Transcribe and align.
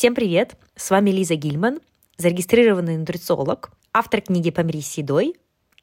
Всем 0.00 0.14
привет! 0.14 0.56
С 0.76 0.88
вами 0.88 1.10
Лиза 1.10 1.34
Гильман, 1.34 1.78
зарегистрированный 2.16 2.96
нутрициолог, 2.96 3.70
автор 3.92 4.22
книги 4.22 4.50
«Помри 4.50 4.80
с 4.80 4.96
едой», 4.96 5.34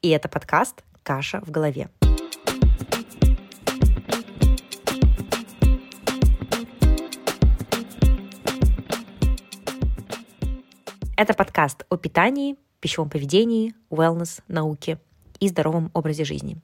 и 0.02 0.08
это 0.08 0.28
подкаст 0.28 0.82
«Каша 1.04 1.40
в 1.40 1.52
голове». 1.52 1.88
Это 11.16 11.32
подкаст 11.34 11.86
о 11.88 11.96
питании, 11.96 12.56
пищевом 12.80 13.10
поведении, 13.10 13.76
wellness, 13.88 14.42
науке 14.48 14.98
и 15.38 15.46
здоровом 15.46 15.92
образе 15.94 16.24
жизни. 16.24 16.56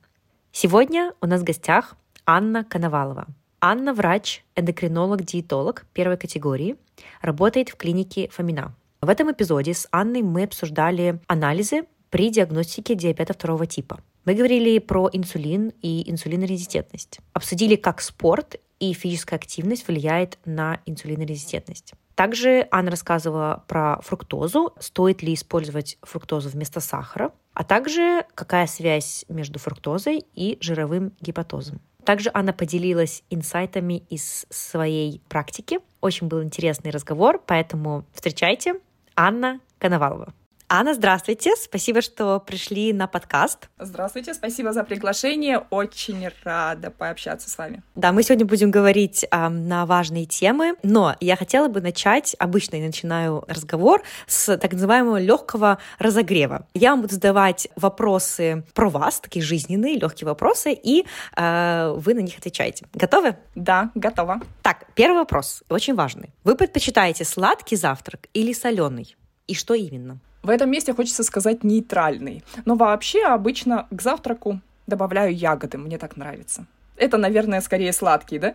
Сегодня 0.50 1.14
у 1.20 1.28
нас 1.28 1.42
в 1.42 1.44
гостях 1.44 1.94
Анна 2.26 2.64
Коновалова. 2.64 3.28
Анна– 3.66 3.94
врач, 3.94 4.44
эндокринолог-диетолог 4.56 5.86
первой 5.94 6.18
категории, 6.18 6.76
работает 7.22 7.70
в 7.70 7.76
клинике 7.76 8.28
Фомина. 8.28 8.74
В 9.00 9.08
этом 9.08 9.32
эпизоде 9.32 9.72
с 9.72 9.88
Анной 9.90 10.20
мы 10.20 10.42
обсуждали 10.42 11.18
анализы 11.28 11.84
при 12.10 12.28
диагностике 12.28 12.94
диабета 12.94 13.32
второго 13.32 13.64
типа. 13.64 14.00
Мы 14.26 14.34
говорили 14.34 14.78
про 14.80 15.08
инсулин 15.10 15.72
и 15.80 16.10
инсулинорезистентность. 16.10 17.20
Обсудили, 17.32 17.76
как 17.76 18.02
спорт 18.02 18.56
и 18.80 18.92
физическая 18.92 19.38
активность 19.38 19.88
влияет 19.88 20.38
на 20.44 20.80
инсулинорезистентность. 20.84 21.94
Также 22.16 22.68
Анна 22.70 22.90
рассказывала 22.90 23.64
про 23.66 23.98
фруктозу, 24.02 24.74
стоит 24.78 25.22
ли 25.22 25.32
использовать 25.32 25.96
фруктозу 26.02 26.50
вместо 26.50 26.80
сахара, 26.80 27.32
а 27.54 27.64
также 27.64 28.26
какая 28.34 28.66
связь 28.66 29.24
между 29.30 29.58
фруктозой 29.58 30.22
и 30.34 30.58
жировым 30.60 31.12
гепатозом. 31.22 31.80
Также 32.04 32.30
Анна 32.34 32.52
поделилась 32.52 33.22
инсайтами 33.30 34.02
из 34.10 34.46
своей 34.50 35.20
практики. 35.28 35.78
Очень 36.00 36.28
был 36.28 36.42
интересный 36.42 36.90
разговор, 36.90 37.42
поэтому 37.44 38.04
встречайте 38.12 38.74
Анна 39.16 39.60
Коновалова. 39.78 40.32
Анна, 40.68 40.94
здравствуйте. 40.94 41.52
Спасибо, 41.56 42.00
что 42.00 42.40
пришли 42.40 42.92
на 42.94 43.06
подкаст. 43.06 43.68
Здравствуйте, 43.78 44.32
спасибо 44.32 44.72
за 44.72 44.82
приглашение. 44.82 45.58
Очень 45.70 46.28
рада 46.42 46.90
пообщаться 46.90 47.50
с 47.50 47.58
вами. 47.58 47.82
Да, 47.94 48.12
мы 48.12 48.22
сегодня 48.22 48.46
будем 48.46 48.70
говорить 48.70 49.26
э, 49.30 49.48
на 49.48 49.84
важные 49.84 50.24
темы, 50.24 50.76
но 50.82 51.16
я 51.20 51.36
хотела 51.36 51.68
бы 51.68 51.82
начать, 51.82 52.34
обычно 52.38 52.76
я 52.76 52.86
начинаю 52.86 53.44
разговор 53.46 54.02
с 54.26 54.56
так 54.56 54.72
называемого 54.72 55.20
легкого 55.20 55.78
разогрева. 55.98 56.66
Я 56.72 56.90
вам 56.92 57.02
буду 57.02 57.14
задавать 57.14 57.68
вопросы 57.76 58.64
про 58.72 58.88
вас, 58.88 59.20
такие 59.20 59.44
жизненные, 59.44 59.98
легкие 59.98 60.26
вопросы, 60.26 60.72
и 60.72 61.04
э, 61.36 61.94
вы 61.94 62.14
на 62.14 62.20
них 62.20 62.38
отвечаете. 62.38 62.86
Готовы? 62.94 63.36
Да, 63.54 63.90
готова. 63.94 64.40
Так, 64.62 64.86
первый 64.94 65.18
вопрос, 65.18 65.62
очень 65.68 65.94
важный. 65.94 66.30
Вы 66.42 66.56
предпочитаете 66.56 67.24
сладкий 67.24 67.76
завтрак 67.76 68.28
или 68.32 68.54
соленый? 68.54 69.14
И 69.46 69.54
что 69.54 69.74
именно? 69.74 70.20
В 70.44 70.50
этом 70.50 70.70
месте 70.70 70.92
хочется 70.92 71.24
сказать 71.24 71.64
нейтральный. 71.64 72.44
Но 72.66 72.74
вообще 72.74 73.24
обычно 73.24 73.86
к 73.90 74.02
завтраку 74.02 74.60
добавляю 74.86 75.34
ягоды, 75.34 75.78
мне 75.78 75.96
так 75.96 76.18
нравится. 76.18 76.66
Это, 76.96 77.16
наверное, 77.16 77.62
скорее 77.62 77.92
сладкий, 77.94 78.38
да? 78.38 78.54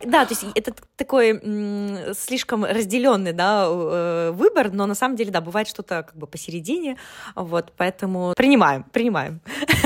Да, 0.00 0.26
то 0.26 0.34
есть 0.34 0.44
это 0.54 0.74
такой 0.96 1.40
слишком 2.14 2.64
разделенный 2.64 3.32
да, 3.32 3.66
э, 3.68 4.30
выбор, 4.32 4.70
но 4.70 4.86
на 4.86 4.94
самом 4.94 5.16
деле, 5.16 5.32
да, 5.32 5.40
бывает 5.40 5.66
что-то 5.66 6.04
как 6.04 6.14
бы 6.14 6.28
посередине, 6.28 6.98
вот, 7.34 7.72
поэтому 7.76 8.34
принимаем, 8.36 8.84
принимаем. 8.92 9.40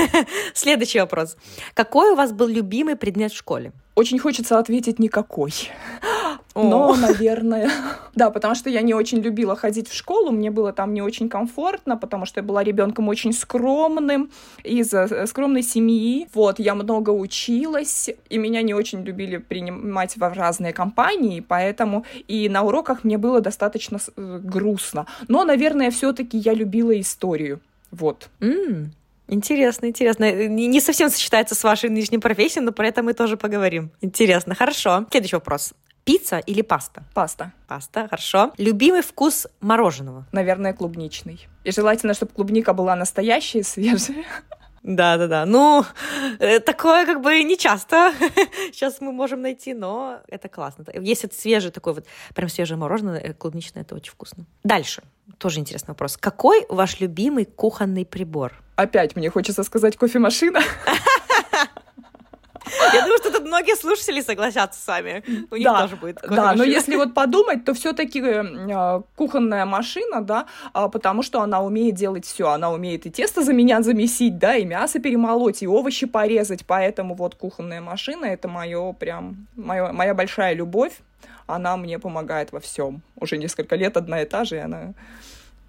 Следующий 0.53 0.99
вопрос. 0.99 1.35
Какой 1.73 2.11
у 2.11 2.15
вас 2.15 2.31
был 2.31 2.47
любимый 2.47 2.95
предмет 2.95 3.31
в 3.31 3.37
школе? 3.37 3.71
Очень 3.95 4.19
хочется 4.19 4.57
ответить 4.57 4.99
никакой. 4.99 5.53
Но, 6.55 6.95
наверное, 6.95 7.69
да, 8.15 8.29
потому 8.29 8.53
что 8.53 8.69
я 8.69 8.81
не 8.81 8.93
очень 8.93 9.19
любила 9.19 9.55
ходить 9.55 9.87
в 9.87 9.93
школу, 9.93 10.31
мне 10.31 10.51
было 10.51 10.71
там 10.71 10.93
не 10.93 11.01
очень 11.01 11.27
комфортно, 11.27 11.97
потому 11.97 12.25
что 12.25 12.41
я 12.41 12.43
была 12.43 12.63
ребенком 12.63 13.07
очень 13.07 13.33
скромным, 13.33 14.29
из 14.63 14.93
э, 14.93 15.25
скромной 15.25 15.63
семьи. 15.63 16.27
Вот, 16.33 16.59
я 16.59 16.75
много 16.75 17.09
училась, 17.09 18.09
и 18.29 18.37
меня 18.37 18.61
не 18.61 18.73
очень 18.73 19.03
любили 19.03 19.37
принимать 19.37 20.15
в 20.15 20.21
разные 20.21 20.73
компании, 20.73 21.39
поэтому 21.39 22.05
и 22.27 22.49
на 22.49 22.63
уроках 22.63 23.03
мне 23.03 23.17
было 23.17 23.41
достаточно 23.41 23.97
э, 24.15 24.39
грустно. 24.43 25.07
Но, 25.27 25.43
наверное, 25.43 25.89
все-таки 25.89 26.37
я 26.37 26.53
любила 26.53 26.99
историю. 26.99 27.61
Вот. 27.91 28.29
Mm. 28.39 28.89
Интересно, 29.33 29.87
интересно. 29.87 30.31
Не 30.47 30.79
совсем 30.79 31.09
сочетается 31.09 31.55
с 31.55 31.63
вашей 31.63 31.89
нынешней 31.89 32.19
профессией, 32.19 32.63
но 32.63 32.71
про 32.71 32.87
это 32.87 33.01
мы 33.01 33.13
тоже 33.13 33.35
поговорим. 33.35 33.91
Интересно, 34.01 34.53
хорошо. 34.53 35.05
Следующий 35.09 35.35
вопрос. 35.35 35.73
Пицца 36.03 36.39
или 36.39 36.61
паста? 36.61 37.03
Паста. 37.13 37.53
Паста, 37.67 38.07
хорошо. 38.09 38.51
Любимый 38.57 39.01
вкус 39.01 39.47
мороженого? 39.61 40.25
Наверное, 40.31 40.73
клубничный. 40.73 41.47
И 41.63 41.71
желательно, 41.71 42.13
чтобы 42.13 42.33
клубника 42.33 42.73
была 42.73 42.95
настоящая, 42.95 43.63
свежая. 43.63 44.23
Да, 44.83 45.17
да, 45.17 45.27
да. 45.27 45.45
Ну, 45.45 45.85
э, 46.39 46.59
такое 46.59 47.05
как 47.05 47.21
бы 47.21 47.41
не 47.43 47.57
часто 47.57 48.13
сейчас 48.71 48.99
мы 48.99 49.13
можем 49.13 49.41
найти, 49.41 49.73
но 49.73 50.19
это 50.27 50.49
классно. 50.49 50.85
Если 50.93 51.29
это 51.29 51.39
свежий 51.39 51.71
такой 51.71 51.93
вот, 51.93 52.05
прям 52.35 52.49
свежее 52.49 52.77
мороженое, 52.77 53.19
э, 53.19 53.33
клубничное, 53.33 53.83
это 53.83 53.95
очень 53.95 54.11
вкусно. 54.11 54.45
Дальше. 54.63 55.01
Тоже 55.37 55.61
интересный 55.61 55.91
вопрос. 55.91 56.17
Какой 56.17 56.65
ваш 56.67 56.99
любимый 56.99 57.45
кухонный 57.45 58.05
прибор? 58.05 58.53
Опять 58.75 59.15
мне 59.15 59.29
хочется 59.29 59.63
сказать 59.63 59.95
кофемашина. 59.95 60.59
Я 62.93 63.01
думаю, 63.01 63.17
что 63.17 63.31
тут 63.31 63.43
многие 63.43 63.75
слушатели 63.75 64.21
согласятся 64.21 64.81
с 64.81 64.87
вами. 64.87 65.23
У 65.51 65.55
них 65.55 65.65
да, 65.65 65.81
тоже 65.81 65.95
будет 65.95 66.19
Да, 66.21 66.53
но 66.53 66.63
если 66.63 66.95
вот 66.95 67.13
подумать, 67.13 67.65
то 67.65 67.73
все-таки 67.73 68.19
э, 68.21 69.01
кухонная 69.15 69.65
машина, 69.65 70.21
да, 70.21 70.45
а, 70.73 70.89
потому 70.89 71.23
что 71.23 71.41
она 71.41 71.61
умеет 71.61 71.95
делать 71.95 72.25
все. 72.25 72.49
Она 72.49 72.71
умеет 72.71 73.05
и 73.05 73.11
тесто 73.11 73.41
за 73.41 73.53
меня 73.53 73.81
замесить, 73.81 74.37
да, 74.37 74.55
и 74.55 74.65
мясо 74.65 74.99
перемолоть, 74.99 75.63
и 75.63 75.67
овощи 75.67 76.05
порезать. 76.05 76.65
Поэтому 76.65 77.15
вот 77.15 77.35
кухонная 77.35 77.81
машина 77.81 78.25
это 78.25 78.47
мое 78.47 78.93
прям 78.93 79.47
моё, 79.55 79.91
моя 79.93 80.13
большая 80.13 80.53
любовь. 80.53 80.93
Она 81.47 81.77
мне 81.77 81.99
помогает 81.99 82.51
во 82.51 82.59
всем. 82.59 83.01
Уже 83.19 83.37
несколько 83.37 83.75
лет 83.75 83.97
одна 83.97 84.21
и 84.21 84.25
та 84.25 84.45
же, 84.45 84.55
и 84.55 84.59
она 84.59 84.93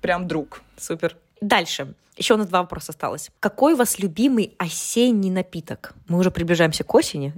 прям 0.00 0.28
друг. 0.28 0.62
Супер. 0.76 1.16
Дальше. 1.40 1.94
Еще 2.16 2.34
у 2.34 2.36
нас 2.36 2.48
два 2.48 2.62
вопроса 2.62 2.92
осталось. 2.92 3.30
Какой 3.40 3.74
у 3.74 3.76
вас 3.76 3.98
любимый 3.98 4.54
осенний 4.58 5.30
напиток? 5.30 5.94
Мы 6.08 6.18
уже 6.18 6.30
приближаемся 6.30 6.84
к 6.84 6.94
осени, 6.94 7.34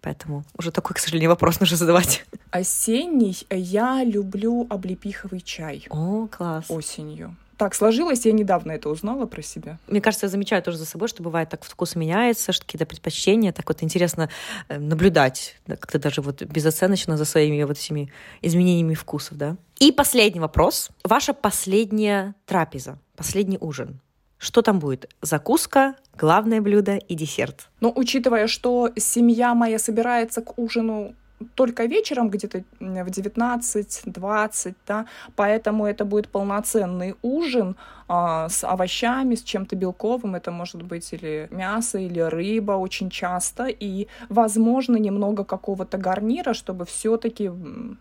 поэтому 0.00 0.44
уже 0.58 0.72
такой, 0.72 0.94
к 0.94 0.98
сожалению, 0.98 1.30
вопрос 1.30 1.60
нужно 1.60 1.76
задавать. 1.76 2.24
Осенний 2.50 3.46
я 3.50 4.02
люблю 4.02 4.66
облепиховый 4.68 5.40
чай. 5.40 5.86
О, 5.90 6.26
класс. 6.26 6.66
Осенью. 6.68 7.36
Так 7.56 7.74
сложилось, 7.74 8.26
я 8.26 8.32
недавно 8.32 8.72
это 8.72 8.90
узнала 8.90 9.24
про 9.24 9.40
себя. 9.40 9.78
Мне 9.86 10.02
кажется, 10.02 10.26
я 10.26 10.30
замечаю 10.30 10.62
тоже 10.62 10.76
за 10.76 10.84
собой, 10.84 11.08
что 11.08 11.22
бывает 11.22 11.48
так 11.48 11.64
вкус 11.64 11.96
меняется, 11.96 12.52
что 12.52 12.66
какие-то 12.66 12.84
предпочтения, 12.84 13.50
так 13.50 13.66
вот 13.66 13.82
интересно 13.82 14.28
э, 14.68 14.78
наблюдать, 14.78 15.56
как-то 15.66 15.98
даже 15.98 16.20
вот 16.20 16.42
безоценочно 16.42 17.16
за 17.16 17.24
своими 17.24 17.62
вот 17.62 17.78
этими 17.78 18.12
изменениями 18.42 18.94
вкусов, 18.94 19.38
да. 19.38 19.56
И 19.78 19.90
последний 19.90 20.40
вопрос. 20.40 20.90
Ваша 21.02 21.32
последняя 21.32 22.34
трапеза, 22.44 22.98
последний 23.16 23.58
ужин. 23.60 24.00
Что 24.38 24.62
там 24.62 24.78
будет? 24.78 25.08
Закуска, 25.22 25.94
главное 26.16 26.60
блюдо 26.60 26.96
и 26.96 27.14
десерт. 27.14 27.68
Ну, 27.80 27.92
учитывая, 27.94 28.46
что 28.46 28.90
семья 28.96 29.54
моя 29.54 29.78
собирается 29.78 30.42
к 30.42 30.58
ужину 30.58 31.14
только 31.54 31.84
вечером, 31.84 32.30
где-то 32.30 32.64
в 32.80 33.08
19-20, 33.08 34.74
да, 34.86 35.06
поэтому 35.34 35.86
это 35.86 36.04
будет 36.04 36.28
полноценный 36.28 37.14
ужин 37.22 37.76
а, 38.08 38.48
с 38.48 38.64
овощами, 38.64 39.34
с 39.34 39.42
чем-то 39.42 39.76
белковым, 39.76 40.34
это 40.34 40.50
может 40.50 40.82
быть 40.82 41.12
или 41.12 41.48
мясо, 41.50 41.98
или 41.98 42.20
рыба 42.20 42.72
очень 42.72 43.10
часто, 43.10 43.66
и, 43.66 44.06
возможно, 44.28 44.96
немного 44.96 45.44
какого-то 45.44 45.98
гарнира, 45.98 46.54
чтобы 46.54 46.84
все-таки 46.86 47.50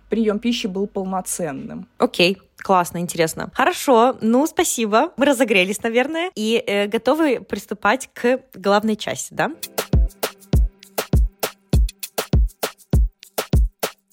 прием 0.10 0.40
пищи 0.40 0.68
был 0.68 0.88
полноценным. 0.88 1.88
Окей. 1.98 2.34
Okay. 2.34 2.45
Классно, 2.58 2.98
интересно. 2.98 3.52
Хорошо, 3.54 4.18
ну 4.22 4.46
спасибо. 4.48 5.12
Мы 5.18 5.26
разогрелись, 5.26 5.82
наверное, 5.84 6.32
и 6.36 6.64
э, 6.66 6.88
готовы 6.88 7.40
приступать 7.40 8.10
к 8.14 8.40
главной 8.56 8.96
части, 8.96 9.34
да? 9.34 9.52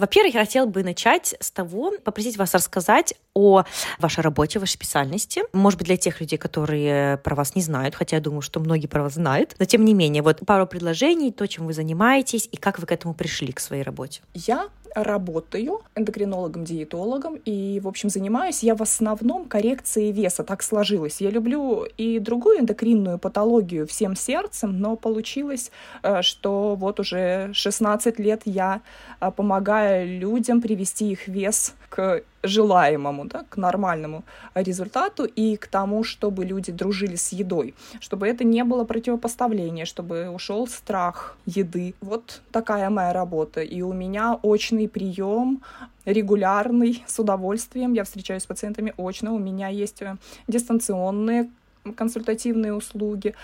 Во-первых, 0.03 0.35
я 0.35 0.41
хотела 0.41 0.67
бы 0.67 0.83
начать 0.83 1.37
с 1.39 1.53
того, 1.53 1.93
попросить 2.03 2.37
вас 2.37 2.53
рассказать 2.55 3.15
о 3.35 3.63
вашей 4.01 4.21
работе, 4.23 4.59
вашей 4.59 4.73
специальности. 4.73 5.45
Может 5.53 5.79
быть, 5.79 5.87
для 5.87 5.97
тех 5.97 6.21
людей, 6.21 6.39
которые 6.39 7.19
про 7.19 7.37
вас 7.37 7.55
не 7.55 7.63
знают, 7.63 7.95
хотя 7.95 8.17
я 8.17 8.21
думаю, 8.21 8.43
что 8.43 8.59
многие 8.59 8.89
про 8.89 9.05
вас 9.05 9.15
знают. 9.15 9.55
Но 9.61 9.65
тем 9.65 9.85
не 9.85 9.95
менее, 9.95 10.25
вот 10.25 10.41
пару 10.45 10.67
предложений, 10.67 11.31
то, 11.31 11.47
чем 11.47 11.67
вы 11.67 11.73
занимаетесь 11.73 12.49
и 12.51 12.57
как 12.57 12.81
вы 12.81 12.87
к 12.87 12.91
этому 12.91 13.15
пришли, 13.15 13.53
к 13.53 13.61
своей 13.61 13.85
работе. 13.85 14.23
Я 14.35 14.71
работаю 14.95 15.81
эндокринологом-диетологом 15.95 17.37
и, 17.45 17.81
в 17.81 17.89
общем, 17.89 18.11
занимаюсь 18.11 18.63
я 18.63 18.75
в 18.75 18.83
основном 18.83 19.47
коррекцией 19.47 20.13
веса. 20.13 20.45
Так 20.45 20.63
сложилось. 20.63 21.21
Я 21.21 21.31
люблю 21.31 21.85
и 21.97 22.19
другую 22.19 22.61
эндокринную 22.61 23.19
патологию 23.19 23.87
всем 23.87 24.17
сердцем, 24.17 24.79
но 24.79 24.97
получилось, 24.97 25.71
э, 26.03 26.23
что 26.23 26.75
вот 26.75 27.01
уже 27.01 27.51
16 27.53 28.19
лет 28.19 28.43
я 28.45 28.81
э, 29.21 29.31
помогаю 29.31 30.19
людям 30.19 30.61
привести 30.61 31.11
их 31.11 31.29
вес 31.29 31.75
к 31.93 32.23
желаемому, 32.43 33.27
да, 33.27 33.45
к 33.51 33.59
нормальному 33.59 34.25
результату 34.55 35.25
и 35.25 35.57
к 35.57 35.67
тому, 35.67 36.05
чтобы 36.05 36.47
люди 36.47 36.73
дружили 36.73 37.17
с 37.17 37.33
едой, 37.33 37.75
чтобы 38.01 38.27
это 38.27 38.45
не 38.45 38.65
было 38.65 38.85
противопоставление, 38.85 39.85
чтобы 39.85 40.31
ушел 40.31 40.67
страх 40.67 41.37
еды. 41.45 41.95
Вот 42.01 42.41
такая 42.51 42.89
моя 42.89 43.13
работа. 43.13 43.61
И 43.61 43.83
у 43.83 43.93
меня 43.93 44.39
очный 44.43 44.89
прием 44.89 45.61
регулярный, 46.07 47.05
с 47.07 47.19
удовольствием. 47.19 47.93
Я 47.93 48.05
встречаюсь 48.05 48.43
с 48.43 48.47
пациентами 48.47 48.95
очно. 48.97 49.35
У 49.35 49.39
меня 49.39 49.69
есть 49.69 50.01
э, 50.01 50.17
дистанционные 50.49 51.51
консультативные 51.97 52.73
услуги. 52.73 53.35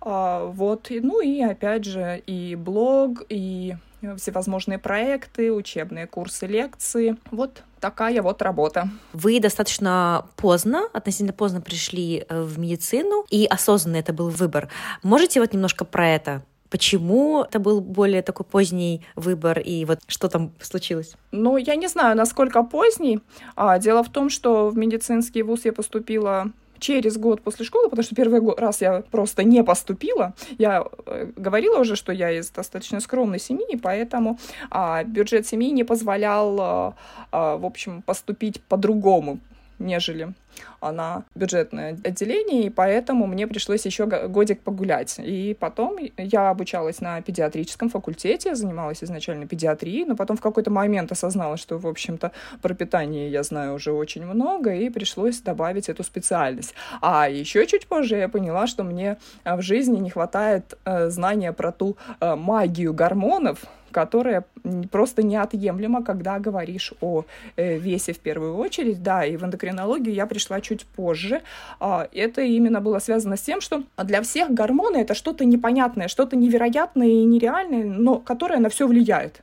А, 0.00 0.46
вот, 0.46 0.88
ну 0.90 1.20
и 1.20 1.42
опять 1.42 1.84
же 1.84 2.22
и 2.26 2.56
блог, 2.56 3.24
и 3.28 3.76
всевозможные 4.16 4.78
проекты, 4.78 5.52
учебные 5.52 6.06
курсы, 6.06 6.46
лекции. 6.46 7.16
Вот 7.30 7.62
такая 7.80 8.22
вот 8.22 8.42
работа. 8.42 8.88
Вы 9.12 9.40
достаточно 9.40 10.26
поздно, 10.36 10.88
относительно 10.92 11.32
поздно 11.32 11.60
пришли 11.60 12.24
э, 12.28 12.42
в 12.42 12.58
медицину, 12.58 13.24
и 13.30 13.46
осознанный 13.46 14.00
это 14.00 14.12
был 14.12 14.30
выбор. 14.30 14.68
Можете 15.02 15.40
вот 15.40 15.52
немножко 15.52 15.84
про 15.84 16.08
это 16.08 16.42
Почему 16.72 17.42
это 17.42 17.58
был 17.58 17.82
более 17.82 18.22
такой 18.22 18.46
поздний 18.46 19.02
выбор, 19.14 19.58
и 19.58 19.84
вот 19.84 19.98
что 20.06 20.28
там 20.28 20.52
случилось? 20.58 21.16
Ну, 21.30 21.58
я 21.58 21.76
не 21.76 21.86
знаю, 21.86 22.16
насколько 22.16 22.62
поздний. 22.62 23.20
А, 23.56 23.78
дело 23.78 24.02
в 24.02 24.08
том, 24.08 24.30
что 24.30 24.70
в 24.70 24.76
медицинский 24.78 25.42
вуз 25.42 25.66
я 25.66 25.74
поступила 25.74 26.50
через 26.82 27.16
год 27.16 27.40
после 27.42 27.64
школы, 27.64 27.88
потому 27.88 28.02
что 28.02 28.14
первый 28.14 28.40
раз 28.56 28.80
я 28.82 29.02
просто 29.10 29.44
не 29.44 29.62
поступила. 29.64 30.34
Я 30.58 30.84
э, 31.06 31.30
говорила 31.36 31.78
уже, 31.78 31.96
что 31.96 32.12
я 32.12 32.30
из 32.30 32.50
достаточно 32.50 33.00
скромной 33.00 33.38
семьи, 33.38 33.76
поэтому 33.80 34.38
а, 34.70 35.04
бюджет 35.04 35.46
семьи 35.46 35.70
не 35.70 35.84
позволял, 35.84 36.60
а, 36.60 36.94
в 37.30 37.64
общем, 37.64 38.02
поступить 38.02 38.60
по-другому 38.62 39.38
нежели 39.78 40.32
на 40.80 41.24
бюджетное 41.34 41.98
отделение, 42.04 42.64
и 42.64 42.70
поэтому 42.70 43.26
мне 43.26 43.46
пришлось 43.46 43.86
еще 43.86 44.06
годик 44.06 44.60
погулять. 44.60 45.16
И 45.18 45.56
потом 45.58 45.98
я 46.16 46.50
обучалась 46.50 47.00
на 47.00 47.22
педиатрическом 47.22 47.88
факультете, 47.88 48.54
занималась 48.54 49.02
изначально 49.02 49.46
педиатрией, 49.46 50.04
но 50.04 50.16
потом 50.16 50.36
в 50.36 50.40
какой-то 50.40 50.70
момент 50.70 51.12
осознала, 51.12 51.56
что, 51.56 51.78
в 51.78 51.86
общем-то, 51.86 52.32
про 52.60 52.74
питание 52.74 53.30
я 53.30 53.42
знаю 53.42 53.74
уже 53.74 53.92
очень 53.92 54.24
много, 54.26 54.74
и 54.74 54.90
пришлось 54.90 55.40
добавить 55.40 55.88
эту 55.88 56.02
специальность. 56.04 56.74
А 57.00 57.28
еще 57.28 57.66
чуть 57.66 57.86
позже 57.86 58.16
я 58.16 58.28
поняла, 58.28 58.66
что 58.66 58.84
мне 58.84 59.16
в 59.44 59.62
жизни 59.62 59.98
не 59.98 60.10
хватает 60.10 60.78
э, 60.84 61.08
знания 61.08 61.52
про 61.52 61.72
ту 61.72 61.96
э, 62.20 62.34
магию 62.34 62.92
гормонов, 62.92 63.64
которая 63.92 64.44
просто 64.90 65.22
неотъемлема, 65.22 66.02
когда 66.02 66.38
говоришь 66.38 66.92
о 67.00 67.24
э, 67.56 67.78
весе 67.78 68.12
в 68.12 68.18
первую 68.18 68.56
очередь. 68.56 69.02
Да, 69.02 69.24
и 69.24 69.36
в 69.36 69.44
эндокринологию 69.44 70.14
я 70.14 70.26
пришла 70.26 70.60
чуть 70.60 70.84
позже. 70.84 71.42
А, 71.78 72.08
это 72.12 72.42
именно 72.42 72.80
было 72.80 72.98
связано 72.98 73.36
с 73.36 73.42
тем, 73.42 73.60
что 73.60 73.84
для 73.96 74.22
всех 74.22 74.50
гормоны 74.50 74.96
это 74.96 75.14
что-то 75.14 75.44
непонятное, 75.44 76.08
что-то 76.08 76.36
невероятное 76.36 77.08
и 77.08 77.24
нереальное, 77.24 77.84
но 77.84 78.18
которое 78.18 78.58
на 78.58 78.68
все 78.68 78.86
влияет. 78.86 79.42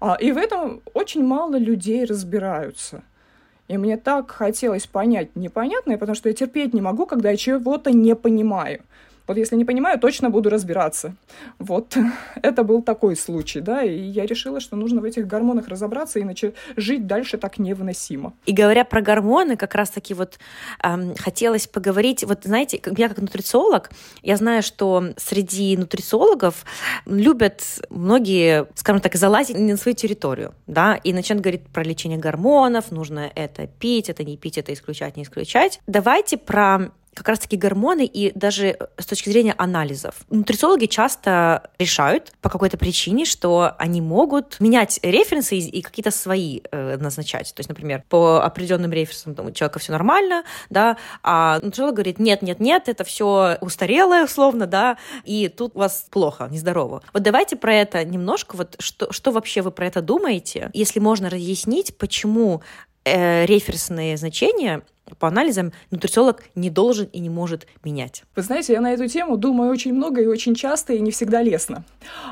А, 0.00 0.16
и 0.20 0.32
в 0.32 0.36
этом 0.36 0.82
очень 0.94 1.24
мало 1.24 1.56
людей 1.56 2.04
разбираются. 2.04 3.02
И 3.68 3.78
мне 3.78 3.96
так 3.96 4.30
хотелось 4.30 4.86
понять 4.86 5.34
непонятное, 5.34 5.98
потому 5.98 6.14
что 6.14 6.28
я 6.28 6.34
терпеть 6.34 6.72
не 6.74 6.80
могу, 6.80 7.06
когда 7.06 7.30
я 7.30 7.36
чего-то 7.36 7.90
не 7.90 8.14
понимаю. 8.14 8.82
Вот 9.26 9.36
если 9.36 9.56
не 9.56 9.64
понимаю, 9.64 9.98
точно 9.98 10.30
буду 10.30 10.50
разбираться. 10.50 11.14
Вот 11.58 11.96
это 12.42 12.62
был 12.62 12.82
такой 12.82 13.16
случай, 13.16 13.60
да, 13.60 13.82
и 13.82 13.98
я 13.98 14.26
решила, 14.26 14.60
что 14.60 14.76
нужно 14.76 15.00
в 15.00 15.04
этих 15.04 15.26
гормонах 15.26 15.68
разобраться, 15.68 16.20
иначе 16.20 16.54
жить 16.76 17.06
дальше 17.06 17.38
так 17.38 17.58
невыносимо. 17.58 18.34
И 18.46 18.52
говоря 18.52 18.84
про 18.84 19.00
гормоны, 19.00 19.56
как 19.56 19.74
раз-таки 19.74 20.14
вот 20.14 20.38
эм, 20.82 21.14
хотелось 21.16 21.66
поговорить, 21.66 22.24
вот 22.24 22.44
знаете, 22.44 22.80
я 22.96 23.08
как 23.08 23.18
нутрициолог, 23.18 23.90
я 24.22 24.36
знаю, 24.36 24.62
что 24.62 25.04
среди 25.16 25.76
нутрициологов 25.76 26.64
любят 27.06 27.62
многие, 27.90 28.66
скажем 28.74 29.00
так, 29.00 29.14
залазить 29.14 29.58
на 29.58 29.76
свою 29.76 29.96
территорию, 29.96 30.54
да, 30.66 30.94
и 30.94 31.12
начинают 31.12 31.42
говорить 31.42 31.66
про 31.68 31.82
лечение 31.82 32.18
гормонов, 32.18 32.90
нужно 32.90 33.30
это 33.34 33.66
пить, 33.66 34.08
это 34.08 34.24
не 34.24 34.36
пить, 34.36 34.58
это 34.58 34.72
исключать, 34.72 35.16
не 35.16 35.24
исключать. 35.24 35.80
Давайте 35.86 36.36
про 36.36 36.92
как 37.16 37.28
раз-таки 37.28 37.56
гормоны 37.56 38.04
и 38.04 38.30
даже 38.38 38.66
э, 38.66 38.86
с 38.98 39.06
точки 39.06 39.30
зрения 39.30 39.54
анализов. 39.56 40.14
Нутрициологи 40.28 40.84
часто 40.86 41.70
решают 41.78 42.32
по 42.42 42.50
какой-то 42.50 42.76
причине, 42.76 43.24
что 43.24 43.72
они 43.78 44.02
могут 44.02 44.60
менять 44.60 45.00
референсы 45.02 45.56
и, 45.56 45.80
какие-то 45.80 46.10
свои 46.10 46.60
э, 46.70 46.98
назначать. 46.98 47.54
То 47.54 47.60
есть, 47.60 47.70
например, 47.70 48.04
по 48.08 48.44
определенным 48.44 48.92
референсам 48.92 49.34
у 49.46 49.50
человека 49.50 49.78
все 49.78 49.92
нормально, 49.92 50.44
да, 50.68 50.98
а 51.22 51.58
нутрициолог 51.62 51.94
говорит, 51.94 52.18
нет, 52.18 52.42
нет, 52.42 52.60
нет, 52.60 52.88
это 52.88 53.02
все 53.04 53.56
устарелое, 53.62 54.24
условно, 54.24 54.66
да, 54.66 54.98
и 55.24 55.48
тут 55.48 55.74
у 55.74 55.78
вас 55.78 56.06
плохо, 56.10 56.48
нездорово. 56.50 57.02
Вот 57.14 57.22
давайте 57.22 57.56
про 57.56 57.74
это 57.74 58.04
немножко, 58.04 58.56
вот 58.56 58.76
что, 58.78 59.10
что 59.10 59.30
вообще 59.30 59.62
вы 59.62 59.70
про 59.70 59.86
это 59.86 60.02
думаете, 60.02 60.70
если 60.74 61.00
можно 61.00 61.30
разъяснить, 61.30 61.96
почему 61.96 62.62
э, 63.04 63.46
референсные 63.46 64.16
значения 64.18 64.82
по 65.18 65.28
анализам 65.28 65.72
нутрициолог 65.90 66.42
не 66.54 66.70
должен 66.70 67.06
и 67.12 67.20
не 67.20 67.30
может 67.30 67.66
менять. 67.84 68.24
Вы 68.34 68.42
знаете, 68.42 68.72
я 68.72 68.80
на 68.80 68.92
эту 68.92 69.06
тему 69.08 69.36
думаю 69.36 69.70
очень 69.70 69.94
много 69.94 70.20
и 70.20 70.26
очень 70.26 70.54
часто, 70.54 70.92
и 70.92 71.00
не 71.00 71.10
всегда 71.10 71.42
лестно. 71.42 71.84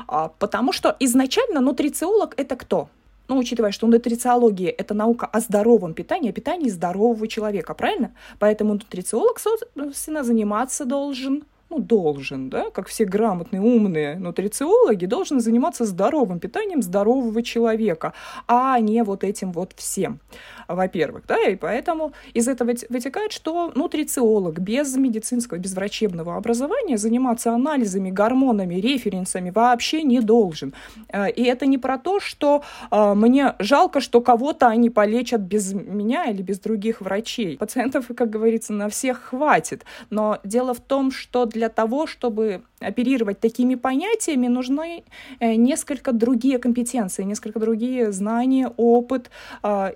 А, 0.07 0.29
потому 0.39 0.73
что 0.73 0.95
изначально 0.99 1.61
нутрициолог— 1.61 2.33
это 2.37 2.55
кто? 2.55 2.89
ну, 3.27 3.37
учитывая, 3.37 3.71
что 3.71 3.87
нутрициология— 3.87 4.69
это 4.77 4.93
наука 4.93 5.25
о 5.25 5.39
здоровом 5.39 5.93
питании, 5.93 6.29
о 6.29 6.33
питании 6.33 6.69
здорового 6.69 7.27
человека, 7.27 7.73
правильно? 7.73 8.11
Поэтому 8.39 8.73
нутрициолог, 8.73 9.39
собственно, 9.39 10.23
заниматься 10.23 10.85
должен 10.85 11.43
ну, 11.69 11.79
должен, 11.79 12.49
да, 12.49 12.69
как 12.69 12.87
все 12.87 13.05
грамотные, 13.05 13.59
умные 13.59 14.17
нутрициологи, 14.17 15.07
должен 15.07 15.39
заниматься 15.39 15.83
здоровым 15.85 16.39
питанием 16.39 16.83
здорового 16.83 17.41
человека, 17.41 18.13
а 18.47 18.79
не 18.79 19.03
вот 19.03 19.23
этим 19.23 19.51
вот 19.51 19.73
всем 19.75 20.19
во-первых, 20.67 21.23
да, 21.27 21.41
и 21.41 21.55
поэтому 21.55 22.13
из 22.33 22.47
этого 22.47 22.73
вытекает, 22.89 23.31
что 23.31 23.71
нутрициолог 23.75 24.59
без 24.59 24.95
медицинского, 24.95 25.57
без 25.57 25.73
врачебного 25.73 26.35
образования 26.35 26.97
заниматься 26.97 27.51
анализами, 27.51 28.09
гормонами, 28.09 28.75
референсами 28.75 29.51
вообще 29.51 30.03
не 30.03 30.21
должен. 30.21 30.73
Э, 31.09 31.29
и 31.29 31.43
это 31.43 31.65
не 31.65 31.77
про 31.77 31.97
то, 31.97 32.19
что 32.19 32.63
э, 32.91 33.13
мне 33.13 33.53
жалко, 33.59 33.99
что 33.99 34.21
кого-то 34.21 34.67
они 34.67 34.89
полечат 34.89 35.41
без 35.41 35.73
меня 35.73 36.25
или 36.25 36.41
без 36.41 36.59
других 36.59 37.01
врачей. 37.01 37.57
Пациентов, 37.57 38.07
как 38.15 38.29
говорится, 38.29 38.73
на 38.73 38.89
всех 38.89 39.21
хватит. 39.21 39.85
Но 40.09 40.39
дело 40.43 40.73
в 40.73 40.79
том, 40.79 41.11
что 41.11 41.45
для 41.45 41.69
того, 41.69 42.07
чтобы 42.07 42.61
оперировать 42.79 43.39
такими 43.39 43.75
понятиями, 43.75 44.47
нужны 44.47 45.03
э, 45.39 45.55
несколько 45.55 46.11
другие 46.11 46.59
компетенции, 46.59 47.23
несколько 47.23 47.59
другие 47.59 48.11
знания, 48.11 48.71
опыт, 48.77 49.29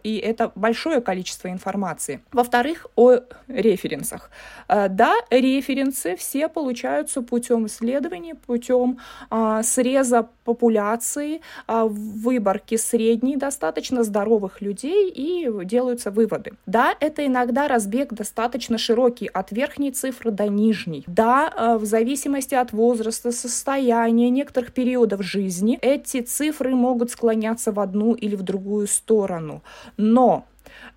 и 0.04 0.18
это 0.18 0.52
большое 0.56 1.02
количество 1.02 1.50
информации. 1.50 2.22
Во-вторых, 2.32 2.88
о 2.96 3.20
референсах. 3.48 4.30
Э, 4.68 4.88
да, 4.90 5.16
референсы 5.30 6.16
все 6.16 6.48
получаются 6.48 7.22
путем 7.22 7.66
исследований, 7.66 8.34
путем 8.34 9.00
а, 9.30 9.64
среза 9.64 10.30
популяции, 10.44 11.42
а, 11.68 11.86
выборки 11.86 12.78
средней 12.78 13.36
достаточно 13.36 14.04
здоровых 14.04 14.62
людей 14.62 15.10
и 15.10 15.50
делаются 15.66 16.12
выводы. 16.12 16.54
Да, 16.66 16.96
это 17.00 17.26
иногда 17.26 17.68
разбег 17.68 18.14
достаточно 18.14 18.78
широкий 18.78 19.28
от 19.28 19.52
верхней 19.52 19.92
цифры 19.92 20.32
до 20.32 20.48
нижней. 20.48 21.04
Да, 21.08 21.78
в 21.78 21.86
зависимости 21.86 22.56
от 22.56 22.69
возраста, 22.74 23.32
состояния, 23.32 24.30
некоторых 24.30 24.72
периодов 24.74 25.24
жизни 25.24 25.78
эти 25.82 26.22
цифры 26.22 26.76
могут 26.76 27.12
склоняться 27.12 27.72
в 27.72 27.80
одну 27.80 28.14
или 28.14 28.36
в 28.36 28.44
другую 28.44 28.88
сторону. 28.88 29.64
Но 29.98 30.46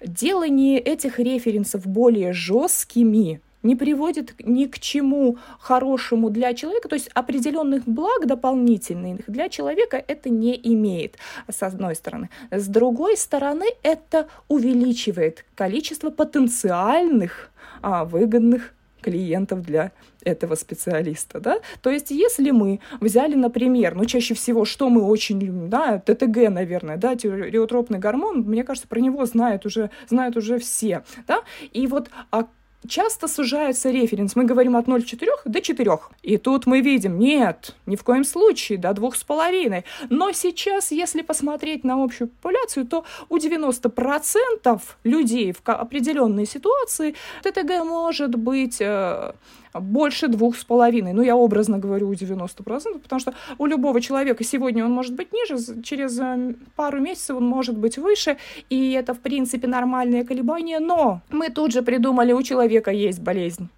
делание 0.00 0.78
этих 0.78 1.18
референсов 1.18 1.86
более 1.86 2.32
жесткими 2.32 3.40
не 3.62 3.76
приводит 3.76 4.34
ни 4.40 4.66
к 4.66 4.78
чему 4.78 5.38
хорошему 5.60 6.30
для 6.30 6.54
человека, 6.54 6.88
то 6.88 6.94
есть 6.94 7.08
определенных 7.14 7.84
благ 7.86 8.26
дополнительных 8.26 9.20
для 9.26 9.48
человека 9.48 10.02
это 10.04 10.30
не 10.30 10.58
имеет, 10.74 11.16
с 11.48 11.62
одной 11.62 11.94
стороны. 11.94 12.28
С 12.50 12.66
другой 12.66 13.16
стороны, 13.16 13.66
это 13.82 14.28
увеличивает 14.48 15.44
количество 15.54 16.10
потенциальных 16.10 17.50
а, 17.82 18.04
выгодных 18.04 18.74
клиентов 19.02 19.62
для 19.62 19.92
этого 20.24 20.54
специалиста, 20.54 21.40
да, 21.40 21.58
то 21.82 21.90
есть 21.90 22.10
если 22.10 22.50
мы 22.50 22.80
взяли, 23.00 23.34
например, 23.34 23.94
ну, 23.94 24.04
чаще 24.04 24.34
всего, 24.34 24.64
что 24.64 24.88
мы 24.88 25.02
очень 25.02 25.40
любим, 25.40 25.68
да, 25.68 25.98
ТТГ, 25.98 26.48
наверное, 26.48 26.96
да, 26.96 27.16
тиреотропный 27.16 27.98
гормон, 27.98 28.42
мне 28.42 28.64
кажется, 28.64 28.88
про 28.88 29.00
него 29.00 29.26
знают 29.26 29.66
уже, 29.66 29.90
знают 30.08 30.36
уже 30.36 30.58
все, 30.58 31.02
да, 31.26 31.40
и 31.72 31.86
вот 31.86 32.10
а 32.30 32.46
часто 32.88 33.28
сужается 33.28 33.90
референс. 33.90 34.36
Мы 34.36 34.44
говорим 34.44 34.76
от 34.76 34.86
0,4 34.86 35.26
до 35.44 35.60
4. 35.60 35.98
И 36.22 36.36
тут 36.36 36.66
мы 36.66 36.80
видим, 36.80 37.18
нет, 37.18 37.74
ни 37.86 37.96
в 37.96 38.02
коем 38.02 38.24
случае, 38.24 38.78
до 38.78 38.90
2,5. 38.90 39.84
Но 40.10 40.32
сейчас, 40.32 40.92
если 40.92 41.22
посмотреть 41.22 41.84
на 41.84 42.02
общую 42.02 42.28
популяцию, 42.28 42.86
то 42.86 43.04
у 43.28 43.36
90% 43.36 44.80
людей 45.04 45.52
в 45.52 45.62
определенной 45.68 46.46
ситуации 46.46 47.14
ТТГ 47.42 47.84
может 47.84 48.34
быть 48.34 48.80
э, 48.80 49.32
больше 49.80 50.28
двух 50.28 50.56
с 50.56 50.64
половиной. 50.64 51.12
Ну, 51.12 51.22
я 51.22 51.36
образно 51.36 51.78
говорю 51.78 52.08
у 52.08 52.12
90%, 52.12 52.98
потому 53.02 53.20
что 53.20 53.34
у 53.58 53.66
любого 53.66 54.00
человека 54.00 54.44
сегодня 54.44 54.84
он 54.84 54.92
может 54.92 55.14
быть 55.14 55.32
ниже, 55.32 55.82
через 55.82 56.18
э, 56.18 56.54
пару 56.76 57.00
месяцев 57.00 57.36
он 57.36 57.46
может 57.46 57.76
быть 57.76 57.98
выше, 57.98 58.36
и 58.70 58.92
это, 58.92 59.14
в 59.14 59.20
принципе, 59.20 59.66
нормальные 59.66 60.24
колебания, 60.24 60.80
но 60.80 61.20
мы 61.30 61.50
тут 61.50 61.72
же 61.72 61.82
придумали, 61.82 62.32
у 62.32 62.42
человека 62.42 62.90
есть 62.90 63.20
болезнь 63.20 63.68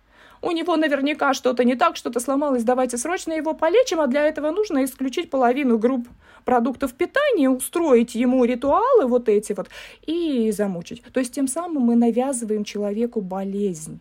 у 0.44 0.50
него 0.50 0.76
наверняка 0.76 1.32
что-то 1.34 1.64
не 1.64 1.74
так, 1.74 1.96
что-то 1.96 2.20
сломалось, 2.20 2.64
давайте 2.64 2.98
срочно 2.98 3.32
его 3.32 3.54
полечим, 3.54 4.00
а 4.00 4.06
для 4.06 4.26
этого 4.26 4.50
нужно 4.50 4.84
исключить 4.84 5.30
половину 5.30 5.78
групп 5.78 6.06
продуктов 6.44 6.92
питания, 6.92 7.48
устроить 7.48 8.14
ему 8.14 8.44
ритуалы 8.44 9.06
вот 9.06 9.28
эти 9.28 9.54
вот 9.54 9.68
и 10.06 10.50
замучить. 10.50 11.02
То 11.12 11.20
есть 11.20 11.34
тем 11.34 11.48
самым 11.48 11.84
мы 11.84 11.96
навязываем 11.96 12.64
человеку 12.64 13.22
болезнь 13.22 14.00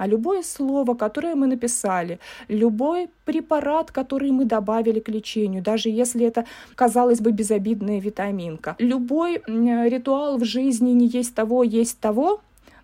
а 0.00 0.06
любое 0.06 0.42
слово, 0.42 0.94
которое 0.94 1.34
мы 1.34 1.46
написали, 1.46 2.20
любой 2.48 3.10
препарат, 3.26 3.90
который 3.90 4.30
мы 4.30 4.46
добавили 4.46 4.98
к 4.98 5.10
лечению, 5.10 5.62
даже 5.62 5.90
если 5.90 6.24
это, 6.24 6.46
казалось 6.74 7.20
бы, 7.20 7.32
безобидная 7.32 8.00
витаминка, 8.00 8.76
любой 8.78 9.42
ритуал 9.46 10.38
в 10.38 10.44
жизни 10.44 10.92
не 10.92 11.06
есть 11.06 11.34
того, 11.34 11.64
есть 11.64 12.00
того, 12.00 12.40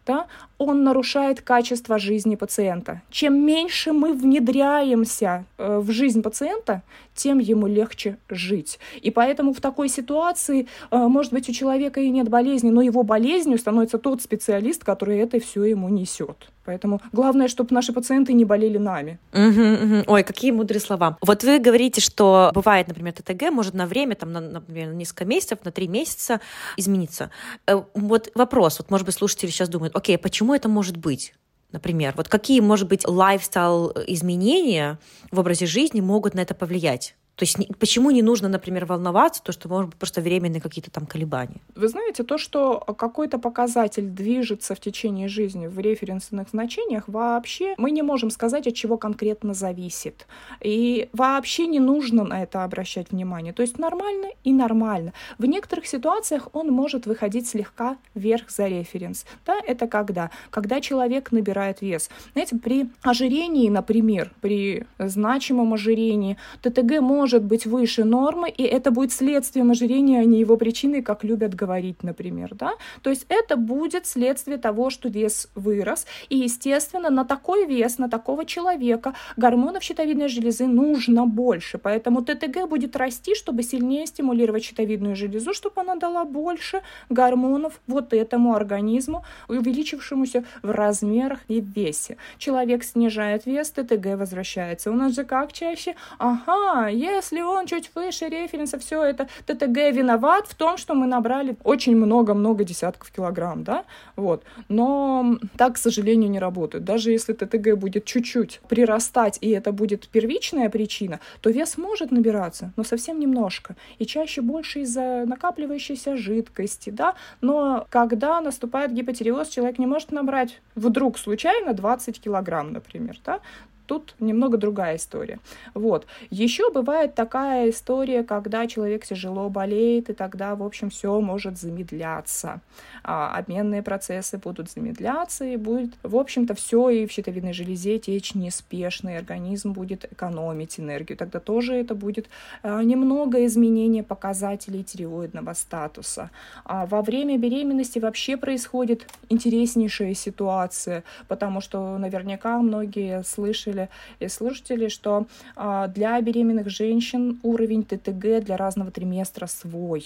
да, 0.07 0.27
он 0.59 0.85
нарушает 0.85 1.41
качество 1.41 1.99
жизни 1.99 2.37
пациента. 2.37 3.01
Чем 3.11 3.35
меньше 3.45 3.93
мы 3.93 4.13
внедряемся 4.13 5.47
э, 5.59 5.79
в 5.79 5.91
жизнь 5.91 6.23
пациента, 6.23 6.83
тем 7.15 7.39
ему 7.39 7.67
легче 7.67 8.19
жить. 8.29 8.79
И 9.01 9.11
поэтому 9.11 9.53
в 9.53 9.61
такой 9.61 9.89
ситуации, 9.89 10.69
э, 10.91 10.97
может 10.97 11.33
быть, 11.33 11.49
у 11.49 11.53
человека 11.53 12.01
и 12.01 12.11
нет 12.11 12.29
болезни, 12.29 12.71
но 12.71 12.83
его 12.83 13.03
болезнью 13.03 13.59
становится 13.59 13.99
тот 13.99 14.23
специалист, 14.23 14.85
который 14.85 15.19
это 15.19 15.41
все 15.41 15.65
ему 15.65 15.89
несет. 15.89 16.51
Поэтому 16.67 17.01
главное, 17.13 17.49
чтобы 17.49 17.73
наши 17.75 17.93
пациенты 17.93 18.33
не 18.33 18.45
болели 18.45 18.79
нами. 18.79 19.19
Угу, 19.33 19.41
угу. 19.41 20.05
Ой, 20.07 20.23
какие 20.23 20.51
мудрые 20.51 20.81
слова. 20.81 21.17
Вот 21.23 21.45
вы 21.45 21.59
говорите, 21.59 22.01
что 22.01 22.51
бывает, 22.55 22.89
например, 22.89 23.13
ТТГ 23.13 23.51
может 23.53 23.75
на 23.75 23.87
время, 23.87 24.17
там, 24.17 24.33
на, 24.33 24.41
например, 24.41 24.89
на 24.89 24.95
несколько 24.95 25.25
месяцев, 25.25 25.61
на 25.65 25.71
три 25.71 25.89
месяца 25.89 26.41
измениться. 26.77 27.31
Э, 27.67 27.83
вот 27.95 28.31
вопрос, 28.35 28.79
вот, 28.79 28.91
может 28.91 29.07
быть, 29.07 29.15
слушатели 29.15 29.51
сейчас 29.51 29.69
думают, 29.69 29.95
окей, 29.95 30.19
почему 30.19 30.55
это 30.55 30.69
может 30.69 30.97
быть? 30.97 31.35
Например, 31.73 32.15
вот 32.17 32.29
какие, 32.29 32.61
может 32.61 32.89
быть, 32.89 33.07
лайфстайл 33.07 33.93
изменения 34.07 34.99
в 35.31 35.39
образе 35.39 35.67
жизни 35.67 36.01
могут 36.01 36.35
на 36.35 36.41
это 36.41 36.55
повлиять? 36.55 37.15
То 37.37 37.45
есть 37.45 37.59
почему 37.79 38.11
не 38.11 38.23
нужно, 38.23 38.49
например, 38.49 38.87
волноваться, 38.87 39.43
то, 39.43 39.53
что 39.53 39.69
может 39.69 39.91
быть 39.91 39.99
просто 39.99 40.23
временные 40.23 40.61
какие-то 40.61 40.91
там 40.91 41.07
колебания? 41.07 41.61
Вы 41.75 41.89
знаете, 41.89 42.23
то, 42.23 42.39
что 42.39 42.79
какой-то 42.79 43.39
показатель 43.39 44.07
движется 44.07 44.75
в 44.75 44.81
течение 44.81 45.29
жизни 45.29 45.67
в 45.67 45.79
референсных 45.79 46.49
значениях, 46.51 47.05
вообще 47.07 47.75
мы 47.77 47.91
не 47.91 48.03
можем 48.03 48.31
сказать, 48.31 48.67
от 48.67 48.75
чего 48.75 48.97
конкретно 48.97 49.53
зависит. 49.53 50.27
И 50.63 51.11
вообще 51.13 51.67
не 51.67 51.79
нужно 51.79 52.25
на 52.25 52.43
это 52.43 52.65
обращать 52.65 53.11
внимание. 53.11 53.53
То 53.53 53.63
есть 53.63 53.79
нормально 53.79 54.29
и 54.43 54.53
нормально. 54.53 55.13
В 55.37 55.45
некоторых 55.45 55.87
ситуациях 55.87 56.49
он 56.55 56.69
может 56.69 57.05
выходить 57.05 57.47
слегка 57.47 57.99
вверх 58.15 58.49
за 58.49 58.67
референс. 58.67 59.27
Да, 59.45 59.59
это 59.67 59.87
когда? 59.87 60.31
Когда 60.49 60.81
человек 60.81 61.33
набирает 61.33 61.83
вес. 61.83 62.09
Знаете, 62.33 62.57
при 62.57 62.89
ожирении, 63.03 63.69
например, 63.69 64.33
при 64.41 64.87
значимом 64.99 65.75
ожирении, 65.75 66.39
ТТГ 66.63 67.01
может 67.01 67.26
может 67.27 67.43
быть 67.43 67.67
выше 67.67 68.05
нормы, 68.05 68.49
и 68.49 68.63
это 68.63 68.93
будет 68.93 69.13
следствием 69.13 69.73
ожирения, 69.73 70.21
а 70.21 70.25
не 70.25 70.39
его 70.39 70.57
причиной, 70.57 71.03
как 71.03 71.25
любят 71.25 71.57
говорить, 71.57 72.05
например. 72.05 72.55
Да? 72.55 72.71
То 73.03 73.11
есть 73.11 73.27
это 73.29 73.57
будет 73.57 74.07
следствие 74.07 74.59
того, 74.59 74.91
что 74.91 75.09
вес 75.09 75.49
вырос, 75.57 76.07
и, 76.29 76.37
естественно, 76.37 77.11
на 77.11 77.25
такой 77.25 77.67
вес, 77.67 77.99
на 77.99 78.09
такого 78.09 78.45
человека 78.45 79.15
гормонов 79.37 79.83
щитовидной 79.83 80.29
железы 80.29 80.67
нужно 80.67 81.27
больше, 81.27 81.79
поэтому 81.79 82.23
ТТГ 82.23 82.69
будет 82.69 82.95
расти, 82.95 83.35
чтобы 83.35 83.65
сильнее 83.65 84.07
стимулировать 84.07 84.63
щитовидную 84.63 85.17
железу, 85.17 85.53
чтобы 85.53 85.81
она 85.81 85.97
дала 85.97 86.25
больше 86.25 86.83
гормонов 87.11 87.81
вот 87.89 88.13
этому 88.13 88.55
организму, 88.55 89.25
увеличившемуся 89.49 90.45
в 90.63 90.71
размерах 90.71 91.41
и 91.49 91.61
весе. 91.61 92.19
Человек 92.39 92.85
снижает 92.85 93.47
вес, 93.47 93.71
ТТГ 93.71 94.17
возвращается. 94.17 94.93
У 94.93 94.95
нас 94.95 95.13
же 95.17 95.25
как 95.25 95.53
чаще? 95.53 95.97
Ага, 96.19 96.89
есть 96.89 97.16
если 97.17 97.43
он 97.43 97.67
чуть 97.67 97.91
выше 97.95 98.29
референса, 98.29 98.79
все 98.79 99.03
это 99.03 99.29
ТТГ 99.47 99.93
виноват 99.93 100.47
в 100.47 100.55
том, 100.55 100.77
что 100.77 100.95
мы 100.95 101.07
набрали 101.07 101.57
очень 101.65 101.97
много-много 101.97 102.65
десятков 102.65 103.11
килограмм, 103.11 103.65
да, 103.65 103.85
вот. 104.17 104.45
Но 104.69 105.39
так, 105.57 105.75
к 105.75 105.79
сожалению, 105.79 106.31
не 106.31 106.39
работает. 106.39 106.85
Даже 106.85 107.11
если 107.11 107.33
ТТГ 107.33 107.77
будет 107.77 108.05
чуть-чуть 108.05 108.61
прирастать, 108.69 109.39
и 109.41 109.51
это 109.51 109.73
будет 109.73 110.09
первичная 110.09 110.69
причина, 110.71 111.21
то 111.41 111.51
вес 111.51 111.79
может 111.79 112.11
набираться, 112.11 112.73
но 112.77 112.85
совсем 112.85 113.19
немножко. 113.19 113.77
И 113.99 114.07
чаще 114.07 114.41
больше 114.41 114.81
из-за 114.81 115.25
накапливающейся 115.27 116.17
жидкости, 116.17 116.91
да. 116.91 117.15
Но 117.41 117.87
когда 117.91 118.41
наступает 118.41 118.93
гипотиреоз, 118.93 119.49
человек 119.49 119.79
не 119.79 119.87
может 119.87 120.13
набрать 120.13 120.61
вдруг 120.75 121.19
случайно 121.19 121.73
20 121.73 122.21
килограмм, 122.21 122.73
например, 122.73 123.19
да. 123.25 123.41
Тут 123.87 124.15
немного 124.21 124.57
другая 124.57 124.97
история. 124.97 125.39
Вот. 125.75 126.07
Еще 126.31 126.71
бывает 126.71 127.15
такая 127.15 127.71
история, 127.71 128.23
когда 128.23 128.67
человек 128.67 129.07
тяжело 129.07 129.49
болеет, 129.49 130.11
и 130.11 130.13
тогда, 130.13 130.55
в 130.55 130.63
общем, 130.63 130.91
все 130.91 131.21
может 131.21 131.59
замедляться. 131.59 132.61
А, 133.05 133.37
обменные 133.37 133.83
процессы 133.83 134.39
будут 134.39 134.71
замедляться, 134.71 135.45
и 135.45 135.57
будет, 135.57 135.95
в 136.03 136.17
общем-то, 136.17 136.55
все 136.55 136.91
и 136.91 137.07
в 137.07 137.13
щитовидной 137.13 137.53
железе 137.53 137.99
течь 137.99 138.35
неспешно, 138.35 139.11
и 139.11 139.15
организм 139.15 139.73
будет 139.73 140.13
экономить 140.13 140.81
энергию. 140.81 141.17
Тогда 141.17 141.39
тоже 141.39 141.75
это 141.75 141.95
будет 141.95 142.29
а, 142.63 142.83
немного 142.83 143.45
изменение 143.47 144.03
показателей 144.03 144.83
тиреоидного 144.83 145.55
статуса. 145.55 146.31
А 146.65 146.87
во 146.87 147.03
время 147.03 147.39
беременности 147.39 147.99
вообще 147.99 148.37
происходит 148.37 149.07
интереснейшая 149.29 150.15
ситуация, 150.15 151.05
потому 151.29 151.61
что 151.61 151.99
наверняка 151.99 152.59
многие 152.59 153.23
слышали 153.23 153.76
слушатели 153.77 153.89
и 154.21 154.29
слушатели, 154.29 154.89
что 154.89 155.27
а, 155.55 155.89
для 155.89 156.21
беременных 156.21 156.69
женщин 156.71 157.39
уровень 157.43 157.85
ТТГ 157.85 158.45
для 158.45 158.57
разного 158.57 158.91
триместра 158.91 159.47
свой, 159.47 160.05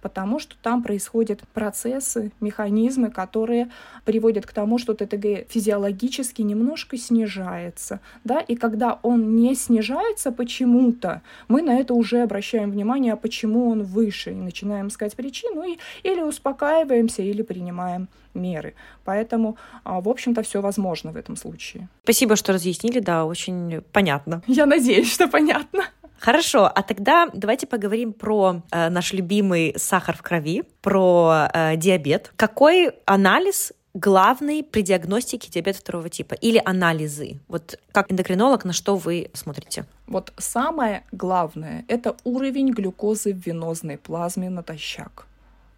потому 0.00 0.38
что 0.38 0.56
там 0.62 0.82
происходят 0.82 1.40
процессы, 1.54 2.32
механизмы, 2.40 3.10
которые 3.10 3.70
приводят 4.04 4.46
к 4.46 4.52
тому, 4.52 4.78
что 4.78 4.94
ТТГ 4.94 5.48
физиологически 5.48 6.42
немножко 6.42 6.96
снижается, 6.96 8.00
да, 8.24 8.40
и 8.40 8.56
когда 8.56 8.98
он 9.02 9.36
не 9.36 9.54
снижается 9.54 10.32
почему-то, 10.32 11.22
мы 11.48 11.62
на 11.62 11.78
это 11.78 11.94
уже 11.94 12.22
обращаем 12.22 12.70
внимание, 12.70 13.12
а 13.12 13.16
почему 13.16 13.68
он 13.68 13.82
выше, 13.82 14.32
и 14.32 14.34
начинаем 14.34 14.88
искать 14.88 15.14
причину, 15.14 15.62
и 15.62 15.78
или 16.02 16.22
успокаиваемся, 16.22 17.22
или 17.22 17.42
принимаем 17.42 18.08
меры. 18.34 18.74
Поэтому, 19.04 19.56
а, 19.84 20.00
в 20.00 20.08
общем-то, 20.08 20.42
все 20.42 20.60
возможно 20.60 21.12
в 21.12 21.16
этом 21.16 21.36
случае. 21.36 21.88
Спасибо, 22.02 22.36
что 22.36 22.52
разъяснили, 22.52 23.00
да, 23.00 23.24
очень 23.24 23.82
понятно. 23.92 24.42
Я 24.46 24.66
надеюсь, 24.66 25.12
что 25.12 25.28
понятно. 25.28 25.84
Хорошо, 26.22 26.70
а 26.72 26.82
тогда 26.82 27.28
давайте 27.34 27.66
поговорим 27.66 28.12
про 28.12 28.62
э, 28.70 28.90
наш 28.90 29.12
любимый 29.12 29.74
сахар 29.76 30.16
в 30.16 30.22
крови, 30.22 30.62
про 30.80 31.48
э, 31.52 31.76
диабет. 31.76 32.32
Какой 32.36 32.92
анализ 33.06 33.72
главный 33.94 34.62
при 34.62 34.82
диагностике 34.82 35.50
диабета 35.50 35.80
второго 35.80 36.08
типа 36.08 36.34
или 36.34 36.62
анализы? 36.64 37.40
Вот 37.48 37.76
как 37.90 38.12
эндокринолог, 38.12 38.64
на 38.64 38.72
что 38.72 38.94
вы 38.94 39.30
смотрите? 39.32 39.84
Вот 40.06 40.32
самое 40.38 41.02
главное— 41.10 41.84
это 41.88 42.16
уровень 42.22 42.70
глюкозы 42.70 43.34
в 43.34 43.44
венозной 43.44 43.98
плазме 43.98 44.48
натощак. 44.48 45.26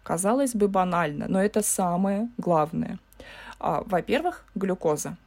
Казалось 0.05 0.53
бы, 0.53 0.67
банально, 0.67 1.25
но 1.27 1.41
это 1.41 1.63
самое 1.63 2.29
главное. 2.37 2.99
А, 3.59 3.81
во-первых, 3.87 4.45
глюкоза. 4.53 5.17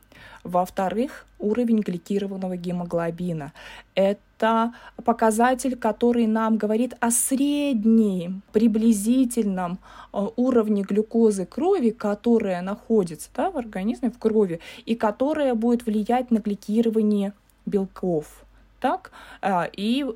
Во-вторых, 0.44 1.26
уровень 1.40 1.80
гликированного 1.80 2.56
гемоглобина. 2.56 3.52
Это 3.96 4.72
показатель, 5.04 5.76
который 5.76 6.28
нам 6.28 6.58
говорит 6.58 6.94
о 7.00 7.10
среднем, 7.10 8.42
приблизительном 8.52 9.80
а, 10.12 10.28
уровне 10.36 10.82
глюкозы 10.82 11.44
крови, 11.44 11.90
которая 11.90 12.62
находится 12.62 13.30
да, 13.34 13.50
в 13.50 13.58
организме, 13.58 14.12
в 14.12 14.18
крови, 14.20 14.60
и 14.86 14.94
которая 14.94 15.54
будет 15.54 15.86
влиять 15.86 16.30
на 16.30 16.38
гликирование 16.38 17.32
белков. 17.66 18.44
Так? 18.78 19.10
А, 19.42 19.68
и 19.72 20.06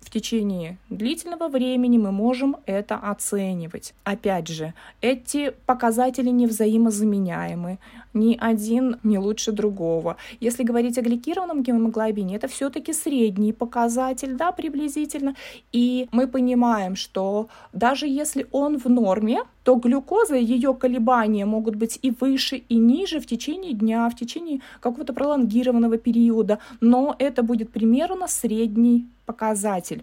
в 0.00 0.10
течение 0.10 0.78
длительного 0.88 1.48
времени 1.48 1.98
мы 1.98 2.10
можем 2.10 2.56
это 2.66 2.96
оценивать. 2.96 3.94
Опять 4.02 4.48
же, 4.48 4.74
эти 5.00 5.52
показатели 5.66 6.30
не 6.30 6.46
взаимозаменяемы, 6.46 7.78
ни 8.14 8.36
один 8.40 8.96
не 9.02 9.18
лучше 9.18 9.52
другого. 9.52 10.16
Если 10.40 10.64
говорить 10.64 10.98
о 10.98 11.02
гликированном 11.02 11.62
гемоглобине, 11.62 12.36
это 12.36 12.48
все-таки 12.48 12.92
средний 12.92 13.52
показатель, 13.52 14.34
да, 14.34 14.52
приблизительно. 14.52 15.34
И 15.70 16.08
мы 16.12 16.26
понимаем, 16.26 16.96
что 16.96 17.48
даже 17.72 18.06
если 18.06 18.46
он 18.50 18.78
в 18.78 18.86
норме, 18.86 19.42
то 19.62 19.74
глюкоза, 19.76 20.36
ее 20.36 20.74
колебания 20.74 21.44
могут 21.44 21.76
быть 21.76 21.98
и 22.02 22.10
выше, 22.10 22.56
и 22.56 22.76
ниже 22.76 23.20
в 23.20 23.26
течение 23.26 23.72
дня, 23.72 24.08
в 24.08 24.16
течение 24.16 24.60
какого-то 24.80 25.12
пролонгированного 25.12 25.98
периода, 25.98 26.58
но 26.80 27.14
это 27.18 27.42
будет 27.42 27.70
примерно 27.70 28.28
средний 28.28 29.06
показатель. 29.26 30.02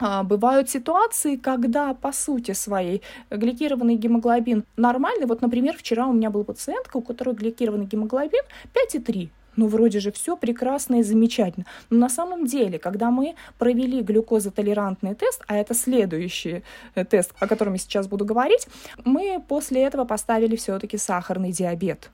А, 0.00 0.22
бывают 0.24 0.68
ситуации, 0.68 1.36
когда 1.36 1.94
по 1.94 2.12
сути 2.12 2.52
своей 2.52 3.02
гликированный 3.30 3.94
гемоглобин 3.94 4.64
нормальный. 4.76 5.26
Вот, 5.26 5.40
например, 5.40 5.76
вчера 5.76 6.06
у 6.06 6.12
меня 6.12 6.30
была 6.30 6.44
пациентка, 6.44 6.96
у 6.96 7.00
которой 7.00 7.34
гликированный 7.34 7.86
гемоглобин 7.86 8.42
5,3 8.92 9.28
ну, 9.56 9.66
вроде 9.66 10.00
же 10.00 10.10
все 10.12 10.36
прекрасно 10.36 10.96
и 10.96 11.02
замечательно. 11.02 11.66
Но 11.90 11.98
на 11.98 12.08
самом 12.08 12.46
деле, 12.46 12.78
когда 12.78 13.10
мы 13.10 13.34
провели 13.58 14.02
глюкозотолерантный 14.02 15.14
тест, 15.14 15.42
а 15.46 15.56
это 15.56 15.74
следующий 15.74 16.62
э, 16.94 17.04
тест, 17.04 17.32
о 17.38 17.46
котором 17.46 17.74
я 17.74 17.78
сейчас 17.78 18.06
буду 18.06 18.24
говорить, 18.24 18.66
мы 19.04 19.42
после 19.46 19.82
этого 19.82 20.04
поставили 20.04 20.56
все-таки 20.56 20.98
сахарный 20.98 21.52
диабет. 21.52 22.10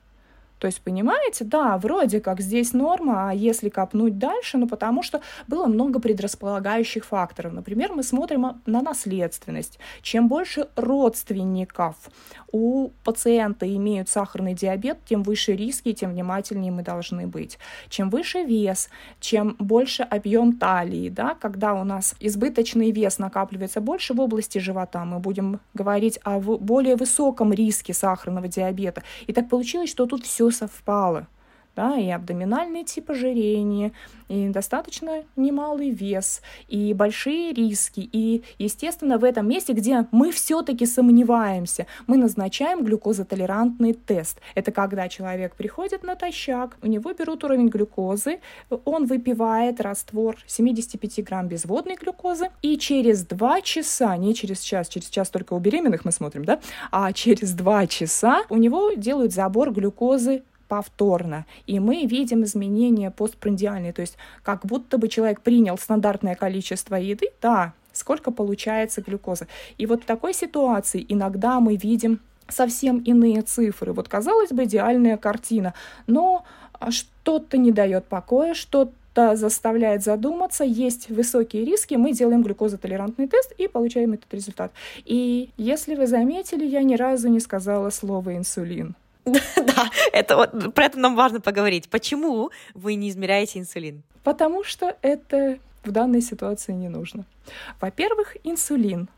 То 0.61 0.67
есть, 0.67 0.81
понимаете, 0.81 1.43
да, 1.43 1.75
вроде 1.79 2.21
как 2.21 2.39
здесь 2.39 2.73
норма, 2.73 3.31
а 3.31 3.33
если 3.33 3.69
копнуть 3.69 4.19
дальше, 4.19 4.59
ну 4.59 4.67
потому 4.67 5.01
что 5.01 5.21
было 5.47 5.65
много 5.65 5.99
предрасполагающих 5.99 7.03
факторов. 7.03 7.51
Например, 7.51 7.91
мы 7.91 8.03
смотрим 8.03 8.61
на 8.67 8.81
наследственность. 8.83 9.79
Чем 10.03 10.27
больше 10.27 10.67
родственников 10.75 11.95
у 12.51 12.89
пациента 13.03 13.65
имеют 13.75 14.07
сахарный 14.07 14.53
диабет, 14.53 14.99
тем 15.05 15.23
выше 15.23 15.53
риски, 15.53 15.93
тем 15.93 16.11
внимательнее 16.11 16.71
мы 16.71 16.83
должны 16.83 17.25
быть. 17.25 17.57
Чем 17.89 18.11
выше 18.11 18.43
вес, 18.43 18.89
чем 19.19 19.55
больше 19.57 20.03
объем 20.03 20.57
талии, 20.57 21.09
да, 21.09 21.33
когда 21.33 21.73
у 21.73 21.83
нас 21.83 22.13
избыточный 22.19 22.91
вес 22.91 23.17
накапливается 23.17 23.81
больше 23.81 24.13
в 24.13 24.21
области 24.21 24.59
живота, 24.59 25.05
мы 25.05 25.17
будем 25.17 25.59
говорить 25.73 26.19
о 26.23 26.39
более 26.39 26.97
высоком 26.97 27.51
риске 27.51 27.95
сахарного 27.95 28.47
диабета. 28.47 29.01
И 29.25 29.33
так 29.33 29.49
получилось, 29.49 29.89
что 29.89 30.05
тут 30.05 30.23
все 30.25 30.50
Gustav 30.51 30.81
Mahler, 30.85 31.27
Да, 31.73 31.97
и 31.97 32.09
абдоминальный 32.09 32.83
тип 32.83 33.11
ожирения, 33.11 33.93
и 34.27 34.49
достаточно 34.49 35.23
немалый 35.37 35.89
вес, 35.89 36.41
и 36.67 36.93
большие 36.93 37.53
риски. 37.53 38.09
И, 38.11 38.43
естественно, 38.59 39.17
в 39.17 39.23
этом 39.23 39.47
месте, 39.47 39.71
где 39.71 40.05
мы 40.11 40.31
все-таки 40.31 40.85
сомневаемся, 40.85 41.87
мы 42.07 42.17
назначаем 42.17 42.83
глюкозотолерантный 42.83 43.93
тест. 43.93 44.41
Это 44.53 44.73
когда 44.73 45.07
человек 45.07 45.55
приходит 45.55 46.03
натощак, 46.03 46.77
у 46.81 46.87
него 46.87 47.13
берут 47.13 47.45
уровень 47.45 47.69
глюкозы, 47.69 48.39
он 48.83 49.05
выпивает 49.05 49.79
раствор 49.79 50.37
75 50.47 51.23
грамм 51.23 51.47
безводной 51.47 51.95
глюкозы, 51.95 52.49
и 52.61 52.77
через 52.77 53.23
2 53.25 53.61
часа, 53.61 54.17
не 54.17 54.35
через 54.35 54.59
час, 54.59 54.89
через 54.89 55.07
час 55.07 55.29
только 55.29 55.53
у 55.53 55.59
беременных 55.59 56.03
мы 56.03 56.11
смотрим, 56.11 56.43
да, 56.43 56.59
а 56.91 57.13
через 57.13 57.53
2 57.53 57.87
часа 57.87 58.43
у 58.49 58.57
него 58.57 58.91
делают 58.97 59.31
забор 59.31 59.71
глюкозы 59.71 60.43
повторно. 60.71 61.45
И 61.67 61.81
мы 61.81 62.05
видим 62.05 62.45
изменения 62.45 63.11
постпрандиальные, 63.11 63.91
то 63.91 63.99
есть 63.99 64.15
как 64.41 64.65
будто 64.65 64.97
бы 64.97 65.09
человек 65.09 65.41
принял 65.41 65.77
стандартное 65.77 66.35
количество 66.35 66.95
еды, 66.95 67.27
да, 67.41 67.73
сколько 67.91 68.31
получается 68.31 69.01
глюкоза. 69.01 69.47
И 69.77 69.85
вот 69.85 70.03
в 70.03 70.05
такой 70.05 70.33
ситуации 70.33 71.05
иногда 71.09 71.59
мы 71.59 71.75
видим 71.75 72.21
совсем 72.47 72.99
иные 72.99 73.41
цифры. 73.41 73.91
Вот, 73.91 74.07
казалось 74.07 74.51
бы, 74.51 74.63
идеальная 74.63 75.17
картина, 75.17 75.73
но 76.07 76.45
что-то 76.89 77.57
не 77.57 77.73
дает 77.73 78.05
покоя, 78.05 78.53
что-то 78.53 79.35
заставляет 79.35 80.03
задуматься, 80.03 80.63
есть 80.63 81.09
высокие 81.09 81.65
риски, 81.65 81.95
мы 81.95 82.13
делаем 82.13 82.43
глюкозотолерантный 82.43 83.27
тест 83.27 83.51
и 83.57 83.67
получаем 83.67 84.13
этот 84.13 84.33
результат. 84.33 84.71
И 85.03 85.49
если 85.57 85.95
вы 85.95 86.07
заметили, 86.07 86.65
я 86.65 86.81
ни 86.81 86.95
разу 86.95 87.27
не 87.27 87.41
сказала 87.41 87.89
слово 87.89 88.37
инсулин. 88.37 88.95
Да, 89.25 89.89
это 90.11 90.35
вот 90.35 90.73
про 90.73 90.85
это 90.85 90.99
нам 90.99 91.15
важно 91.15 91.41
поговорить. 91.41 91.89
Почему 91.89 92.51
вы 92.73 92.95
не 92.95 93.09
измеряете 93.09 93.59
инсулин? 93.59 94.03
Потому 94.23 94.63
что 94.63 94.95
это 95.01 95.59
в 95.83 95.91
данной 95.91 96.21
ситуации 96.21 96.73
не 96.73 96.89
нужно. 96.89 97.25
Во-первых, 97.79 98.37
инсулин 98.43 99.09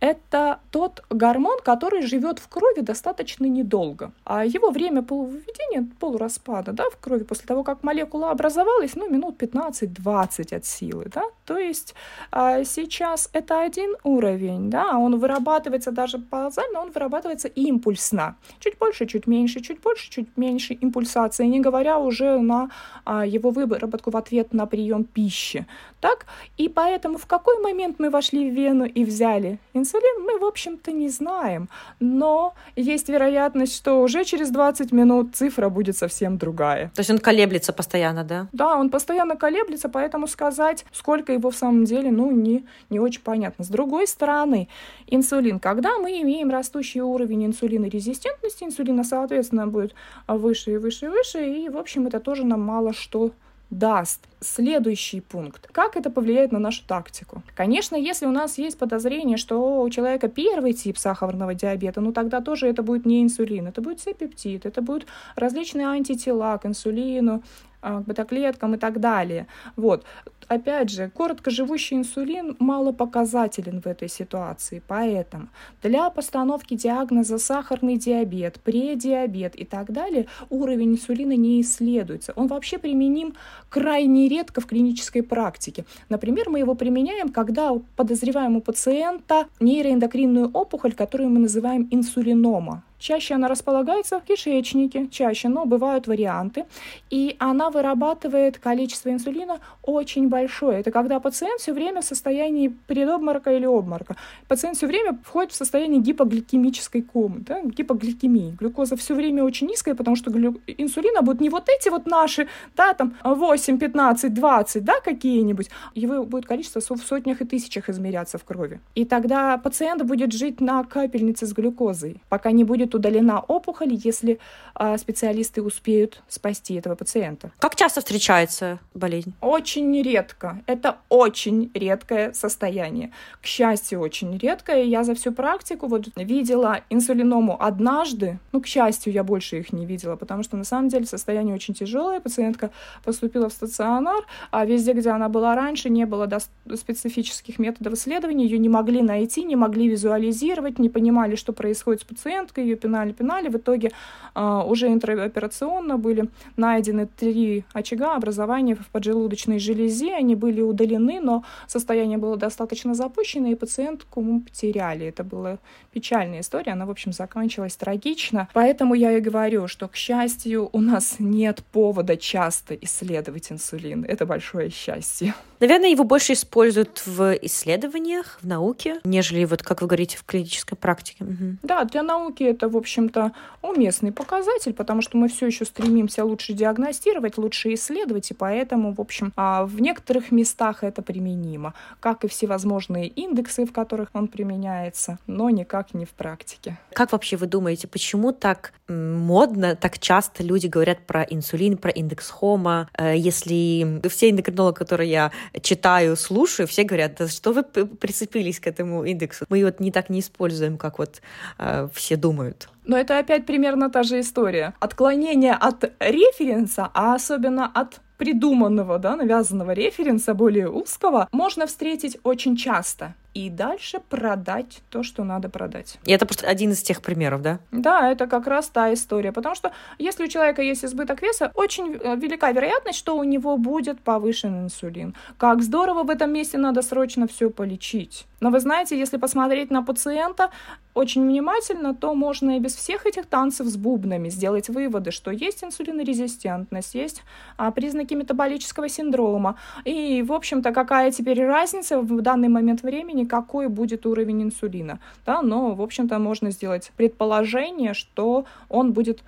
это 0.00 0.60
тот 0.70 1.02
гормон, 1.10 1.58
который 1.64 2.02
живет 2.02 2.38
в 2.38 2.48
крови 2.48 2.82
достаточно 2.82 3.46
недолго. 3.46 4.12
А 4.24 4.44
его 4.44 4.70
время 4.70 5.02
полувыведения, 5.02 5.86
полураспада 5.98 6.72
да, 6.72 6.84
в 6.90 6.96
крови 6.96 7.24
после 7.24 7.46
того, 7.46 7.64
как 7.64 7.82
молекула 7.82 8.30
образовалась, 8.30 8.94
ну, 8.96 9.08
минут 9.08 9.42
15-20 9.42 10.56
от 10.56 10.64
силы. 10.64 11.06
Да? 11.14 11.22
То 11.46 11.58
есть 11.58 11.94
а, 12.30 12.64
сейчас 12.64 13.30
это 13.32 13.62
один 13.62 13.96
уровень, 14.04 14.70
да, 14.70 14.98
он 14.98 15.18
вырабатывается 15.18 15.92
даже 15.92 16.18
базально, 16.18 16.80
он 16.80 16.90
вырабатывается 16.90 17.48
импульсно. 17.48 18.36
Чуть 18.60 18.78
больше, 18.78 19.06
чуть 19.06 19.26
меньше, 19.26 19.60
чуть 19.60 19.80
больше, 19.80 20.10
чуть 20.10 20.36
меньше 20.36 20.74
импульсации, 20.74 21.46
не 21.46 21.60
говоря 21.60 21.98
уже 21.98 22.38
на 22.38 22.70
а, 23.04 23.24
его 23.24 23.50
выработку 23.50 24.10
в 24.10 24.16
ответ 24.16 24.52
на 24.52 24.66
прием 24.66 25.04
пищи. 25.04 25.66
Так? 26.06 26.26
И 26.56 26.68
поэтому 26.68 27.18
в 27.18 27.26
какой 27.26 27.60
момент 27.60 27.98
мы 27.98 28.10
вошли 28.10 28.48
в 28.48 28.54
вену 28.54 28.84
и 28.84 29.04
взяли 29.04 29.58
инсулин, 29.74 30.24
мы, 30.24 30.38
в 30.38 30.44
общем-то, 30.44 30.92
не 30.92 31.08
знаем. 31.08 31.68
Но 31.98 32.54
есть 32.76 33.08
вероятность, 33.08 33.74
что 33.74 34.00
уже 34.00 34.24
через 34.24 34.50
20 34.50 34.92
минут 34.92 35.34
цифра 35.34 35.68
будет 35.68 35.96
совсем 35.96 36.38
другая. 36.38 36.92
То 36.94 37.00
есть 37.00 37.10
он 37.10 37.18
колеблется 37.18 37.72
постоянно, 37.72 38.22
да? 38.22 38.46
Да, 38.52 38.76
он 38.76 38.90
постоянно 38.90 39.34
колеблется, 39.34 39.88
поэтому 39.88 40.28
сказать, 40.28 40.84
сколько 40.92 41.32
его 41.32 41.50
в 41.50 41.56
самом 41.56 41.86
деле, 41.86 42.12
ну, 42.12 42.30
не, 42.30 42.64
не 42.88 43.00
очень 43.00 43.22
понятно. 43.22 43.64
С 43.64 43.68
другой 43.68 44.06
стороны, 44.06 44.68
инсулин, 45.08 45.58
когда 45.58 45.98
мы 45.98 46.22
имеем 46.22 46.50
растущий 46.50 47.00
уровень 47.00 47.46
инсулинорезистентности, 47.46 48.62
инсулина, 48.62 49.02
соответственно, 49.02 49.66
будет 49.66 49.92
выше 50.28 50.74
и 50.74 50.76
выше 50.76 51.06
и 51.06 51.08
выше, 51.08 51.44
и, 51.44 51.68
в 51.68 51.76
общем, 51.76 52.06
это 52.06 52.20
тоже 52.20 52.46
нам 52.46 52.60
мало 52.60 52.92
что 52.92 53.32
даст. 53.70 54.20
Следующий 54.40 55.20
пункт. 55.20 55.68
Как 55.72 55.96
это 55.96 56.10
повлияет 56.10 56.52
на 56.52 56.58
нашу 56.58 56.84
тактику? 56.86 57.42
Конечно, 57.54 57.96
если 57.96 58.26
у 58.26 58.30
нас 58.30 58.58
есть 58.58 58.78
подозрение, 58.78 59.36
что 59.36 59.82
у 59.82 59.90
человека 59.90 60.28
первый 60.28 60.72
тип 60.72 60.98
сахарного 60.98 61.54
диабета, 61.54 62.00
ну 62.00 62.12
тогда 62.12 62.40
тоже 62.40 62.68
это 62.68 62.82
будет 62.82 63.06
не 63.06 63.22
инсулин, 63.22 63.66
это 63.66 63.80
будет 63.80 64.00
C-пептид, 64.00 64.66
это 64.66 64.82
будут 64.82 65.06
различные 65.34 65.88
антитела 65.88 66.58
к 66.58 66.66
инсулину, 66.66 67.42
а, 67.80 68.00
к 68.00 68.04
бета-клеткам 68.04 68.74
и 68.74 68.78
так 68.78 69.00
далее. 69.00 69.46
Вот. 69.76 70.04
Опять 70.48 70.90
же, 70.90 71.10
короткоживущий 71.10 71.96
инсулин 71.96 72.56
мало 72.60 72.92
показателен 72.92 73.80
в 73.80 73.86
этой 73.86 74.08
ситуации, 74.08 74.80
поэтому 74.86 75.48
для 75.82 76.08
постановки 76.10 76.74
диагноза 76.74 77.38
сахарный 77.38 77.96
диабет, 77.96 78.60
предиабет 78.60 79.56
и 79.56 79.64
так 79.64 79.90
далее 79.90 80.26
уровень 80.48 80.92
инсулина 80.92 81.36
не 81.36 81.60
исследуется. 81.60 82.32
Он 82.36 82.46
вообще 82.46 82.78
применим 82.78 83.34
крайне 83.68 84.28
редко 84.28 84.60
в 84.60 84.66
клинической 84.66 85.24
практике. 85.24 85.84
Например, 86.08 86.48
мы 86.48 86.60
его 86.60 86.76
применяем, 86.76 87.30
когда 87.30 87.72
подозреваем 87.96 88.56
у 88.56 88.60
пациента 88.60 89.46
нейроэндокринную 89.58 90.50
опухоль, 90.52 90.92
которую 90.92 91.30
мы 91.30 91.40
называем 91.40 91.88
инсулинома. 91.90 92.84
Чаще 92.98 93.34
она 93.34 93.48
располагается 93.48 94.18
в 94.18 94.24
кишечнике, 94.24 95.08
чаще, 95.08 95.48
но 95.48 95.66
бывают 95.66 96.06
варианты. 96.06 96.64
И 97.10 97.36
она 97.38 97.70
вырабатывает 97.70 98.58
количество 98.58 99.10
инсулина 99.10 99.60
очень 99.82 100.28
большое. 100.28 100.35
Это 100.44 100.90
когда 100.90 101.20
пациент 101.20 101.60
все 101.60 101.72
время 101.72 102.00
в 102.00 102.04
состоянии 102.04 102.68
предобморока 102.86 103.52
или 103.52 103.66
обморока. 103.66 104.16
Пациент 104.48 104.76
все 104.76 104.86
время 104.86 105.18
входит 105.24 105.52
в 105.52 105.54
состояние 105.56 106.00
гипогликемической 106.00 107.02
комы, 107.02 107.40
да, 107.40 107.62
гипогликемии. 107.62 108.56
Глюкоза 108.58 108.96
все 108.96 109.14
время 109.14 109.44
очень 109.44 109.66
низкая, 109.66 109.94
потому 109.94 110.16
что 110.16 110.30
глю... 110.30 110.60
инсулина 110.66 111.22
будут 111.22 111.40
не 111.40 111.48
вот 111.48 111.68
эти 111.68 111.88
вот 111.88 112.06
наши, 112.06 112.48
да, 112.76 112.94
там 112.94 113.16
8, 113.24 113.78
15, 113.78 114.34
20, 114.34 114.84
да, 114.84 115.00
какие-нибудь. 115.00 115.70
Его 115.94 116.24
будет 116.24 116.46
количество 116.46 116.80
в 116.80 117.02
сотнях 117.02 117.40
и 117.40 117.44
тысячах 117.44 117.88
измеряться 117.88 118.38
в 118.38 118.44
крови. 118.44 118.80
И 118.94 119.04
тогда 119.04 119.58
пациент 119.58 120.02
будет 120.02 120.32
жить 120.32 120.60
на 120.60 120.84
капельнице 120.84 121.46
с 121.46 121.52
глюкозой, 121.52 122.22
пока 122.28 122.50
не 122.50 122.64
будет 122.64 122.94
удалена 122.94 123.40
опухоль, 123.40 123.94
если 124.04 124.38
а, 124.74 124.98
специалисты 124.98 125.62
успеют 125.62 126.22
спасти 126.28 126.74
этого 126.74 126.94
пациента. 126.94 127.50
Как 127.58 127.76
часто 127.76 128.00
встречается 128.00 128.78
болезнь? 128.94 129.34
Очень 129.40 130.02
редко. 130.02 130.25
Это 130.66 130.98
очень 131.08 131.70
редкое 131.74 132.32
состояние. 132.32 133.12
К 133.40 133.46
счастью, 133.46 134.00
очень 134.00 134.36
редкое. 134.38 134.84
Я 134.84 135.04
за 135.04 135.14
всю 135.14 135.32
практику 135.32 135.86
вот 135.86 136.08
видела 136.16 136.80
инсулиному 136.90 137.56
однажды. 137.62 138.38
Ну, 138.52 138.60
к 138.60 138.66
счастью, 138.66 139.12
я 139.12 139.24
больше 139.24 139.58
их 139.58 139.72
не 139.72 139.86
видела, 139.86 140.16
потому 140.16 140.42
что 140.42 140.56
на 140.56 140.64
самом 140.64 140.88
деле 140.88 141.06
состояние 141.06 141.54
очень 141.54 141.74
тяжелое. 141.74 142.20
Пациентка 142.20 142.70
поступила 143.04 143.48
в 143.48 143.52
стационар, 143.52 144.24
а 144.50 144.64
везде, 144.64 144.92
где 144.92 145.10
она 145.10 145.28
была 145.28 145.54
раньше, 145.54 145.88
не 145.90 146.06
было 146.06 146.28
специфических 146.74 147.58
методов 147.58 147.94
исследования, 147.94 148.44
ее 148.44 148.58
не 148.58 148.68
могли 148.68 149.02
найти, 149.02 149.44
не 149.44 149.56
могли 149.56 149.88
визуализировать, 149.88 150.78
не 150.78 150.88
понимали, 150.88 151.36
что 151.36 151.52
происходит 151.52 152.02
с 152.02 152.04
пациенткой, 152.04 152.64
ее 152.64 152.76
пинали, 152.76 153.12
пинали. 153.12 153.48
В 153.48 153.56
итоге 153.56 153.92
э, 154.34 154.62
уже 154.66 154.88
интраоперационно 154.88 155.98
были 155.98 156.28
найдены 156.56 157.06
три 157.06 157.64
очага 157.72 158.14
образования 158.16 158.74
в 158.74 158.86
поджелудочной 158.88 159.58
железе, 159.58 160.15
они 160.16 160.34
были 160.34 160.60
удалены, 160.60 161.20
но 161.20 161.44
состояние 161.66 162.18
было 162.18 162.36
достаточно 162.36 162.94
запущено, 162.94 163.48
и 163.48 163.54
пациентку 163.54 164.20
мы 164.20 164.40
потеряли. 164.40 165.06
Это 165.06 165.24
была 165.24 165.58
печальная 165.92 166.40
история, 166.40 166.72
она, 166.72 166.86
в 166.86 166.90
общем, 166.90 167.12
закончилась 167.12 167.76
трагично. 167.76 168.48
Поэтому 168.52 168.94
я 168.94 169.12
и 169.12 169.20
говорю, 169.20 169.68
что, 169.68 169.88
к 169.88 169.96
счастью, 169.96 170.68
у 170.72 170.80
нас 170.80 171.16
нет 171.18 171.62
повода 171.72 172.16
часто 172.16 172.74
исследовать 172.74 173.52
инсулин. 173.52 174.04
Это 174.04 174.26
большое 174.26 174.70
счастье. 174.70 175.34
Наверное, 175.60 175.88
его 175.88 176.04
больше 176.04 176.34
используют 176.34 177.02
в 177.06 177.38
исследованиях, 177.42 178.38
в 178.42 178.46
науке, 178.46 179.00
нежели, 179.04 179.44
вот 179.44 179.62
как 179.62 179.80
вы 179.80 179.86
говорите, 179.86 180.18
в 180.18 180.24
клинической 180.24 180.76
практике. 180.76 181.24
Угу. 181.24 181.56
Да, 181.62 181.84
для 181.84 182.02
науки 182.02 182.42
это, 182.42 182.68
в 182.68 182.76
общем-то, 182.76 183.32
уместный 183.62 184.12
показатель, 184.12 184.74
потому 184.74 185.00
что 185.00 185.16
мы 185.16 185.28
все 185.28 185.46
еще 185.46 185.64
стремимся 185.64 186.24
лучше 186.24 186.52
диагностировать, 186.52 187.38
лучше 187.38 187.72
исследовать, 187.74 188.30
и 188.30 188.34
поэтому, 188.34 188.92
в 188.92 189.00
общем, 189.00 189.32
а, 189.36 189.64
в 189.64 189.80
некоторых 189.80 190.05
местах 190.30 190.84
это 190.84 191.02
применимо, 191.02 191.74
как 192.00 192.24
и 192.24 192.28
всевозможные 192.28 193.08
индексы, 193.08 193.64
в 193.64 193.72
которых 193.72 194.10
он 194.14 194.28
применяется, 194.28 195.18
но 195.26 195.50
никак 195.50 195.94
не 195.94 196.04
в 196.04 196.10
практике. 196.10 196.78
Как 196.92 197.12
вообще 197.12 197.36
вы 197.36 197.46
думаете, 197.46 197.88
почему 197.88 198.32
так 198.32 198.72
модно, 198.88 199.74
так 199.76 199.98
часто 199.98 200.42
люди 200.42 200.66
говорят 200.66 200.98
про 201.06 201.22
инсулин, 201.22 201.76
про 201.76 201.90
индекс 201.90 202.30
Хома, 202.30 202.88
э, 202.96 203.16
если 203.16 204.00
все 204.08 204.30
эндокринологи, 204.30 204.76
которые 204.76 205.10
я 205.10 205.32
читаю, 205.60 206.16
слушаю, 206.16 206.66
все 206.66 206.84
говорят, 206.84 207.16
да 207.18 207.28
что 207.28 207.52
вы 207.52 207.62
прицепились 207.62 208.60
к 208.60 208.66
этому 208.66 209.04
индексу? 209.04 209.46
Мы 209.48 209.58
его 209.58 209.72
не 209.78 209.90
так 209.90 210.10
не 210.10 210.20
используем, 210.20 210.78
как 210.78 210.98
вот 210.98 211.20
э, 211.58 211.88
все 211.92 212.16
думают. 212.16 212.68
Но 212.86 212.96
это 212.96 213.18
опять 213.18 213.46
примерно 213.46 213.90
та 213.90 214.04
же 214.04 214.20
история. 214.20 214.74
Отклонение 214.78 215.54
от 215.54 215.92
референса, 215.98 216.88
а 216.94 217.14
особенно 217.14 217.66
от 217.66 218.00
придуманного, 218.16 218.98
да, 218.98 219.16
навязанного 219.16 219.72
референса, 219.72 220.34
более 220.34 220.70
узкого, 220.70 221.28
можно 221.32 221.66
встретить 221.66 222.18
очень 222.22 222.56
часто 222.56 223.14
и 223.36 223.50
дальше 223.50 224.00
продать 224.08 224.80
то, 224.88 225.02
что 225.02 225.22
надо 225.24 225.50
продать. 225.50 225.98
И 226.06 226.12
это 226.12 226.24
просто 226.24 226.46
один 226.46 226.70
из 226.70 226.82
тех 226.82 227.02
примеров, 227.02 227.42
да? 227.42 227.58
Да, 227.70 228.10
это 228.10 228.26
как 228.26 228.46
раз 228.46 228.68
та 228.68 228.94
история. 228.94 229.30
Потому 229.30 229.54
что 229.54 229.72
если 229.98 230.24
у 230.24 230.28
человека 230.28 230.62
есть 230.62 230.84
избыток 230.84 231.20
веса, 231.20 231.50
очень 231.54 231.98
э, 232.02 232.16
велика 232.16 232.50
вероятность, 232.50 232.98
что 232.98 233.14
у 233.18 233.24
него 233.24 233.58
будет 233.58 234.00
повышен 234.00 234.64
инсулин. 234.64 235.14
Как 235.36 235.62
здорово 235.62 236.02
в 236.02 236.10
этом 236.10 236.32
месте 236.32 236.56
надо 236.56 236.80
срочно 236.80 237.26
все 237.26 237.50
полечить. 237.50 238.26
Но 238.40 238.50
вы 238.50 238.60
знаете, 238.60 238.98
если 238.98 239.18
посмотреть 239.18 239.70
на 239.70 239.82
пациента 239.82 240.50
очень 240.94 241.26
внимательно, 241.26 241.94
то 241.94 242.14
можно 242.14 242.56
и 242.56 242.60
без 242.60 242.74
всех 242.74 243.06
этих 243.06 243.26
танцев 243.26 243.66
с 243.66 243.76
бубнами 243.76 244.30
сделать 244.30 244.70
выводы, 244.70 245.10
что 245.10 245.30
есть 245.30 245.62
инсулинорезистентность, 245.62 246.94
есть 246.94 247.22
а, 247.58 247.70
признаки 247.70 248.14
метаболического 248.14 248.88
синдрома. 248.88 249.56
И, 249.84 250.22
в 250.22 250.32
общем-то, 250.32 250.72
какая 250.72 251.10
теперь 251.10 251.44
разница 251.44 252.00
в 252.00 252.22
данный 252.22 252.48
момент 252.48 252.82
времени, 252.82 253.24
какой 253.26 253.68
будет 253.68 254.06
уровень 254.06 254.42
инсулина. 254.42 254.98
Да? 255.24 255.42
Но, 255.42 255.74
в 255.74 255.82
общем-то, 255.82 256.18
можно 256.18 256.50
сделать 256.50 256.92
предположение, 256.96 257.94
что 257.94 258.44
он 258.68 258.92
будет 258.92 259.22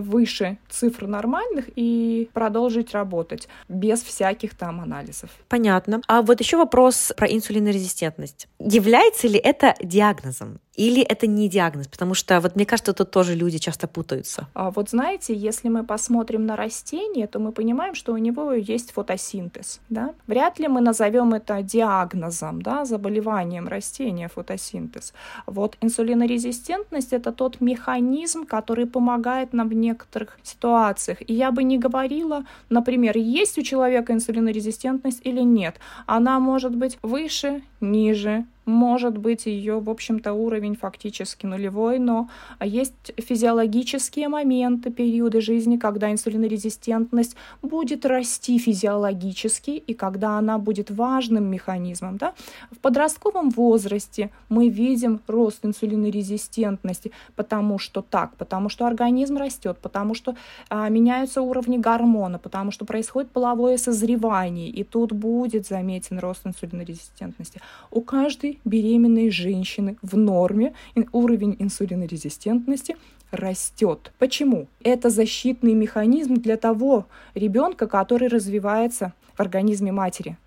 выше 0.00 0.58
цифр 0.68 1.06
нормальных 1.06 1.66
и 1.76 2.28
продолжить 2.32 2.92
работать 2.92 3.48
без 3.68 4.02
всяких 4.02 4.54
там 4.54 4.80
анализов. 4.80 5.30
Понятно. 5.48 6.00
А 6.06 6.22
вот 6.22 6.40
еще 6.40 6.56
вопрос 6.56 7.12
про 7.16 7.26
инсулинорезистентность. 7.26 8.48
Является 8.58 9.28
ли 9.28 9.38
это 9.38 9.74
диагнозом? 9.82 10.60
Или 10.76 11.02
это 11.02 11.26
не 11.26 11.48
диагноз? 11.48 11.86
Потому 11.86 12.14
что, 12.14 12.40
вот 12.40 12.56
мне 12.56 12.66
кажется, 12.66 12.92
тут 12.92 13.10
тоже 13.10 13.34
люди 13.34 13.58
часто 13.58 13.86
путаются. 13.86 14.48
А 14.54 14.70
вот 14.70 14.90
знаете, 14.90 15.34
если 15.34 15.68
мы 15.68 15.84
посмотрим 15.84 16.46
на 16.46 16.56
растение, 16.56 17.26
то 17.26 17.38
мы 17.38 17.52
понимаем, 17.52 17.94
что 17.94 18.12
у 18.12 18.16
него 18.16 18.52
есть 18.52 18.90
фотосинтез. 18.92 19.80
Да? 19.88 20.14
Вряд 20.26 20.58
ли 20.58 20.68
мы 20.68 20.80
назовем 20.80 21.32
это 21.34 21.62
диагнозом, 21.62 22.60
да, 22.60 22.84
заболеванием 22.84 23.68
растения, 23.68 24.28
фотосинтез. 24.28 25.14
Вот 25.46 25.76
инсулинорезистентность— 25.80 27.12
это 27.12 27.32
тот 27.32 27.60
механизм, 27.60 28.44
который 28.44 28.86
помогает 28.86 29.52
нам 29.52 29.68
некоторых 29.74 30.38
ситуациях. 30.42 31.18
И 31.26 31.34
я 31.34 31.50
бы 31.50 31.64
не 31.64 31.78
говорила, 31.78 32.44
например, 32.70 33.16
есть 33.16 33.58
у 33.58 33.62
человека 33.62 34.12
инсулинорезистентность 34.12 35.20
или 35.24 35.40
нет. 35.40 35.76
Она 36.06 36.40
может 36.40 36.74
быть 36.74 36.98
выше, 37.02 37.62
ниже, 37.80 38.44
может 38.66 39.18
быть 39.18 39.46
ее, 39.46 39.80
в 39.80 39.90
общем-то, 39.90 40.32
уровень 40.32 40.76
фактически 40.76 41.46
нулевой, 41.46 41.98
но 41.98 42.28
есть 42.62 43.12
физиологические 43.16 44.28
моменты, 44.28 44.90
периоды 44.90 45.40
жизни, 45.40 45.76
когда 45.76 46.10
инсулинорезистентность 46.10 47.36
будет 47.62 48.06
расти 48.06 48.58
физиологически 48.58 49.70
и 49.70 49.94
когда 49.94 50.38
она 50.38 50.58
будет 50.58 50.90
важным 50.90 51.44
механизмом. 51.44 52.16
Да? 52.16 52.34
В 52.70 52.78
подростковом 52.78 53.50
возрасте 53.50 54.30
мы 54.48 54.68
видим 54.68 55.20
рост 55.26 55.64
инсулинорезистентности, 55.64 57.12
потому 57.36 57.78
что 57.78 58.02
так, 58.02 58.36
потому 58.36 58.68
что 58.68 58.86
организм 58.86 59.36
растет, 59.36 59.78
потому 59.80 60.14
что 60.14 60.36
а, 60.68 60.88
меняются 60.88 61.42
уровни 61.42 61.76
гормона, 61.76 62.38
потому 62.38 62.70
что 62.70 62.84
происходит 62.84 63.30
половое 63.30 63.76
созревание, 63.76 64.68
и 64.68 64.84
тут 64.84 65.12
будет 65.12 65.66
заметен 65.66 66.18
рост 66.18 66.46
инсулинорезистентности. 66.46 67.60
У 67.90 68.00
каждой 68.00 68.53
беременной 68.64 69.30
женщины 69.30 69.96
в 70.02 70.16
норме 70.16 70.74
уровень 71.12 71.56
инсулинорезистентности 71.58 72.96
растет. 73.30 74.12
Почему? 74.18 74.68
Это 74.82 75.10
защитный 75.10 75.74
механизм 75.74 76.34
для 76.34 76.56
того 76.56 77.06
ребенка, 77.34 77.86
который 77.86 78.28
развивается 78.28 79.12
в 79.34 79.40
организме 79.40 79.92
матери. 79.92 80.38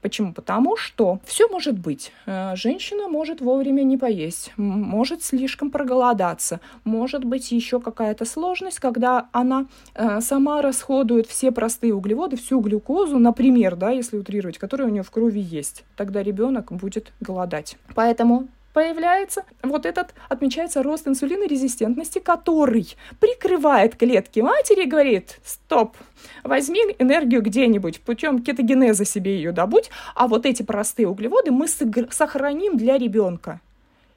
Почему? 0.00 0.32
Потому 0.32 0.76
что 0.76 1.20
все 1.24 1.48
может 1.48 1.78
быть. 1.78 2.12
Э, 2.26 2.54
женщина 2.56 3.08
может 3.08 3.40
вовремя 3.40 3.82
не 3.82 3.96
поесть, 3.96 4.52
может 4.56 5.22
слишком 5.22 5.70
проголодаться, 5.70 6.60
может 6.84 7.24
быть 7.24 7.52
еще 7.52 7.80
какая-то 7.80 8.24
сложность, 8.24 8.78
когда 8.78 9.28
она 9.32 9.66
э, 9.94 10.20
сама 10.20 10.62
расходует 10.62 11.26
все 11.26 11.50
простые 11.50 11.94
углеводы, 11.94 12.36
всю 12.36 12.60
глюкозу, 12.60 13.18
например, 13.18 13.76
да, 13.76 13.90
если 13.90 14.16
утрировать, 14.16 14.58
которая 14.58 14.88
у 14.88 14.90
нее 14.90 15.02
в 15.02 15.10
крови 15.10 15.40
есть. 15.40 15.84
Тогда 15.96 16.22
ребенок 16.22 16.72
будет 16.72 17.12
голодать. 17.20 17.76
Поэтому 17.94 18.48
появляется 18.76 19.44
вот 19.62 19.86
этот, 19.86 20.12
отмечается 20.28 20.82
рост 20.82 21.08
инсулинорезистентности, 21.08 22.18
который 22.18 22.94
прикрывает 23.20 23.96
клетки 23.96 24.40
матери 24.40 24.82
и 24.82 24.86
говорит, 24.86 25.40
стоп, 25.42 25.96
возьми 26.44 26.80
энергию 26.98 27.40
где-нибудь, 27.40 28.02
путем 28.02 28.42
кетогенеза 28.42 29.06
себе 29.06 29.36
ее 29.36 29.52
добудь, 29.52 29.88
а 30.14 30.28
вот 30.28 30.44
эти 30.44 30.62
простые 30.62 31.08
углеводы 31.08 31.52
мы 31.52 31.68
сохраним 31.68 32.76
для 32.76 32.98
ребенка. 32.98 33.62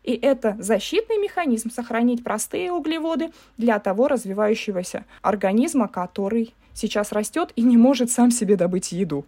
И 0.04 0.12
это 0.12 0.58
защитный 0.60 1.20
механизм 1.20 1.72
сохранить 1.72 2.22
простые 2.22 2.74
углеводы 2.74 3.32
для 3.58 3.80
того 3.80 4.10
развивающегося 4.10 5.06
организма, 5.22 5.88
который 5.88 6.54
сейчас 6.74 7.14
растет 7.14 7.54
и 7.56 7.62
не 7.62 7.78
может 7.78 8.12
сам 8.12 8.30
себе 8.30 8.58
добыть 8.58 8.92
еду. 8.92 9.26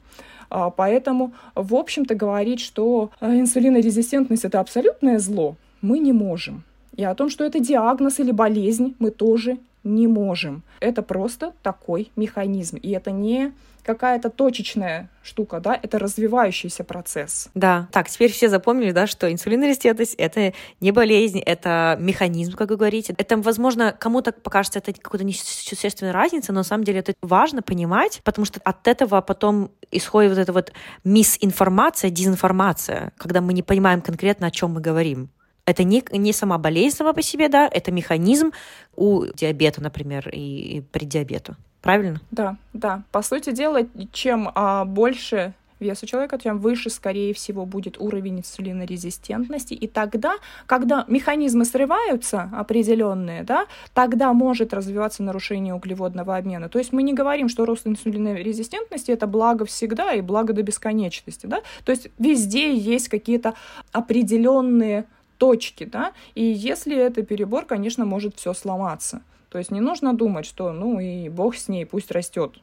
А, 0.51 0.69
поэтому, 0.69 1.31
в 1.55 1.73
общем-то, 1.73 2.13
говорить, 2.13 2.59
что 2.59 3.09
э, 3.21 3.39
инсулинорезистентность 3.39 4.43
это 4.43 4.59
абсолютное 4.59 5.17
зло, 5.17 5.55
мы 5.81 5.99
не 5.99 6.11
можем. 6.11 6.63
И 6.97 7.03
о 7.05 7.15
том, 7.15 7.29
что 7.29 7.45
это 7.45 7.59
диагноз 7.59 8.19
или 8.19 8.31
болезнь, 8.31 8.95
мы 8.99 9.11
тоже 9.11 9.57
не 9.85 10.07
можем. 10.07 10.61
Это 10.81 11.01
просто 11.01 11.53
такой 11.63 12.11
механизм. 12.17 12.77
И 12.77 12.91
это 12.91 13.11
не 13.11 13.53
какая-то 13.83 14.29
точечная 14.29 15.09
штука, 15.23 15.59
да, 15.59 15.79
это 15.81 15.99
развивающийся 15.99 16.83
процесс. 16.83 17.49
Да, 17.53 17.87
так, 17.91 18.09
теперь 18.09 18.31
все 18.31 18.49
запомнили, 18.49 18.91
да, 18.91 19.07
что 19.07 19.31
инсулинорезистентность— 19.31 20.15
это 20.17 20.53
не 20.79 20.91
болезнь, 20.91 21.39
это 21.39 21.97
механизм, 21.99 22.53
как 22.53 22.69
вы 22.69 22.77
говорите. 22.77 23.13
Это, 23.17 23.37
возможно, 23.37 23.95
кому-то 23.97 24.31
покажется 24.31 24.79
это 24.79 24.93
какой-то 24.93 25.25
несущественная 25.25 26.13
разница, 26.13 26.51
но 26.51 26.59
на 26.59 26.63
самом 26.63 26.83
деле 26.83 26.99
это 26.99 27.13
важно 27.21 27.61
понимать, 27.61 28.21
потому 28.23 28.45
что 28.45 28.59
от 28.63 28.87
этого 28.87 29.21
потом 29.21 29.71
исходит 29.91 30.31
вот 30.31 30.39
эта 30.39 30.53
вот 30.53 30.71
мисинформация, 31.03 32.09
дезинформация, 32.09 33.13
когда 33.17 33.41
мы 33.41 33.53
не 33.53 33.63
понимаем 33.63 34.01
конкретно, 34.01 34.47
о 34.47 34.51
чем 34.51 34.73
мы 34.73 34.81
говорим. 34.81 35.29
Это 35.65 35.83
не, 35.83 36.03
не 36.11 36.33
сама 36.33 36.57
болезнь 36.57 36.97
сама 36.97 37.13
по 37.13 37.21
себе, 37.21 37.47
да, 37.47 37.69
это 37.71 37.91
механизм 37.91 38.51
у 38.95 39.25
диабета, 39.25 39.81
например, 39.81 40.29
и, 40.29 40.77
и 40.77 40.81
при 40.81 41.05
диабету. 41.05 41.55
Правильно? 41.81 42.21
Да, 42.31 42.57
да. 42.73 43.03
По 43.11 43.21
сути 43.21 43.51
дела, 43.51 43.81
чем 44.11 44.51
а, 44.53 44.85
больше 44.85 45.53
вес 45.81 46.01
у 46.03 46.05
человека, 46.05 46.37
тем 46.37 46.59
выше, 46.59 46.89
скорее 46.89 47.33
всего, 47.33 47.65
будет 47.65 47.99
уровень 47.99 48.39
инсулинорезистентности. 48.39 49.73
И 49.73 49.87
тогда, 49.87 50.35
когда 50.67 51.05
механизмы 51.07 51.65
срываются 51.65 52.49
определенные, 52.53 53.43
да, 53.43 53.65
тогда 53.93 54.31
может 54.33 54.73
развиваться 54.73 55.23
нарушение 55.23 55.73
углеводного 55.73 56.37
обмена. 56.37 56.69
То 56.69 56.79
есть 56.79 56.93
мы 56.93 57.03
не 57.03 57.13
говорим, 57.13 57.49
что 57.49 57.65
рост 57.65 57.87
инсулинорезистентности 57.87 59.11
это 59.11 59.27
благо 59.27 59.65
всегда 59.65 60.13
и 60.13 60.21
благо 60.21 60.53
до 60.53 60.61
бесконечности. 60.61 61.47
Да? 61.47 61.61
То 61.83 61.91
есть 61.91 62.09
везде 62.19 62.75
есть 62.75 63.09
какие-то 63.09 63.55
определенные 63.91 65.05
точки, 65.37 65.85
да, 65.85 66.11
и 66.35 66.43
если 66.43 66.95
это 66.95 67.23
перебор, 67.23 67.65
конечно, 67.65 68.05
может 68.05 68.35
все 68.35 68.53
сломаться. 68.53 69.23
То 69.51 69.57
есть 69.57 69.69
не 69.69 69.81
нужно 69.81 70.13
думать, 70.13 70.45
что 70.45 70.71
ну 70.71 70.99
и 70.99 71.27
бог 71.27 71.55
с 71.55 71.67
ней, 71.67 71.85
пусть 71.85 72.09
растет. 72.11 72.53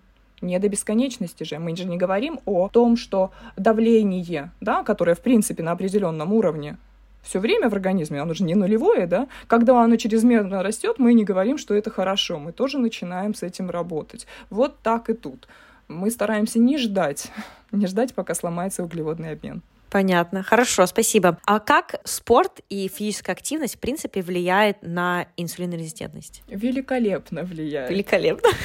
Не 0.41 0.59
до 0.59 0.69
бесконечности 0.69 1.45
же. 1.45 1.59
Мы 1.59 1.77
же 1.77 1.85
не 1.85 1.99
говорим 1.99 2.41
о 2.47 2.69
том, 2.69 2.97
что 2.97 3.31
давление, 3.57 4.51
да, 4.61 4.83
которое 4.83 5.15
в 5.15 5.21
принципе 5.21 5.63
на 5.63 5.73
определенном 5.73 6.33
уровне 6.33 6.79
все 7.23 7.41
время 7.41 7.69
в 7.69 7.75
организме, 7.75 8.23
оно 8.23 8.33
же 8.33 8.45
не 8.45 8.55
нулевое, 8.55 9.07
да, 9.07 9.29
когда 9.49 9.83
оно 9.83 9.97
чрезмерно 9.97 10.63
растет, 10.63 10.99
мы 10.99 11.13
не 11.13 11.25
говорим, 11.25 11.59
что 11.59 11.75
это 11.75 11.91
хорошо, 11.91 12.39
мы 12.39 12.53
тоже 12.53 12.79
начинаем 12.79 13.35
с 13.35 13.43
этим 13.43 13.69
работать. 13.69 14.27
Вот 14.49 14.79
так 14.79 15.11
и 15.11 15.15
тут. 15.15 15.47
Мы 15.89 16.11
стараемся 16.11 16.59
не 16.59 16.79
ждать, 16.79 17.31
не 17.73 17.87
ждать, 17.87 18.15
пока 18.15 18.35
сломается 18.35 18.83
углеводный 18.83 19.33
обмен. 19.33 19.61
Понятно. 19.91 20.43
Хорошо, 20.43 20.87
спасибо. 20.87 21.39
А 21.47 21.61
как 21.61 22.01
спорт 22.05 22.61
и 22.69 22.89
физическая 22.89 23.35
активность, 23.35 23.77
в 23.77 23.79
принципе, 23.79 24.21
влияет 24.21 24.79
на 24.83 25.27
инсулинорезистентность? 25.37 26.43
Великолепно 26.49 27.43
влияет. 27.43 27.91
Великолепно. 27.91 28.49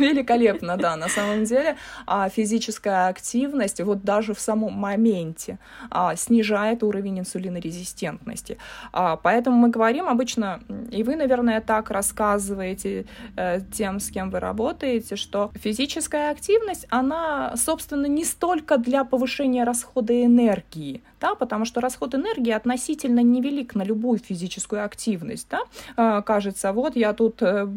Великолепно, 0.00 0.76
да. 0.76 0.96
На 0.96 1.08
самом 1.08 1.44
деле 1.44 1.76
а, 2.06 2.28
физическая 2.28 3.08
активность 3.08 3.80
вот 3.80 4.02
даже 4.02 4.34
в 4.34 4.40
самом 4.40 4.72
моменте 4.72 5.58
а, 5.90 6.16
снижает 6.16 6.82
уровень 6.82 7.20
инсулинорезистентности. 7.20 8.58
А, 8.92 9.16
поэтому 9.16 9.56
мы 9.56 9.68
говорим 9.68 10.08
обычно, 10.08 10.60
и 10.90 11.04
вы, 11.04 11.14
наверное, 11.14 11.60
так 11.60 11.90
рассказываете 11.90 13.06
э, 13.36 13.60
тем, 13.72 14.00
с 14.00 14.10
кем 14.10 14.30
вы 14.30 14.40
работаете, 14.40 15.16
что 15.16 15.52
физическая 15.54 16.30
активность, 16.30 16.86
она, 16.90 17.54
собственно, 17.56 18.06
не 18.06 18.24
столько 18.24 18.78
для 18.78 19.04
повышения 19.04 19.64
расхода 19.64 20.12
энергии, 20.24 20.39
энергии, 20.40 21.02
да, 21.20 21.34
потому 21.34 21.64
что 21.64 21.80
расход 21.80 22.14
энергии 22.14 22.52
относительно 22.52 23.20
невелик 23.20 23.74
на 23.74 23.82
любую 23.82 24.18
физическую 24.18 24.84
активность, 24.84 25.48
да, 25.50 25.60
а, 25.96 26.22
кажется, 26.22 26.72
вот 26.72 26.96
я 26.96 27.12
тут 27.12 27.42
э, 27.42 27.68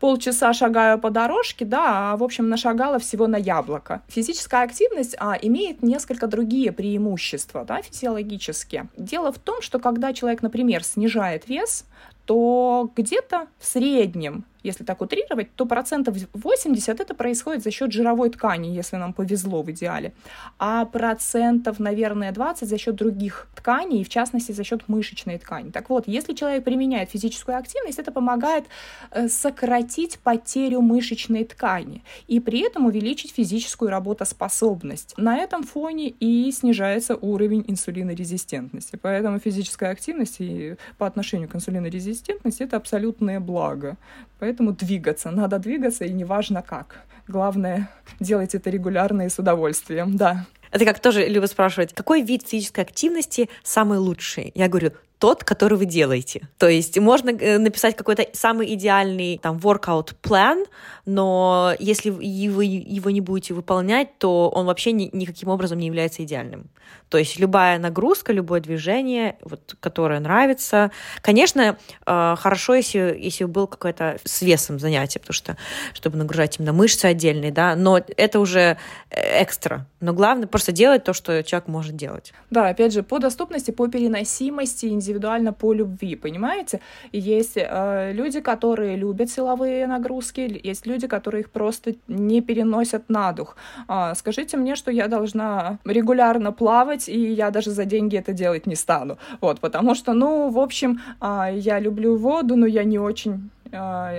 полчаса 0.00 0.52
шагаю 0.52 0.98
по 0.98 1.10
дорожке, 1.10 1.64
да, 1.64 2.12
а 2.12 2.16
в 2.16 2.22
общем 2.22 2.48
нашагала 2.48 2.98
всего 2.98 3.26
на 3.26 3.36
яблоко. 3.36 4.02
Физическая 4.08 4.64
активность 4.64 5.16
а, 5.18 5.38
имеет 5.40 5.82
несколько 5.82 6.26
другие 6.26 6.72
преимущества, 6.72 7.64
да, 7.64 7.82
физиологические. 7.82 8.88
Дело 8.96 9.32
в 9.32 9.38
том, 9.38 9.62
что 9.62 9.78
когда 9.78 10.12
человек, 10.12 10.42
например, 10.42 10.84
снижает 10.84 11.48
вес, 11.48 11.84
то 12.26 12.90
где-то 12.96 13.48
в 13.58 13.66
среднем 13.66 14.44
если 14.62 14.84
так 14.84 15.00
утрировать, 15.00 15.54
то 15.54 15.66
процентов 15.66 16.16
80 16.32 17.00
это 17.00 17.14
происходит 17.14 17.62
за 17.62 17.70
счет 17.70 17.92
жировой 17.92 18.30
ткани, 18.30 18.68
если 18.68 18.96
нам 18.96 19.12
повезло 19.12 19.62
в 19.62 19.70
идеале, 19.70 20.12
а 20.58 20.84
процентов, 20.84 21.78
наверное, 21.78 22.32
20 22.32 22.68
за 22.68 22.78
счет 22.78 22.94
других 22.94 23.48
тканей, 23.54 24.04
в 24.04 24.08
частности, 24.08 24.52
за 24.52 24.64
счет 24.64 24.88
мышечной 24.88 25.38
ткани. 25.38 25.70
Так 25.70 25.90
вот, 25.90 26.08
если 26.08 26.34
человек 26.34 26.64
применяет 26.64 27.10
физическую 27.10 27.58
активность, 27.58 27.98
это 27.98 28.12
помогает 28.12 28.64
э, 29.10 29.28
сократить 29.28 30.18
потерю 30.18 30.80
мышечной 30.80 31.44
ткани 31.44 32.02
и 32.26 32.40
при 32.40 32.60
этом 32.60 32.86
увеличить 32.86 33.32
физическую 33.32 33.90
работоспособность. 33.90 35.14
На 35.16 35.38
этом 35.38 35.62
фоне 35.62 36.08
и 36.08 36.50
снижается 36.52 37.16
уровень 37.16 37.64
инсулинорезистентности. 37.66 38.98
Поэтому 39.00 39.38
физическая 39.38 39.90
активность 39.90 40.36
и 40.40 40.76
по 40.98 41.06
отношению 41.06 41.48
к 41.48 41.54
инсулинорезистентности 41.54 42.62
это 42.62 42.76
абсолютное 42.76 43.40
благо. 43.40 43.96
Поэтому 44.40 44.72
двигаться. 44.72 45.30
Надо 45.30 45.58
двигаться, 45.58 46.04
и 46.04 46.12
неважно 46.12 46.62
как. 46.62 47.00
Главное, 47.28 47.88
делать 48.18 48.54
это 48.54 48.70
регулярно 48.70 49.26
и 49.26 49.28
с 49.28 49.38
удовольствием, 49.38 50.16
да. 50.16 50.46
Это 50.72 50.84
как 50.84 50.98
тоже 51.00 51.26
любят 51.26 51.50
спрашивать, 51.50 51.92
какой 51.94 52.22
вид 52.22 52.48
физической 52.48 52.80
активности 52.80 53.48
самый 53.62 53.98
лучший? 53.98 54.52
Я 54.54 54.68
говорю, 54.68 54.92
тот, 55.20 55.44
который 55.44 55.76
вы 55.76 55.84
делаете. 55.84 56.48
То 56.58 56.66
есть 56.66 56.98
можно 56.98 57.30
э, 57.30 57.58
написать 57.58 57.94
какой-то 57.94 58.26
самый 58.32 58.72
идеальный 58.74 59.38
там 59.38 59.58
workout 59.58 60.14
план, 60.22 60.64
но 61.04 61.74
если 61.78 62.08
вы 62.08 62.64
его 62.64 63.10
не 63.10 63.20
будете 63.20 63.52
выполнять, 63.52 64.18
то 64.18 64.48
он 64.48 64.64
вообще 64.64 64.92
ни, 64.92 65.10
никаким 65.12 65.50
образом 65.50 65.78
не 65.78 65.86
является 65.86 66.24
идеальным. 66.24 66.70
То 67.10 67.18
есть 67.18 67.38
любая 67.38 67.78
нагрузка, 67.78 68.32
любое 68.32 68.60
движение, 68.60 69.36
вот, 69.42 69.76
которое 69.80 70.20
нравится. 70.20 70.90
Конечно, 71.20 71.76
э, 72.06 72.34
хорошо, 72.38 72.74
если, 72.74 73.14
если 73.20 73.44
был 73.44 73.66
какое-то 73.66 74.16
с 74.24 74.40
весом 74.40 74.78
занятие, 74.78 75.20
потому 75.20 75.34
что 75.34 75.58
чтобы 75.92 76.16
нагружать 76.16 76.58
именно 76.58 76.72
мышцы 76.72 77.04
отдельные, 77.04 77.52
да, 77.52 77.76
но 77.76 78.00
это 78.16 78.40
уже 78.40 78.78
э, 79.10 79.42
экстра. 79.42 79.86
Но 80.00 80.14
главное 80.14 80.46
просто 80.46 80.72
делать 80.72 81.04
то, 81.04 81.12
что 81.12 81.42
человек 81.42 81.68
может 81.68 81.94
делать. 81.94 82.32
Да, 82.50 82.68
опять 82.68 82.92
же, 82.92 83.02
по 83.02 83.18
доступности, 83.18 83.70
по 83.70 83.86
переносимости, 83.86 84.86
индивидуально 84.86 85.52
по 85.52 85.72
любви, 85.74 86.16
понимаете? 86.16 86.80
Есть 87.12 87.56
э, 87.56 88.12
люди, 88.12 88.40
которые 88.40 88.96
любят 88.96 89.30
силовые 89.30 89.86
нагрузки, 89.86 90.60
есть 90.62 90.86
люди, 90.86 91.06
которые 91.06 91.42
их 91.42 91.50
просто 91.50 91.94
не 92.08 92.40
переносят 92.40 93.08
на 93.08 93.32
дух. 93.32 93.56
Э, 93.88 94.14
скажите 94.16 94.56
мне, 94.56 94.74
что 94.74 94.90
я 94.90 95.06
должна 95.06 95.78
регулярно 95.84 96.52
плавать, 96.52 97.08
и 97.08 97.32
я 97.32 97.50
даже 97.50 97.70
за 97.70 97.84
деньги 97.84 98.16
это 98.16 98.32
делать 98.32 98.66
не 98.66 98.76
стану. 98.76 99.18
Вот, 99.40 99.60
потому 99.60 99.94
что, 99.94 100.14
ну, 100.14 100.48
в 100.48 100.58
общем, 100.58 101.00
э, 101.20 101.50
я 101.56 101.78
люблю 101.78 102.16
воду, 102.16 102.56
но 102.56 102.66
я 102.66 102.84
не 102.84 102.98
очень 102.98 103.50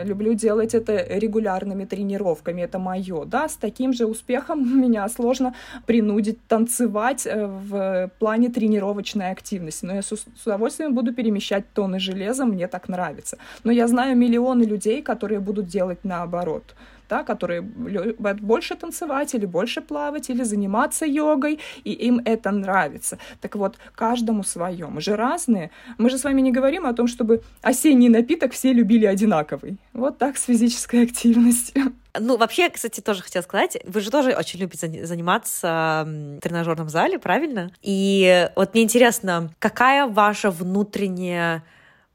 люблю 0.03 0.33
делать 0.33 0.73
это 0.73 1.05
регулярными 1.17 1.85
тренировками, 1.85 2.61
это 2.61 2.79
мое, 2.79 3.25
да, 3.25 3.47
с 3.47 3.55
таким 3.55 3.93
же 3.93 4.05
успехом 4.05 4.81
меня 4.81 5.07
сложно 5.09 5.53
принудить 5.85 6.37
танцевать 6.47 7.27
э, 7.27 7.47
в 7.47 8.11
плане 8.19 8.49
тренировочной 8.49 9.31
активности, 9.31 9.85
но 9.85 9.95
я 9.95 10.01
с 10.01 10.11
удовольствием 10.45 10.93
буду 10.93 11.13
перемещать 11.13 11.65
тонны 11.73 11.99
железа, 11.99 12.45
мне 12.45 12.67
так 12.67 12.89
нравится. 12.89 13.37
Но 13.63 13.71
я 13.71 13.87
знаю 13.87 14.17
миллионы 14.17 14.63
людей, 14.63 15.01
которые 15.01 15.39
будут 15.39 15.67
делать 15.67 15.99
наоборот 16.03 16.75
да, 17.11 17.23
которые 17.23 17.61
любят 17.61 18.39
больше 18.39 18.75
танцевать 18.75 19.35
или 19.35 19.45
больше 19.45 19.81
плавать, 19.81 20.29
или 20.29 20.43
заниматься 20.43 21.05
йогой, 21.05 21.59
и 21.83 21.91
им 21.91 22.21
это 22.23 22.51
нравится. 22.51 23.17
Так 23.41 23.55
вот, 23.55 23.77
каждому 23.95 24.43
свое. 24.43 24.87
Мы 24.87 25.01
же 25.01 25.17
разные. 25.17 25.71
Мы 25.97 26.09
же 26.09 26.17
с 26.17 26.23
вами 26.23 26.39
не 26.41 26.53
говорим 26.53 26.85
о 26.85 26.93
том, 26.93 27.07
чтобы 27.07 27.41
осенний 27.61 28.07
напиток 28.07 28.53
все 28.53 28.71
любили 28.71 29.05
одинаковый. 29.05 29.77
Вот 29.93 30.17
так 30.19 30.37
с 30.37 30.45
физической 30.45 31.03
активностью. 31.03 31.93
Ну, 32.17 32.37
вообще, 32.37 32.69
кстати, 32.69 33.01
тоже 33.01 33.21
хотела 33.23 33.43
сказать, 33.43 33.77
вы 33.85 33.99
же 33.99 34.09
тоже 34.09 34.31
очень 34.31 34.59
любите 34.59 35.05
заниматься 35.05 36.05
в 36.07 36.39
тренажерном 36.39 36.89
зале, 36.89 37.19
правильно? 37.19 37.71
И 37.81 38.49
вот 38.55 38.73
мне 38.73 38.83
интересно, 38.83 39.49
какая 39.59 40.07
ваша 40.07 40.49
внутренняя 40.49 41.63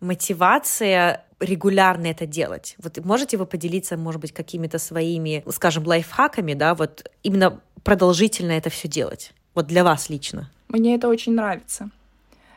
мотивация 0.01 1.26
регулярно 1.41 2.07
это 2.07 2.27
делать? 2.27 2.77
Вот 2.79 2.99
можете 3.05 3.37
вы 3.37 3.47
поделиться, 3.47 3.97
может 3.97 4.21
быть, 4.21 4.33
какими-то 4.33 4.79
своими, 4.79 5.45
скажем, 5.51 5.87
лайфхаками, 5.87 6.55
да, 6.55 6.75
вот 6.75 7.11
именно 7.23 7.61
продолжительно 7.85 8.53
это 8.53 8.71
все 8.71 8.89
делать? 8.89 9.33
Вот 9.55 9.67
для 9.67 9.85
вас 9.85 10.11
лично. 10.11 10.51
Мне 10.69 10.95
это 10.97 11.09
очень 11.09 11.35
нравится. 11.35 11.91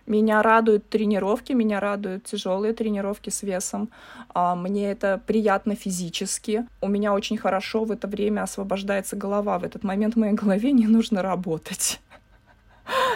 Меня 0.10 0.42
радуют 0.42 0.90
тренировки, 0.90 1.54
меня 1.54 1.80
радуют 1.80 2.24
тяжелые 2.24 2.74
тренировки 2.74 3.30
с 3.30 3.44
весом. 3.44 3.90
А, 4.34 4.56
мне 4.56 4.90
это 4.92 5.22
приятно 5.28 5.76
физически. 5.76 6.66
У 6.82 6.88
меня 6.88 7.14
очень 7.14 7.38
хорошо 7.38 7.84
в 7.84 7.92
это 7.92 8.08
время 8.08 8.42
освобождается 8.42 9.16
голова. 9.16 9.60
В 9.60 9.64
этот 9.64 9.84
момент 9.84 10.16
моей 10.16 10.34
голове 10.34 10.72
не 10.72 10.88
нужно 10.88 11.22
работать. 11.22 12.00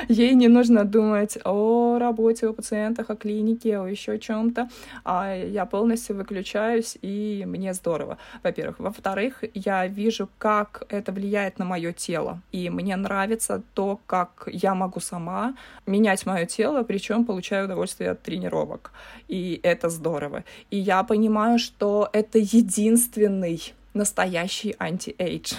Ей 0.10 0.36
не 0.36 0.48
нужно 0.48 0.84
думать 0.84 1.38
о 1.46 1.98
работе, 2.00 2.48
о 2.48 2.54
пациентах, 2.54 3.10
о 3.10 3.16
клинике, 3.16 3.80
о 3.80 3.88
еще 3.88 4.20
чем-то. 4.20 4.70
А 5.04 5.36
я 5.36 5.66
полностью 5.66 6.16
выключаюсь, 6.16 6.98
и 7.02 7.44
мне 7.48 7.74
здорово, 7.74 8.18
во-первых. 8.44 8.80
Во-вторых, 8.80 9.44
я 9.54 9.88
вижу, 9.88 10.30
как 10.38 10.84
это 10.90 11.12
влияет 11.12 11.60
на 11.60 11.66
мое 11.66 11.94
тело. 11.94 12.42
И 12.52 12.70
мне 12.70 12.96
нравится 12.96 13.62
то, 13.74 14.00
как 14.06 14.48
я 14.52 14.76
могу 14.76 15.00
сама 15.00 15.56
менять 15.86 16.26
мое 16.26 16.46
тело, 16.46 16.84
причем 16.84 17.26
получаю 17.26 17.66
удовольствие 17.66 18.12
от 18.12 18.22
тренировок. 18.22 18.92
И 19.28 19.60
это 19.64 19.90
здорово. 19.90 20.44
И 20.70 20.78
я 20.78 21.04
понимаю, 21.04 21.60
что 21.60 22.10
это 22.14 22.40
единственный 22.40 23.74
настоящий 23.94 24.76
anti-age. 24.80 25.56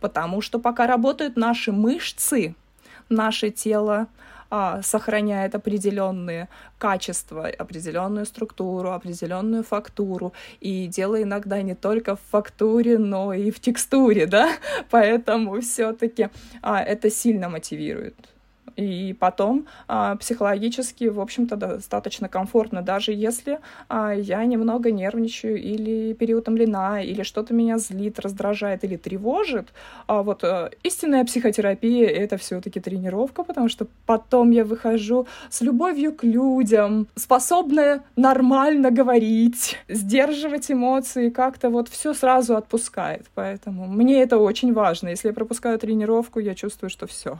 Потому 0.00 0.40
что 0.40 0.58
пока 0.58 0.86
работают 0.86 1.36
наши 1.36 1.72
мышцы, 1.72 2.54
наше 3.08 3.50
тело 3.50 4.08
а, 4.48 4.80
сохраняет 4.82 5.54
определенные 5.54 6.48
качества, 6.78 7.48
определенную 7.48 8.26
структуру, 8.26 8.92
определенную 8.92 9.64
фактуру. 9.64 10.32
И 10.60 10.86
дело 10.86 11.22
иногда 11.22 11.62
не 11.62 11.74
только 11.74 12.16
в 12.16 12.20
фактуре, 12.30 12.98
но 12.98 13.32
и 13.32 13.50
в 13.50 13.60
текстуре, 13.60 14.26
да, 14.36 14.52
поэтому 14.90 15.60
все-таки 15.60 16.28
а, 16.62 16.82
это 16.82 17.10
сильно 17.10 17.48
мотивирует 17.48 18.16
и 18.76 19.14
потом 19.14 19.66
а, 19.88 20.16
психологически, 20.16 21.04
в 21.04 21.20
общем-то, 21.20 21.56
достаточно 21.56 22.28
комфортно, 22.28 22.82
даже 22.82 23.12
если 23.12 23.58
а, 23.88 24.12
я 24.12 24.44
немного 24.44 24.90
нервничаю 24.90 25.56
или 25.56 26.12
переутомлена, 26.12 27.02
или 27.02 27.22
что-то 27.22 27.54
меня 27.54 27.78
злит, 27.78 28.18
раздражает 28.18 28.84
или 28.84 28.96
тревожит. 28.96 29.68
А 30.06 30.22
вот 30.22 30.44
а, 30.44 30.70
истинная 30.82 31.24
психотерапия— 31.24 32.06
это 32.08 32.36
все 32.36 32.60
таки 32.60 32.80
тренировка, 32.80 33.42
потому 33.42 33.68
что 33.68 33.86
потом 34.04 34.50
я 34.50 34.64
выхожу 34.64 35.26
с 35.48 35.62
любовью 35.62 36.14
к 36.14 36.22
людям, 36.22 37.08
способная 37.14 38.02
нормально 38.16 38.90
говорить, 38.90 39.78
сдерживать 39.88 40.70
эмоции, 40.70 41.30
как-то 41.30 41.70
вот 41.70 41.88
все 41.88 42.12
сразу 42.14 42.56
отпускает. 42.56 43.26
Поэтому 43.34 43.86
мне 43.86 44.22
это 44.22 44.38
очень 44.38 44.72
важно. 44.72 45.08
Если 45.08 45.28
я 45.28 45.34
пропускаю 45.34 45.78
тренировку, 45.78 46.40
я 46.40 46.54
чувствую, 46.54 46.90
что 46.90 47.06
все 47.06 47.38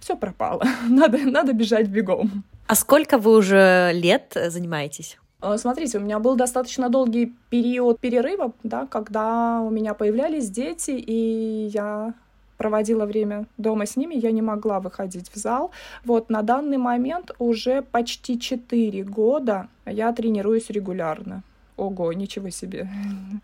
все 0.00 0.16
пропало, 0.16 0.62
надо, 0.88 1.18
надо 1.18 1.52
бежать 1.52 1.88
бегом. 1.88 2.44
А 2.66 2.74
сколько 2.74 3.18
вы 3.18 3.36
уже 3.36 3.92
лет 3.94 4.36
занимаетесь? 4.48 5.18
А, 5.40 5.56
смотрите, 5.56 5.98
у 5.98 6.00
меня 6.00 6.18
был 6.18 6.36
достаточно 6.36 6.88
долгий 6.88 7.34
период 7.48 8.00
перерыва, 8.00 8.52
да, 8.62 8.86
когда 8.86 9.60
у 9.60 9.70
меня 9.70 9.94
появлялись 9.94 10.50
дети, 10.50 10.90
и 10.90 11.70
я 11.72 12.14
проводила 12.56 13.06
время 13.06 13.46
дома 13.56 13.86
с 13.86 13.96
ними, 13.96 14.16
я 14.16 14.32
не 14.32 14.42
могла 14.42 14.80
выходить 14.80 15.30
в 15.32 15.36
зал. 15.36 15.70
Вот 16.04 16.28
на 16.28 16.42
данный 16.42 16.76
момент 16.76 17.30
уже 17.38 17.82
почти 17.82 18.38
4 18.38 19.04
года 19.04 19.68
я 19.86 20.12
тренируюсь 20.12 20.68
регулярно. 20.70 21.42
Ого, 21.76 22.12
ничего 22.12 22.50
себе. 22.50 22.90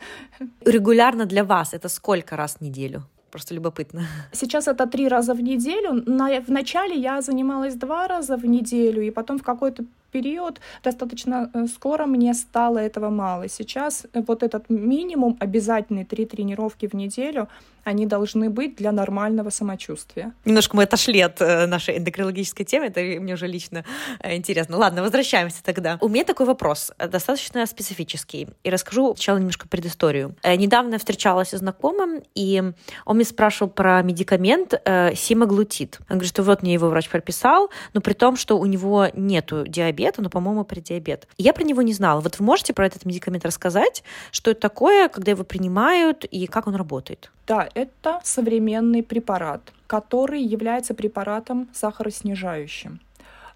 Регулярно 0.66 1.24
для 1.24 1.44
вас 1.44 1.72
это 1.72 1.88
сколько 1.88 2.36
раз 2.36 2.56
в 2.56 2.60
неделю? 2.60 3.04
Просто 3.34 3.52
любопытно. 3.52 4.06
Сейчас 4.30 4.68
это 4.68 4.86
три 4.86 5.08
раза 5.08 5.34
в 5.34 5.40
неделю. 5.40 6.04
На, 6.06 6.40
вначале 6.40 6.94
я 6.94 7.20
занималась 7.20 7.74
два 7.74 8.06
раза 8.06 8.36
в 8.36 8.46
неделю, 8.46 9.02
и 9.02 9.10
потом 9.10 9.38
в 9.38 9.42
какой-то 9.42 9.84
период 10.14 10.60
достаточно 10.84 11.50
э, 11.54 11.66
скоро 11.66 12.06
мне 12.06 12.34
стало 12.34 12.78
этого 12.78 13.10
мало. 13.10 13.48
Сейчас 13.48 14.06
э, 14.12 14.22
вот 14.26 14.42
этот 14.42 14.70
минимум, 14.70 15.36
обязательный 15.40 16.04
три 16.04 16.24
тренировки 16.24 16.86
в 16.86 16.94
неделю, 16.94 17.48
они 17.84 18.06
должны 18.06 18.48
быть 18.48 18.76
для 18.76 18.92
нормального 18.92 19.50
самочувствия. 19.50 20.32
Немножко 20.44 20.76
мы 20.76 20.84
отошли 20.84 21.20
от 21.20 21.40
э, 21.42 21.66
нашей 21.66 21.98
эндокринологической 21.98 22.64
темы, 22.64 22.86
это 22.86 23.00
мне 23.00 23.34
уже 23.34 23.48
лично 23.48 23.84
интересно. 24.24 24.78
Ладно, 24.78 25.02
возвращаемся 25.02 25.62
тогда. 25.64 25.98
У 26.00 26.08
меня 26.08 26.24
такой 26.24 26.46
вопрос, 26.46 26.92
достаточно 26.98 27.66
специфический, 27.66 28.46
и 28.64 28.70
расскажу 28.70 29.14
сначала 29.16 29.38
немножко 29.38 29.68
предысторию. 29.68 30.36
Недавно 30.44 30.98
встречалась 30.98 31.50
с 31.50 31.58
знакомым, 31.58 32.22
и 32.36 32.62
он 33.04 33.16
мне 33.16 33.24
спрашивал 33.24 33.70
про 33.70 34.02
медикамент 34.02 34.74
э, 34.84 35.14
симаглутид. 35.14 35.98
Он 36.08 36.16
говорит, 36.16 36.30
что 36.30 36.42
вот 36.42 36.62
мне 36.62 36.74
его 36.74 36.88
врач 36.88 37.08
прописал, 37.08 37.70
но 37.94 38.00
при 38.00 38.12
том, 38.12 38.36
что 38.36 38.58
у 38.58 38.66
него 38.66 39.08
нету 39.14 39.64
диабета, 39.66 40.03
диабета, 40.04 40.22
но, 40.22 40.30
по-моему, 40.30 40.64
про 40.64 40.80
диабет. 40.80 41.26
Я 41.38 41.52
про 41.52 41.64
него 41.64 41.82
не 41.82 41.92
знала. 41.92 42.20
Вот 42.20 42.38
вы 42.38 42.44
можете 42.44 42.72
про 42.72 42.86
этот 42.86 43.04
медикамент 43.04 43.44
рассказать, 43.44 44.04
что 44.30 44.50
это 44.50 44.60
такое, 44.60 45.08
когда 45.08 45.32
его 45.32 45.44
принимают 45.44 46.24
и 46.24 46.46
как 46.46 46.66
он 46.66 46.74
работает? 46.74 47.30
Да, 47.46 47.68
это 47.74 48.20
современный 48.22 49.02
препарат, 49.02 49.60
который 49.86 50.42
является 50.42 50.94
препаратом 50.94 51.68
сахароснижающим. 51.72 53.00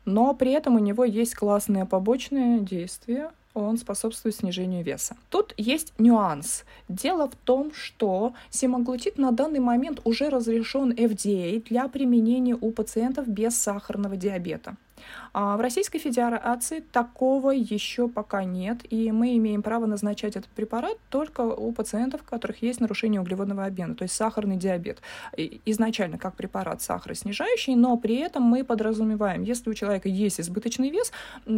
Но 0.04 0.34
при 0.34 0.52
этом 0.52 0.76
у 0.76 0.78
него 0.78 1.04
есть 1.04 1.34
классные 1.34 1.84
побочные 1.84 2.60
действия, 2.60 3.30
он 3.54 3.76
способствует 3.76 4.36
снижению 4.36 4.84
веса. 4.84 5.16
Тут 5.30 5.52
есть 5.56 5.92
нюанс. 5.98 6.64
Дело 6.88 7.28
в 7.28 7.34
том, 7.34 7.72
что 7.74 8.32
семаглутид 8.50 9.18
на 9.18 9.32
данный 9.32 9.58
момент 9.58 10.00
уже 10.04 10.28
разрешен 10.28 10.92
FDA 10.92 11.62
для 11.68 11.88
применения 11.88 12.56
у 12.58 12.70
пациентов 12.70 13.26
без 13.26 13.56
сахарного 13.56 14.16
диабета. 14.16 14.76
А 15.32 15.56
в 15.56 15.60
Российской 15.60 15.98
Федерации 15.98 16.80
такого 16.80 17.50
еще 17.50 18.08
пока 18.08 18.44
нет, 18.44 18.78
и 18.90 19.12
мы 19.12 19.36
имеем 19.36 19.62
право 19.62 19.86
назначать 19.86 20.36
этот 20.36 20.50
препарат 20.50 20.96
только 21.10 21.42
у 21.42 21.72
пациентов, 21.72 22.22
у 22.22 22.30
которых 22.30 22.62
есть 22.62 22.80
нарушение 22.80 23.20
углеводного 23.20 23.64
обмена, 23.64 23.94
то 23.94 24.02
есть 24.02 24.14
сахарный 24.14 24.56
диабет. 24.56 25.00
Изначально 25.36 26.18
как 26.18 26.34
препарат 26.36 26.82
сахароснижающий, 26.82 27.74
но 27.74 27.96
при 27.96 28.16
этом 28.16 28.42
мы 28.42 28.64
подразумеваем, 28.64 29.42
если 29.42 29.70
у 29.70 29.74
человека 29.74 30.08
есть 30.08 30.40
избыточный 30.40 30.90
вес, 30.90 31.12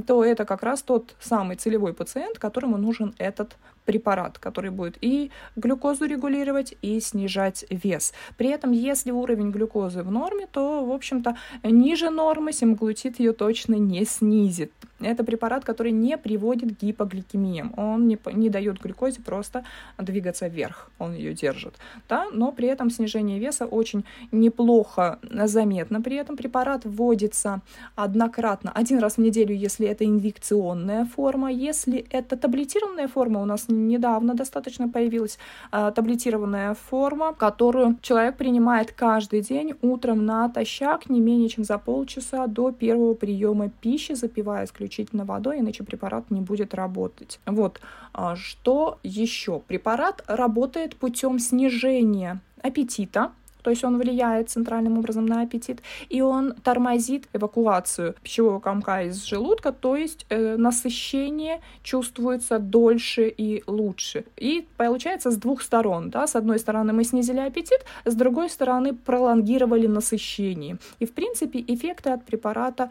то 0.06 0.24
это 0.24 0.44
как 0.44 0.62
раз 0.62 0.82
тот 0.82 1.14
самый 1.20 1.56
целевой 1.56 1.94
пациент, 1.94 2.38
которому 2.38 2.76
нужен 2.76 3.14
этот 3.18 3.56
препарат, 3.84 4.38
который 4.38 4.70
будет 4.70 4.96
и 5.00 5.30
глюкозу 5.56 6.04
регулировать, 6.04 6.74
и 6.82 7.00
снижать 7.00 7.64
вес. 7.70 8.12
При 8.36 8.48
этом, 8.48 8.72
если 8.72 9.10
уровень 9.10 9.50
глюкозы 9.50 10.02
в 10.02 10.10
норме, 10.10 10.46
то, 10.46 10.84
в 10.84 10.92
общем-то, 10.92 11.36
ниже 11.64 12.10
нормы 12.10 12.52
семаглутид 12.52 13.18
ее 13.18 13.32
точно 13.32 13.59
не 13.68 14.04
снизит. 14.04 14.72
Это 15.00 15.24
препарат, 15.24 15.64
который 15.64 15.92
не 15.92 16.16
приводит 16.18 16.76
к 16.76 16.82
гипогликемиям. 16.82 17.72
Он 17.76 18.06
не, 18.06 18.18
не 18.32 18.50
дает 18.50 18.80
глюкозе 18.80 19.20
просто 19.22 19.64
двигаться 19.98 20.46
вверх, 20.46 20.90
он 20.98 21.14
ее 21.14 21.32
держит. 21.32 21.74
Да? 22.08 22.26
Но 22.32 22.52
при 22.52 22.68
этом 22.68 22.90
снижение 22.90 23.38
веса 23.38 23.66
очень 23.66 24.04
неплохо 24.32 25.18
заметно. 25.22 26.02
При 26.02 26.16
этом 26.16 26.36
препарат 26.36 26.84
вводится 26.84 27.60
однократно, 27.96 28.72
один 28.74 28.98
раз 28.98 29.14
в 29.14 29.18
неделю, 29.18 29.54
если 29.54 29.86
это 29.86 30.04
инъекционная 30.04 31.04
форма. 31.06 31.50
Если 31.50 32.06
это 32.10 32.36
таблетированная 32.36 33.08
форма, 33.08 33.40
у 33.40 33.44
нас 33.44 33.66
недавно 33.68 34.34
достаточно 34.34 34.88
появилась 34.88 35.38
а, 35.70 35.90
таблетированная 35.90 36.74
форма, 36.74 37.32
которую 37.32 37.96
человек 38.02 38.36
принимает 38.36 38.92
каждый 38.92 39.40
день 39.40 39.74
утром 39.82 40.26
натощак 40.26 41.08
не 41.08 41.20
менее 41.20 41.48
чем 41.48 41.64
за 41.64 41.78
полчаса 41.78 42.46
до 42.46 42.70
первого 42.70 43.14
приема 43.14 43.49
пищи, 43.68 44.14
запивая 44.14 44.64
исключительно 44.64 45.24
водой, 45.24 45.60
иначе 45.60 45.84
препарат 45.84 46.30
не 46.30 46.40
будет 46.40 46.74
работать. 46.74 47.40
Вот. 47.46 47.80
А, 48.12 48.36
что 48.36 48.98
еще? 49.02 49.60
Препарат 49.60 50.22
работает 50.26 50.96
путем 50.96 51.38
снижения 51.38 52.40
аппетита, 52.62 53.32
то 53.62 53.70
есть 53.70 53.84
он 53.84 53.98
влияет 53.98 54.50
центральным 54.50 54.98
образом 54.98 55.26
на 55.26 55.42
аппетит, 55.42 55.82
и 56.08 56.22
он 56.22 56.54
тормозит 56.64 57.28
эвакуацию 57.32 58.14
пищевого 58.22 58.60
комка 58.60 59.02
из 59.02 59.24
желудка, 59.24 59.72
то 59.72 59.96
есть 59.96 60.26
э, 60.28 60.56
насыщение 60.56 61.60
чувствуется 61.82 62.58
дольше 62.58 63.28
и 63.28 63.62
лучше. 63.66 64.24
И 64.36 64.66
получается 64.76 65.30
с 65.30 65.36
двух 65.36 65.62
сторон, 65.62 66.10
да, 66.10 66.26
с 66.26 66.36
одной 66.36 66.58
стороны 66.58 66.92
мы 66.92 67.04
снизили 67.04 67.40
аппетит, 67.40 67.84
с 68.04 68.14
другой 68.14 68.50
стороны 68.50 68.94
пролонгировали 68.94 69.86
насыщение. 69.86 70.78
И 70.98 71.06
в 71.06 71.12
принципе 71.12 71.64
эффекты 71.66 72.10
от 72.10 72.24
препарата 72.24 72.90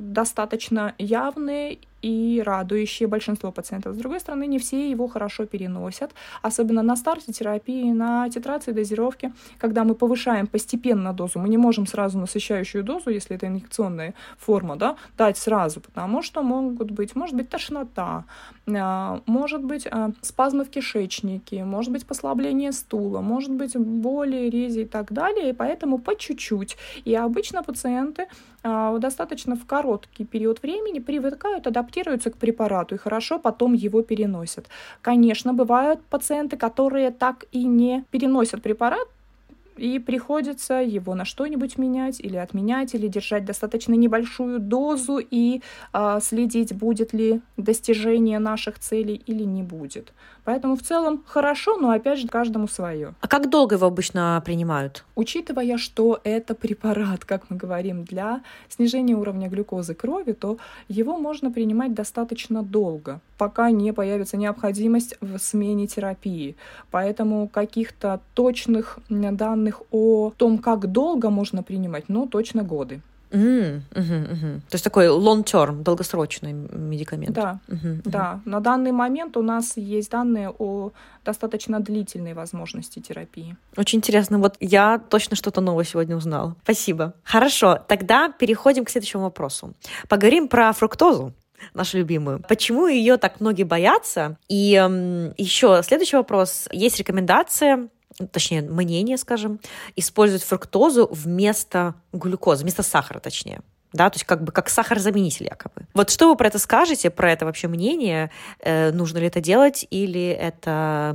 достаточно 0.00 0.94
явные 0.98 1.78
и 2.02 2.42
радующие 2.44 3.08
большинство 3.08 3.52
пациентов. 3.52 3.94
С 3.94 3.98
другой 3.98 4.20
стороны, 4.20 4.46
не 4.46 4.58
все 4.58 4.90
его 4.90 5.08
хорошо 5.08 5.46
переносят, 5.46 6.10
особенно 6.42 6.82
на 6.82 6.96
старте 6.96 7.32
терапии, 7.32 7.92
на 7.92 8.28
титрации 8.28 8.72
дозировки, 8.72 9.32
когда 9.58 9.84
мы 9.84 9.94
повышаем 9.94 10.46
постепенно 10.46 11.12
дозу, 11.12 11.38
мы 11.38 11.48
не 11.48 11.58
можем 11.58 11.86
сразу 11.86 12.18
насыщающую 12.18 12.82
дозу, 12.82 13.10
если 13.10 13.36
это 13.36 13.46
инъекционная 13.46 14.14
форма, 14.36 14.76
да, 14.76 14.96
дать 15.16 15.38
сразу, 15.38 15.80
потому 15.80 16.22
что 16.22 16.42
могут 16.42 16.90
быть, 16.90 17.14
может 17.16 17.36
быть 17.36 17.48
тошнота, 17.48 18.24
а, 18.66 19.20
может 19.26 19.62
быть 19.62 19.86
а, 19.90 20.10
спазмы 20.22 20.64
в 20.64 20.70
кишечнике, 20.70 21.64
может 21.64 21.92
быть 21.92 22.04
послабление 22.04 22.72
стула, 22.72 23.20
может 23.20 23.52
быть 23.52 23.76
боли, 23.76 24.50
рези 24.50 24.80
и 24.80 24.84
так 24.84 25.12
далее, 25.12 25.50
и 25.50 25.52
поэтому 25.52 25.98
по 25.98 26.16
чуть-чуть. 26.16 26.76
И 27.04 27.14
обычно 27.14 27.62
пациенты 27.62 28.26
достаточно 28.62 29.56
в 29.56 29.66
короткий 29.66 30.24
период 30.24 30.62
времени 30.62 31.00
привыкают, 31.00 31.66
адаптируются 31.66 32.30
к 32.30 32.36
препарату 32.36 32.94
и 32.94 32.98
хорошо 32.98 33.38
потом 33.38 33.72
его 33.72 34.02
переносят. 34.02 34.68
Конечно, 35.00 35.52
бывают 35.52 36.00
пациенты, 36.02 36.56
которые 36.56 37.10
так 37.10 37.44
и 37.52 37.64
не 37.64 38.04
переносят 38.10 38.62
препарат, 38.62 39.08
и 39.76 39.98
приходится 39.98 40.74
его 40.74 41.14
на 41.14 41.24
что-нибудь 41.24 41.78
менять 41.78 42.20
или 42.20 42.36
отменять, 42.36 42.94
или 42.94 43.08
держать 43.08 43.44
достаточно 43.44 43.94
небольшую 43.94 44.58
дозу 44.58 45.18
и 45.18 45.62
а, 45.92 46.20
следить, 46.20 46.74
будет 46.74 47.12
ли 47.12 47.40
достижение 47.56 48.38
наших 48.38 48.78
целей 48.78 49.14
или 49.26 49.44
не 49.44 49.62
будет. 49.62 50.12
Поэтому 50.44 50.76
в 50.76 50.82
целом 50.82 51.22
хорошо, 51.26 51.76
но 51.76 51.90
опять 51.90 52.18
же 52.18 52.28
каждому 52.28 52.66
свое. 52.66 53.14
А 53.20 53.28
как 53.28 53.48
долго 53.48 53.76
его 53.76 53.86
обычно 53.86 54.42
принимают? 54.44 55.04
Учитывая, 55.14 55.78
что 55.78 56.20
это 56.24 56.54
препарат, 56.54 57.24
как 57.24 57.48
мы 57.48 57.56
говорим, 57.56 58.04
для 58.04 58.42
снижения 58.68 59.14
уровня 59.14 59.48
глюкозы 59.48 59.94
крови, 59.94 60.32
то 60.32 60.58
его 60.88 61.16
можно 61.16 61.50
принимать 61.50 61.94
достаточно 61.94 62.62
долго, 62.62 63.20
пока 63.38 63.70
не 63.70 63.92
появится 63.92 64.36
необходимость 64.36 65.16
в 65.20 65.38
смене 65.38 65.86
терапии. 65.86 66.56
Поэтому 66.90 67.48
каких-то 67.48 68.20
точных 68.34 68.98
данных 69.08 69.82
о 69.90 70.32
том, 70.36 70.58
как 70.58 70.90
долго 70.90 71.30
можно 71.30 71.62
принимать, 71.62 72.08
ну, 72.08 72.26
точно 72.26 72.62
годы. 72.64 73.00
Mm, 73.32 73.80
угу, 73.94 74.32
угу. 74.32 74.60
То 74.68 74.74
есть 74.74 74.84
такой 74.84 75.06
long-term, 75.06 75.82
долгосрочный 75.82 76.52
медикамент. 76.52 77.32
Да, 77.32 77.60
угу, 77.68 78.02
да. 78.04 78.40
На 78.44 78.60
данный 78.60 78.92
момент 78.92 79.36
у 79.36 79.42
нас 79.42 79.76
есть 79.76 80.10
данные 80.10 80.50
о 80.50 80.92
достаточно 81.24 81.80
длительной 81.80 82.34
возможности 82.34 83.00
терапии. 83.00 83.56
Очень 83.76 83.98
интересно. 83.98 84.38
Вот 84.38 84.56
я 84.60 84.98
точно 84.98 85.36
что-то 85.36 85.60
новое 85.60 85.84
сегодня 85.84 86.16
узнала. 86.16 86.56
Спасибо. 86.62 87.14
Хорошо, 87.24 87.78
тогда 87.88 88.28
переходим 88.28 88.84
к 88.84 88.90
следующему 88.90 89.22
вопросу. 89.22 89.72
Поговорим 90.08 90.48
про 90.48 90.72
фруктозу 90.72 91.32
нашу 91.74 91.98
любимую. 91.98 92.42
Почему 92.48 92.86
ее 92.86 93.16
так 93.16 93.40
многие 93.40 93.62
боятся? 93.62 94.36
И 94.48 94.74
эм, 94.74 95.32
еще 95.36 95.82
следующий 95.84 96.16
вопрос. 96.16 96.68
Есть 96.72 96.98
рекомендация 96.98 97.88
точнее, 98.30 98.62
мнение, 98.62 99.16
скажем, 99.16 99.60
использовать 99.96 100.42
фруктозу 100.44 101.08
вместо 101.10 101.94
глюкозы, 102.12 102.62
вместо 102.62 102.82
сахара, 102.82 103.20
точнее. 103.20 103.60
Да, 103.92 104.08
то 104.08 104.16
есть 104.16 104.24
как 104.24 104.42
бы 104.42 104.52
как 104.52 104.70
сахарозаменитель 104.70 105.46
якобы. 105.46 105.86
Вот 105.92 106.10
что 106.10 106.28
вы 106.28 106.36
про 106.36 106.46
это 106.46 106.58
скажете, 106.58 107.10
про 107.10 107.30
это 107.30 107.44
вообще 107.44 107.68
мнение? 107.68 108.30
Э, 108.60 108.90
нужно 108.90 109.18
ли 109.18 109.26
это 109.26 109.40
делать 109.40 109.86
или 109.90 110.28
это 110.28 111.14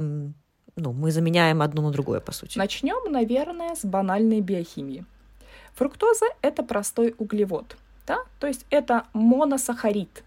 ну, 0.78 0.94
мы 0.94 1.12
заменяем 1.12 1.62
одно 1.62 1.82
на 1.82 1.92
другое, 1.92 2.20
по 2.20 2.32
сути? 2.32 2.58
Начнем, 2.58 3.12
наверное, 3.12 3.76
с 3.76 3.84
банальной 3.84 4.42
биохимии. 4.42 5.06
Фруктоза— 5.74 6.26
это 6.42 6.64
простой 6.64 7.16
углевод, 7.18 7.78
да? 8.06 8.20
то 8.40 8.48
есть 8.48 8.66
это 8.70 9.06
моносахарид? 9.14 10.24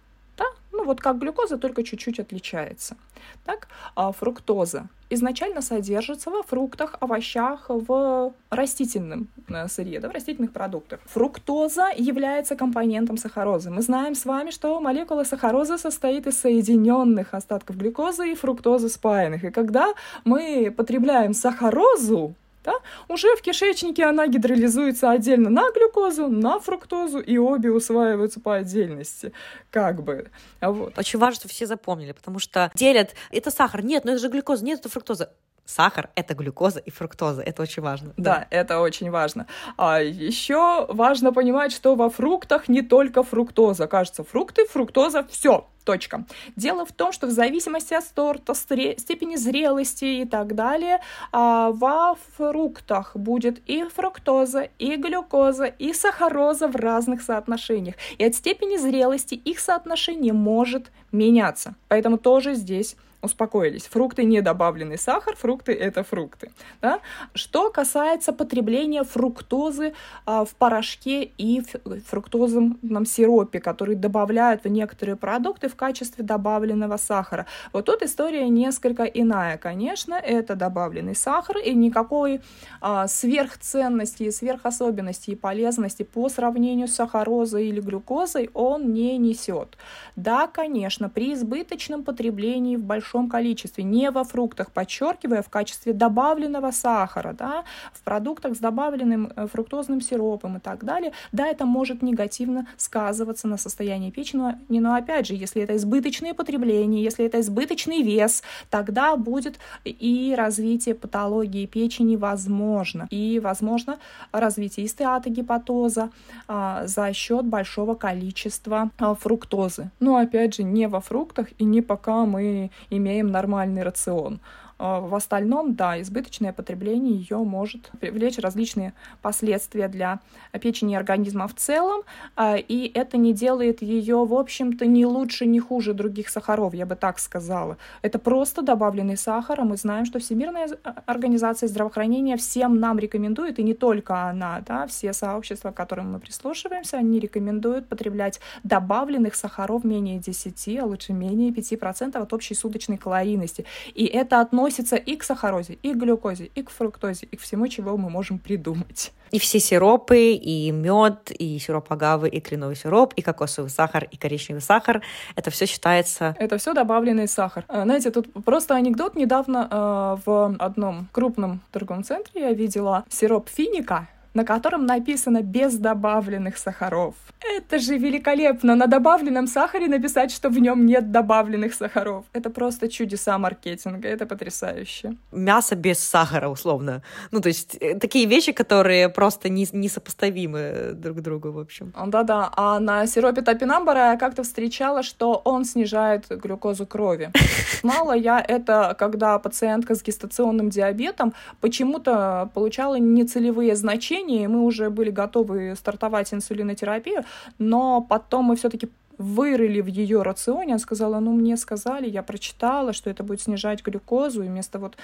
Ну 0.72 0.84
вот 0.84 1.00
как 1.00 1.18
глюкоза, 1.18 1.58
только 1.58 1.82
чуть-чуть 1.82 2.20
отличается. 2.20 2.96
Так, 3.44 3.68
а 3.94 4.12
фруктоза 4.12 4.88
изначально 5.10 5.60
содержится 5.60 6.30
во 6.30 6.42
фруктах, 6.42 6.96
овощах, 7.00 7.66
в 7.68 8.32
растительном 8.48 9.28
э, 9.48 9.68
сырье, 9.68 10.00
да, 10.00 10.08
в 10.08 10.12
растительных 10.12 10.52
продуктах. 10.52 11.00
Фруктоза 11.06 11.88
является 11.96 12.56
компонентом 12.56 13.16
сахарозы. 13.16 13.70
Мы 13.70 13.82
знаем 13.82 14.14
с 14.14 14.24
вами, 14.24 14.50
что 14.50 14.80
молекула 14.80 15.24
сахарозы 15.24 15.78
состоит 15.78 16.26
из 16.26 16.38
соединенных 16.38 17.34
остатков 17.34 17.76
глюкозы 17.76 18.32
и 18.32 18.34
фруктозы 18.34 18.88
спаянных. 18.88 19.44
И 19.44 19.50
когда 19.50 19.94
мы 20.24 20.72
потребляем 20.74 21.34
сахарозу, 21.34 22.34
да, 22.64 22.74
уже 23.08 23.34
в 23.36 23.42
кишечнике 23.42 24.04
она 24.04 24.26
гидролизуется 24.26 25.10
отдельно 25.10 25.50
на 25.50 25.70
глюкозу, 25.70 26.28
на 26.28 26.58
фруктозу, 26.58 27.18
и 27.18 27.38
обе 27.38 27.70
усваиваются 27.70 28.40
по 28.40 28.56
отдельности, 28.56 29.32
как 29.70 30.02
бы. 30.02 30.30
Вот. 30.60 30.98
Очень 30.98 31.18
важно, 31.18 31.36
что 31.36 31.48
все 31.48 31.66
запомнили, 31.66 32.12
потому 32.12 32.38
что 32.38 32.70
делят, 32.74 33.14
это 33.30 33.50
сахар, 33.50 33.82
нет, 33.84 34.04
но 34.04 34.12
это 34.12 34.20
же 34.20 34.28
глюкоза, 34.28 34.64
нет, 34.64 34.80
это 34.80 34.88
фруктоза 34.88 35.32
сахар— 35.70 36.10
это 36.14 36.34
глюкоза 36.34 36.80
и 36.80 36.90
фруктоза. 36.90 37.42
Это 37.42 37.62
очень 37.62 37.82
важно. 37.82 38.12
Да, 38.16 38.34
да 38.34 38.46
это 38.50 38.80
очень 38.80 39.10
важно. 39.10 39.46
А 39.76 40.00
еще 40.00 40.86
важно 40.88 41.32
понимать, 41.32 41.72
что 41.72 41.94
во 41.94 42.10
фруктах 42.10 42.68
не 42.68 42.82
только 42.82 43.22
фруктоза. 43.22 43.86
Кажется, 43.86 44.24
фрукты, 44.24 44.66
фруктоза— 44.66 45.26
все. 45.30 45.66
Точка. 45.84 46.24
Дело 46.56 46.84
в 46.84 46.92
том, 46.92 47.10
что 47.10 47.26
в 47.26 47.30
зависимости 47.30 47.94
от 47.94 48.04
сорта, 48.04 48.54
степени 48.54 49.36
зрелости 49.36 50.04
и 50.04 50.24
так 50.26 50.54
далее, 50.54 51.00
а, 51.32 51.70
во 51.70 52.16
фруктах 52.36 53.16
будет 53.16 53.62
и 53.66 53.84
фруктоза, 53.84 54.68
и 54.78 54.96
глюкоза, 54.96 55.64
и 55.64 55.94
сахароза 55.94 56.68
в 56.68 56.76
разных 56.76 57.22
соотношениях. 57.22 57.94
И 58.18 58.24
от 58.24 58.34
степени 58.34 58.76
зрелости 58.76 59.34
их 59.34 59.58
соотношение 59.58 60.34
может 60.34 60.92
меняться. 61.12 61.74
Поэтому 61.88 62.18
тоже 62.18 62.54
здесь 62.54 62.94
успокоились. 63.22 63.86
Фрукты 63.86 64.24
не 64.24 64.40
добавленный 64.40 64.98
сахар, 64.98 65.36
фрукты 65.36 65.72
это 65.72 66.02
фрукты. 66.02 66.50
Да? 66.80 67.00
Что 67.34 67.70
касается 67.70 68.32
потребления 68.32 69.04
фруктозы 69.04 69.92
а, 70.26 70.44
в 70.44 70.54
порошке 70.54 71.24
и 71.24 71.60
в 71.60 72.00
фруктозном 72.06 73.06
сиропе, 73.06 73.60
который 73.60 73.94
добавляют 73.94 74.64
в 74.64 74.68
некоторые 74.68 75.16
продукты 75.16 75.68
в 75.68 75.76
качестве 75.76 76.24
добавленного 76.24 76.96
сахара. 76.96 77.46
Вот 77.72 77.86
тут 77.86 78.02
история 78.02 78.48
несколько 78.48 79.04
иная. 79.04 79.58
Конечно, 79.58 80.14
это 80.14 80.54
добавленный 80.54 81.14
сахар, 81.14 81.58
и 81.58 81.74
никакой 81.74 82.40
а, 82.80 83.06
сверхценности, 83.06 84.30
сверхособенности 84.30 85.30
и 85.30 85.36
полезности 85.36 86.02
по 86.02 86.28
сравнению 86.28 86.88
с 86.88 86.94
сахарозой 86.94 87.68
или 87.68 87.80
глюкозой 87.80 88.50
он 88.54 88.92
не 88.92 89.18
несет. 89.18 89.76
Да, 90.16 90.46
конечно, 90.46 91.08
при 91.08 91.34
избыточном 91.34 92.04
потреблении 92.04 92.76
в 92.76 92.84
большом 92.84 93.09
большом 93.10 93.28
количестве, 93.28 93.84
не 93.84 94.10
во 94.10 94.24
фруктах, 94.24 94.70
подчеркивая, 94.70 95.42
в 95.42 95.48
качестве 95.48 95.92
добавленного 95.92 96.70
сахара, 96.70 97.32
да, 97.32 97.64
в 97.92 98.02
продуктах 98.02 98.54
с 98.54 98.58
добавленным 98.58 99.32
э, 99.36 99.46
фруктозным 99.52 100.00
сиропом 100.00 100.56
и 100.56 100.60
так 100.60 100.84
далее, 100.84 101.12
да, 101.32 101.46
это 101.48 101.66
может 101.66 102.02
негативно 102.02 102.66
сказываться 102.76 103.48
на 103.48 103.56
состоянии 103.56 104.10
печени, 104.10 104.54
но 104.68 104.94
опять 104.94 105.26
же, 105.26 105.34
если 105.34 105.62
это 105.62 105.76
избыточное 105.76 106.34
потребление, 106.34 107.02
если 107.02 107.24
это 107.24 107.40
избыточный 107.40 108.02
вес, 108.02 108.42
тогда 108.70 109.16
будет 109.16 109.58
и 109.84 110.34
развитие 110.36 110.94
патологии 110.94 111.66
печени 111.66 112.16
возможно, 112.16 113.08
и 113.10 113.40
возможно 113.40 113.98
развитие 114.32 114.86
стеатогепатоза 114.86 116.10
а, 116.46 116.86
за 116.86 117.12
счет 117.12 117.44
большого 117.44 117.94
количества 117.94 118.90
а, 118.98 119.14
фруктозы. 119.14 119.90
Но 120.00 120.16
опять 120.16 120.54
же, 120.54 120.62
не 120.62 120.86
во 120.86 121.00
фруктах 121.00 121.48
и 121.58 121.64
не 121.64 121.82
пока 121.82 122.24
мы 122.24 122.70
имеем 122.90 122.99
нормальный 123.30 123.82
рацион. 123.82 124.40
А, 124.80 124.98
в 125.00 125.14
остальном, 125.14 125.74
да, 125.74 126.00
избыточное 126.00 126.54
потребление 126.54 127.14
ее 127.14 127.36
может 127.36 127.90
привлечь 128.00 128.38
различные 128.38 128.94
последствия 129.20 129.88
для 129.88 130.20
печени 130.58 130.94
организма 130.94 131.46
в 131.48 131.54
целом, 131.54 132.00
а, 132.34 132.56
и 132.56 132.90
это 132.94 133.18
не 133.18 133.34
делает 133.34 133.82
ее, 133.82 134.24
в 134.24 134.32
общем-то, 134.32 134.86
ни 134.86 135.04
лучше, 135.04 135.44
ни 135.44 135.58
хуже 135.58 135.92
других 135.92 136.30
сахаров, 136.30 136.72
я 136.72 136.86
бы 136.86 136.96
так 136.96 137.18
сказала. 137.18 137.76
Это 138.00 138.18
просто 138.18 138.62
добавленный 138.62 139.18
сахар, 139.18 139.60
а 139.60 139.64
мы 139.64 139.76
знаем, 139.76 140.06
что 140.06 140.18
Всемирная 140.18 140.70
организация 141.04 141.68
здравоохранения 141.68 142.38
всем 142.38 142.80
нам 142.80 142.98
рекомендует, 142.98 143.58
и 143.58 143.62
не 143.62 143.74
только 143.74 144.30
она, 144.30 144.62
да, 144.66 144.86
все 144.86 145.12
сообщества, 145.12 145.72
к 145.72 145.74
которым 145.74 146.12
мы 146.12 146.20
прислушиваемся, 146.20 146.96
они 146.96 147.20
рекомендуют 147.20 147.86
потреблять 147.86 148.40
добавленных 148.64 149.34
сахаров 149.34 149.84
менее 149.84 150.18
10, 150.18 150.78
а 150.80 150.86
лучше 150.86 151.12
менее 151.12 151.50
5% 151.50 152.16
от 152.16 152.32
общей 152.32 152.54
суточной 152.54 152.96
калорийности. 152.96 153.66
И 153.92 154.06
это 154.06 154.40
относится 154.40 154.69
относится 154.70 154.96
и 154.96 155.16
к 155.16 155.24
сахарозе, 155.24 155.78
и 155.82 155.92
к 155.92 155.96
глюкозе, 155.96 156.50
и 156.54 156.62
к 156.62 156.70
фруктозе, 156.70 157.26
и 157.30 157.36
к 157.36 157.40
всему, 157.40 157.68
чего 157.68 157.96
мы 157.96 158.08
можем 158.08 158.38
придумать. 158.38 159.12
И 159.32 159.38
все 159.38 159.60
сиропы, 159.60 160.32
и 160.32 160.70
мед, 160.70 161.30
и 161.30 161.58
сироп 161.58 161.92
агавы, 161.92 162.28
и 162.28 162.40
кленовый 162.40 162.76
сироп, 162.76 163.14
и 163.14 163.22
кокосовый 163.22 163.70
сахар, 163.70 164.08
и 164.10 164.16
коричневый 164.16 164.62
сахар. 164.62 165.02
Это 165.36 165.50
все 165.50 165.66
считается... 165.66 166.34
Это 166.38 166.56
все 166.58 166.72
добавленный 166.72 167.28
сахар. 167.28 167.64
А, 167.68 167.82
знаете, 167.82 168.10
тут 168.10 168.32
просто 168.44 168.74
анекдот. 168.74 169.16
Недавно 169.16 169.68
э, 169.70 170.16
в 170.24 170.56
одном 170.58 171.08
крупном 171.12 171.60
торговом 171.72 172.04
центре 172.04 172.42
я 172.42 172.52
видела 172.52 173.04
сироп 173.08 173.48
финика, 173.48 174.08
на 174.34 174.44
котором 174.44 174.86
написано 174.86 175.42
«без 175.42 175.76
добавленных 175.76 176.58
сахаров». 176.58 177.14
Это 177.56 177.78
же 177.78 177.96
великолепно! 177.96 178.74
На 178.74 178.86
добавленном 178.86 179.46
сахаре 179.46 179.88
написать, 179.88 180.30
что 180.30 180.50
в 180.50 180.58
нем 180.58 180.86
нет 180.86 181.10
добавленных 181.10 181.74
сахаров. 181.74 182.24
Это 182.32 182.50
просто 182.50 182.88
чудеса 182.88 183.38
маркетинга, 183.38 184.08
это 184.08 184.26
потрясающе. 184.26 185.16
Мясо 185.32 185.74
без 185.74 185.98
сахара, 185.98 186.48
условно. 186.48 187.02
Ну, 187.30 187.40
то 187.40 187.48
есть 187.48 187.76
э, 187.80 187.98
такие 187.98 188.26
вещи, 188.26 188.52
которые 188.52 189.08
просто 189.08 189.48
не, 189.48 189.66
несопоставимы 189.72 190.92
друг 190.94 191.18
к 191.18 191.20
другу, 191.20 191.50
в 191.50 191.58
общем. 191.58 191.92
Да-да, 192.06 192.50
а 192.56 192.78
на 192.78 193.06
сиропе 193.06 193.42
топинамбара 193.42 194.12
я 194.12 194.16
как-то 194.16 194.42
встречала, 194.42 195.02
что 195.02 195.40
он 195.44 195.64
снижает 195.64 196.26
глюкозу 196.28 196.86
крови. 196.86 197.30
Знала 197.80 198.12
я 198.12 198.44
это, 198.46 198.94
когда 198.98 199.38
пациентка 199.38 199.94
с 199.94 200.02
гестационным 200.02 200.68
диабетом 200.68 201.32
почему-то 201.60 202.50
получала 202.54 202.98
нецелевые 202.98 203.76
значения 203.76 204.19
лечении, 204.20 204.46
мы 204.46 204.64
уже 204.64 204.90
были 204.90 205.10
готовы 205.10 205.74
стартовать 205.76 206.32
инсулинотерапию, 206.32 207.24
но 207.58 208.00
потом 208.00 208.46
мы 208.46 208.56
все-таки 208.56 208.88
вырыли 209.20 209.82
в 209.82 209.86
ее 209.86 210.22
рационе, 210.22 210.72
она 210.72 210.78
сказала, 210.78 211.20
ну, 211.20 211.32
мне 211.32 211.58
сказали, 211.58 212.08
я 212.08 212.22
прочитала, 212.22 212.94
что 212.94 213.10
это 213.10 213.22
будет 213.22 213.42
снижать 213.42 213.84
глюкозу, 213.84 214.42
и 214.42 214.48
вместо 214.48 214.78
вот 214.78 214.96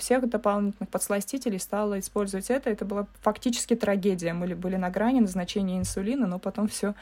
всех 0.00 0.28
дополнительных 0.28 0.88
подсластителей 0.90 1.60
стала 1.60 2.00
использовать 2.00 2.50
это. 2.50 2.70
Это 2.70 2.84
была 2.84 3.06
фактически 3.22 3.76
трагедия. 3.76 4.32
Мы 4.32 4.56
были 4.56 4.74
на 4.74 4.90
грани 4.90 5.20
назначения 5.20 5.78
инсулина, 5.78 6.26
но 6.26 6.40
потом 6.40 6.66
все 6.66 6.94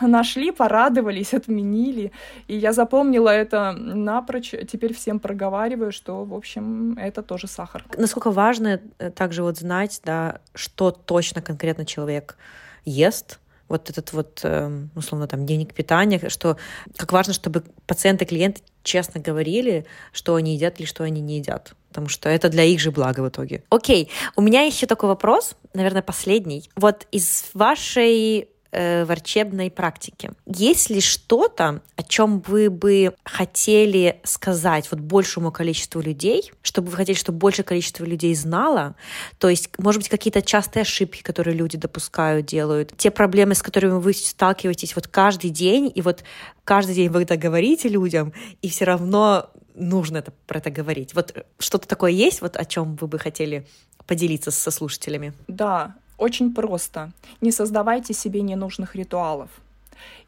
нашли, 0.00 0.50
порадовались, 0.50 1.34
отменили. 1.34 2.10
И 2.48 2.56
я 2.56 2.72
запомнила 2.72 3.30
это 3.30 3.72
напрочь. 3.72 4.54
Теперь 4.68 4.92
всем 4.92 5.20
проговариваю, 5.20 5.92
что, 5.92 6.24
в 6.24 6.34
общем, 6.34 6.98
это 6.98 7.22
тоже 7.22 7.46
сахар. 7.46 7.84
Насколько 7.96 8.32
важно 8.32 8.80
э, 8.98 9.10
также 9.10 9.44
вот 9.44 9.58
знать, 9.58 10.00
да, 10.04 10.40
что 10.54 10.90
точно 10.90 11.42
конкретно 11.42 11.86
человек 11.86 12.36
ест, 12.84 13.38
вот 13.68 13.90
этот 13.90 14.12
вот, 14.12 14.40
эм, 14.42 14.90
условно, 14.94 15.26
там, 15.26 15.46
дневник 15.46 15.74
питания, 15.74 16.28
что 16.28 16.56
как 16.96 17.12
важно, 17.12 17.32
чтобы 17.32 17.64
пациент 17.86 18.22
и 18.22 18.24
клиент 18.24 18.62
честно 18.82 19.20
говорили, 19.20 19.86
что 20.12 20.34
они 20.36 20.54
едят 20.54 20.78
или 20.78 20.86
что 20.86 21.04
они 21.04 21.20
не 21.20 21.38
едят 21.38 21.74
потому 21.88 22.10
что 22.10 22.28
это 22.28 22.50
для 22.50 22.62
их 22.62 22.78
же 22.78 22.90
блага 22.90 23.20
в 23.20 23.28
итоге. 23.30 23.62
Окей, 23.70 24.10
у 24.36 24.42
меня 24.42 24.64
еще 24.64 24.86
такой 24.86 25.08
вопрос, 25.08 25.54
наверное, 25.72 26.02
последний. 26.02 26.68
Вот 26.76 27.06
из 27.10 27.46
вашей 27.54 28.50
э, 28.76 29.04
врачебной 29.04 29.70
практике. 29.70 30.32
Есть 30.44 30.90
ли 30.90 31.00
что-то, 31.00 31.80
о 31.96 32.02
чем 32.02 32.40
вы 32.40 32.68
бы 32.68 33.14
хотели 33.24 34.20
сказать 34.22 34.90
вот 34.90 35.00
большему 35.00 35.50
количеству 35.50 36.00
людей, 36.00 36.52
чтобы 36.62 36.90
вы 36.90 36.96
хотели, 36.96 37.16
чтобы 37.16 37.38
большее 37.38 37.64
количество 37.64 38.04
людей 38.04 38.34
знало? 38.34 38.94
То 39.38 39.48
есть, 39.48 39.70
может 39.78 40.02
быть, 40.02 40.10
какие-то 40.10 40.42
частые 40.42 40.82
ошибки, 40.82 41.22
которые 41.22 41.56
люди 41.56 41.78
допускают, 41.78 42.46
делают, 42.46 42.92
те 42.96 43.10
проблемы, 43.10 43.54
с 43.54 43.62
которыми 43.62 43.98
вы 43.98 44.12
сталкиваетесь 44.12 44.94
вот 44.94 45.08
каждый 45.08 45.50
день, 45.50 45.90
и 45.94 46.02
вот 46.02 46.22
каждый 46.64 46.94
день 46.94 47.08
вы 47.08 47.22
это 47.22 47.36
говорите 47.36 47.88
людям, 47.88 48.34
и 48.60 48.68
все 48.68 48.84
равно 48.84 49.50
нужно 49.74 50.18
это, 50.18 50.32
про 50.46 50.58
это 50.58 50.70
говорить. 50.70 51.14
Вот 51.14 51.46
что-то 51.58 51.88
такое 51.88 52.10
есть, 52.10 52.42
вот 52.42 52.56
о 52.56 52.64
чем 52.66 52.96
вы 52.96 53.06
бы 53.06 53.18
хотели 53.18 53.66
поделиться 54.06 54.50
со 54.50 54.70
слушателями? 54.70 55.32
Да, 55.48 55.96
очень 56.18 56.54
просто. 56.54 57.10
Не 57.40 57.52
создавайте 57.52 58.14
себе 58.14 58.42
ненужных 58.42 58.96
ритуалов. 58.96 59.50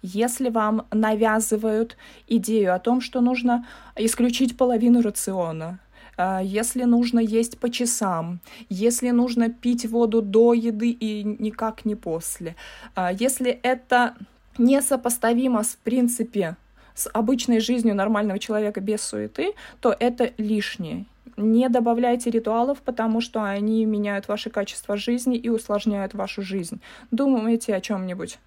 Если 0.03 0.49
вам 0.49 0.86
навязывают 0.93 1.97
идею 2.26 2.74
о 2.74 2.78
том, 2.78 3.01
что 3.01 3.20
нужно 3.20 3.66
исключить 3.97 4.57
половину 4.57 5.03
рациона, 5.03 5.78
а, 6.16 6.41
если 6.43 6.84
нужно 6.84 7.20
есть 7.20 7.59
по 7.59 7.70
часам, 7.70 8.41
если 8.68 9.11
нужно 9.11 9.51
пить 9.51 9.86
воду 9.86 10.22
до 10.22 10.55
еды 10.55 10.91
и 10.91 11.22
никак 11.22 11.84
не 11.84 11.95
после, 11.95 12.57
а, 12.95 13.12
если 13.12 13.51
это 13.62 14.14
несопоставимо 14.59 15.62
в 15.62 15.76
принципе 15.78 16.57
с 16.95 17.09
обычной 17.12 17.61
жизнью 17.61 17.95
нормального 17.95 18.41
человека 18.41 18.80
без 18.80 19.03
суеты, 19.03 19.53
то 19.80 19.95
это 19.99 20.32
лишнее. 20.39 21.07
Не 21.39 21.68
добавляйте 21.68 22.30
ритуалов, 22.30 22.82
потому 22.82 23.20
что 23.20 23.45
они 23.45 23.84
меняют 23.84 24.26
ваше 24.26 24.51
качество 24.51 24.97
жизни 24.97 25.36
и 25.36 25.49
усложняют 25.49 26.12
вашу 26.12 26.43
жизнь. 26.43 26.80
Думайте 27.12 27.76
о 27.76 27.80
чем-нибудь 27.80 28.41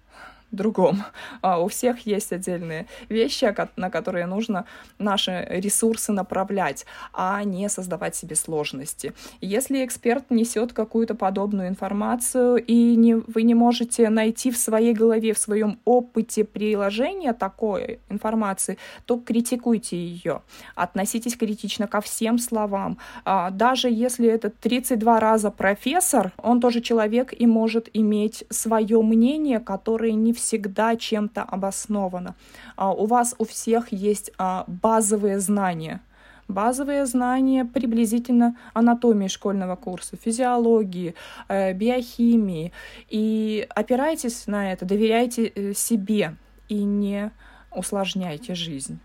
другом. 0.52 1.04
А 1.40 1.60
у 1.60 1.68
всех 1.68 2.06
есть 2.06 2.32
отдельные 2.32 2.86
вещи, 3.08 3.52
на 3.76 3.90
которые 3.90 4.26
нужно 4.26 4.66
наши 4.98 5.46
ресурсы 5.50 6.12
направлять, 6.12 6.86
а 7.12 7.42
не 7.42 7.68
создавать 7.68 8.14
себе 8.14 8.36
сложности. 8.36 9.12
Если 9.40 9.84
эксперт 9.84 10.30
несет 10.30 10.72
какую-то 10.72 11.14
подобную 11.14 11.68
информацию, 11.68 12.56
и 12.64 12.94
не, 12.96 13.14
вы 13.14 13.42
не 13.42 13.54
можете 13.54 14.08
найти 14.10 14.50
в 14.50 14.56
своей 14.56 14.92
голове, 14.92 15.32
в 15.32 15.38
своем 15.38 15.78
опыте 15.84 16.44
приложения 16.44 17.32
такой 17.32 18.00
информации, 18.08 18.78
то 19.06 19.18
критикуйте 19.18 19.96
ее. 19.96 20.42
Относитесь 20.74 21.36
критично 21.36 21.86
ко 21.86 22.00
всем 22.00 22.38
словам. 22.38 22.98
А 23.24 23.50
даже 23.50 23.88
если 23.88 24.28
это 24.28 24.50
32 24.50 25.20
раза 25.20 25.50
профессор, 25.50 26.32
он 26.36 26.60
тоже 26.60 26.80
человек 26.80 27.32
и 27.38 27.46
может 27.46 27.88
иметь 27.94 28.44
свое 28.50 29.00
мнение, 29.02 29.60
которое 29.60 30.12
не 30.12 30.32
всегда 30.42 30.96
чем-то 30.96 31.42
обосновано. 31.42 32.34
А, 32.76 32.92
у 32.92 33.06
вас 33.06 33.34
у 33.38 33.44
всех 33.44 33.92
есть 33.92 34.32
а, 34.38 34.64
базовые 34.66 35.40
знания. 35.40 36.00
Базовые 36.48 37.06
знания 37.06 37.64
приблизительно 37.64 38.56
анатомии 38.74 39.28
школьного 39.28 39.76
курса, 39.76 40.16
физиологии, 40.16 41.14
э, 41.48 41.72
биохимии. 41.72 42.72
И 43.08 43.66
опирайтесь 43.70 44.46
на 44.46 44.72
это, 44.72 44.84
доверяйте 44.84 45.46
э, 45.46 45.72
себе 45.72 46.36
и 46.68 46.82
не 46.82 47.30
усложняйте 47.70 48.54
жизнь. 48.54 48.98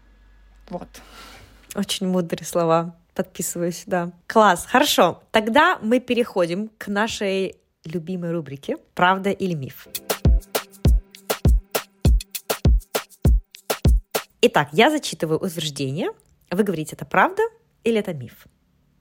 Вот. 0.70 0.90
Очень 1.76 2.08
мудрые 2.08 2.46
слова. 2.46 2.96
Подписываюсь, 3.14 3.84
да. 3.86 4.12
Класс, 4.28 4.66
хорошо. 4.66 5.22
Тогда 5.32 5.80
мы 5.82 6.00
переходим 6.00 6.70
к 6.78 6.88
нашей 6.88 7.56
любимой 7.86 8.32
рубрике 8.32 8.78
«Правда 8.94 9.32
или 9.32 9.54
миф?». 9.54 9.88
Итак, 14.50 14.70
я 14.72 14.90
зачитываю 14.90 15.40
утверждение. 15.40 16.12
Вы 16.50 16.64
говорите, 16.64 16.96
это 16.96 17.06
правда 17.06 17.44
или 17.84 18.00
это 18.00 18.14
миф? 18.14 18.48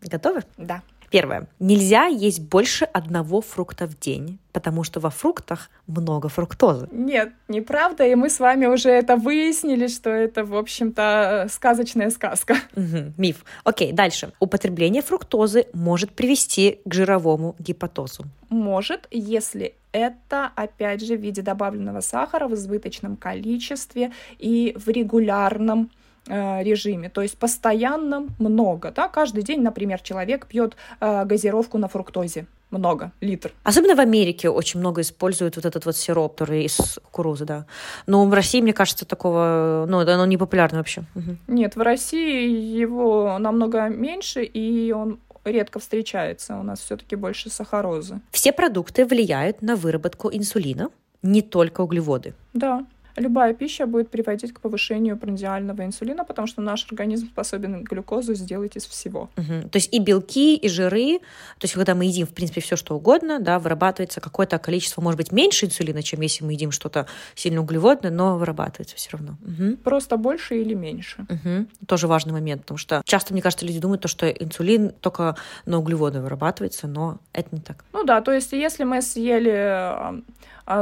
Готовы? 0.00 0.42
Да. 0.56 0.82
Первое. 1.08 1.46
Нельзя 1.60 2.06
есть 2.06 2.40
больше 2.40 2.84
одного 2.84 3.40
фрукта 3.40 3.86
в 3.86 3.96
день, 3.96 4.40
потому 4.50 4.82
что 4.82 4.98
во 4.98 5.10
фруктах 5.10 5.70
много 5.86 6.28
фруктозы. 6.28 6.88
Нет, 6.90 7.32
неправда, 7.46 8.04
и 8.04 8.16
мы 8.16 8.28
с 8.28 8.40
вами 8.40 8.66
уже 8.66 8.90
это 8.90 9.14
выяснили, 9.14 9.86
что 9.86 10.10
это, 10.10 10.44
в 10.44 10.56
общем-то, 10.56 11.46
сказочная 11.48 12.10
сказка. 12.10 12.56
Угу, 12.74 13.12
миф. 13.16 13.44
Окей, 13.62 13.92
дальше. 13.92 14.32
Употребление 14.40 15.02
фруктозы 15.02 15.66
может 15.72 16.10
привести 16.10 16.80
к 16.84 16.92
жировому 16.92 17.54
гепатозу. 17.60 18.24
Может, 18.48 19.06
если 19.12 19.76
это, 19.96 20.52
опять 20.54 21.00
же, 21.02 21.16
в 21.16 21.20
виде 21.20 21.42
добавленного 21.42 22.00
сахара 22.00 22.48
в 22.48 22.54
избыточном 22.54 23.16
количестве 23.16 24.12
и 24.38 24.76
в 24.76 24.88
регулярном 24.88 25.90
э, 26.28 26.62
режиме, 26.62 27.08
то 27.08 27.22
есть 27.22 27.38
постоянно 27.38 28.26
много, 28.38 28.90
да, 28.90 29.08
каждый 29.08 29.42
день, 29.42 29.62
например, 29.62 30.00
человек 30.00 30.46
пьет 30.46 30.76
э, 31.00 31.24
газировку 31.24 31.78
на 31.78 31.88
фруктозе, 31.88 32.46
много, 32.70 33.12
литр. 33.20 33.52
Особенно 33.62 33.94
в 33.94 34.00
Америке 34.00 34.50
очень 34.50 34.80
много 34.80 35.00
используют 35.00 35.56
вот 35.56 35.64
этот 35.64 35.86
вот 35.86 35.96
сироп, 35.96 36.32
который 36.32 36.64
из 36.64 36.98
кукурузы, 37.04 37.44
да. 37.44 37.64
Но 38.06 38.26
в 38.26 38.34
России, 38.34 38.60
мне 38.60 38.72
кажется, 38.72 39.06
такого, 39.06 39.86
ну, 39.88 40.00
оно 40.00 40.26
не 40.26 40.36
популярно 40.36 40.78
вообще. 40.78 41.04
Угу. 41.14 41.36
Нет, 41.46 41.76
в 41.76 41.80
России 41.80 42.48
его 42.80 43.38
намного 43.38 43.88
меньше, 43.88 44.42
и 44.42 44.92
он 44.92 45.20
редко 45.50 45.78
встречается. 45.78 46.56
У 46.56 46.62
нас 46.62 46.80
все-таки 46.80 47.16
больше 47.16 47.50
сахарозы. 47.50 48.20
Все 48.30 48.52
продукты 48.52 49.04
влияют 49.04 49.62
на 49.62 49.76
выработку 49.76 50.30
инсулина, 50.32 50.90
не 51.22 51.42
только 51.42 51.80
углеводы. 51.80 52.34
Да, 52.52 52.86
любая 53.16 53.54
пища 53.54 53.86
будет 53.86 54.10
приводить 54.10 54.52
к 54.52 54.60
повышению 54.60 55.16
пранdiального 55.16 55.84
инсулина, 55.84 56.24
потому 56.24 56.46
что 56.46 56.62
наш 56.62 56.86
организм 56.90 57.28
способен 57.28 57.82
глюкозу 57.82 58.34
сделать 58.34 58.76
из 58.76 58.86
всего. 58.86 59.30
Угу. 59.36 59.68
То 59.70 59.76
есть 59.76 59.92
и 59.94 59.98
белки, 59.98 60.56
и 60.56 60.68
жиры, 60.68 61.18
то 61.58 61.64
есть 61.64 61.74
когда 61.74 61.94
мы 61.94 62.04
едим, 62.04 62.26
в 62.26 62.34
принципе, 62.34 62.60
все 62.60 62.76
что 62.76 62.96
угодно, 62.96 63.38
да, 63.40 63.58
вырабатывается 63.58 64.20
какое-то 64.20 64.58
количество, 64.58 65.00
может 65.00 65.18
быть, 65.18 65.32
меньше 65.32 65.66
инсулина, 65.66 66.02
чем 66.02 66.20
если 66.20 66.44
мы 66.44 66.52
едим 66.52 66.70
что-то 66.70 67.06
сильно 67.34 67.60
углеводное, 67.60 68.10
но 68.10 68.38
вырабатывается 68.38 68.96
все 68.96 69.10
равно. 69.12 69.36
Угу. 69.42 69.76
Просто 69.78 70.16
больше 70.16 70.60
или 70.60 70.74
меньше. 70.74 71.26
Угу. 71.28 71.86
Тоже 71.86 72.06
важный 72.06 72.32
момент, 72.32 72.62
потому 72.62 72.78
что 72.78 73.02
часто, 73.04 73.32
мне 73.32 73.42
кажется, 73.42 73.66
люди 73.66 73.80
думают, 73.80 74.02
то, 74.02 74.08
что 74.08 74.28
инсулин 74.28 74.90
только 75.00 75.36
на 75.64 75.78
углеводы 75.78 76.20
вырабатывается, 76.20 76.86
но 76.86 77.18
это 77.32 77.48
не 77.52 77.60
так. 77.60 77.84
Ну 77.92 78.04
да, 78.04 78.20
то 78.20 78.32
есть 78.32 78.52
если 78.52 78.84
мы 78.84 79.02
съели 79.02 80.22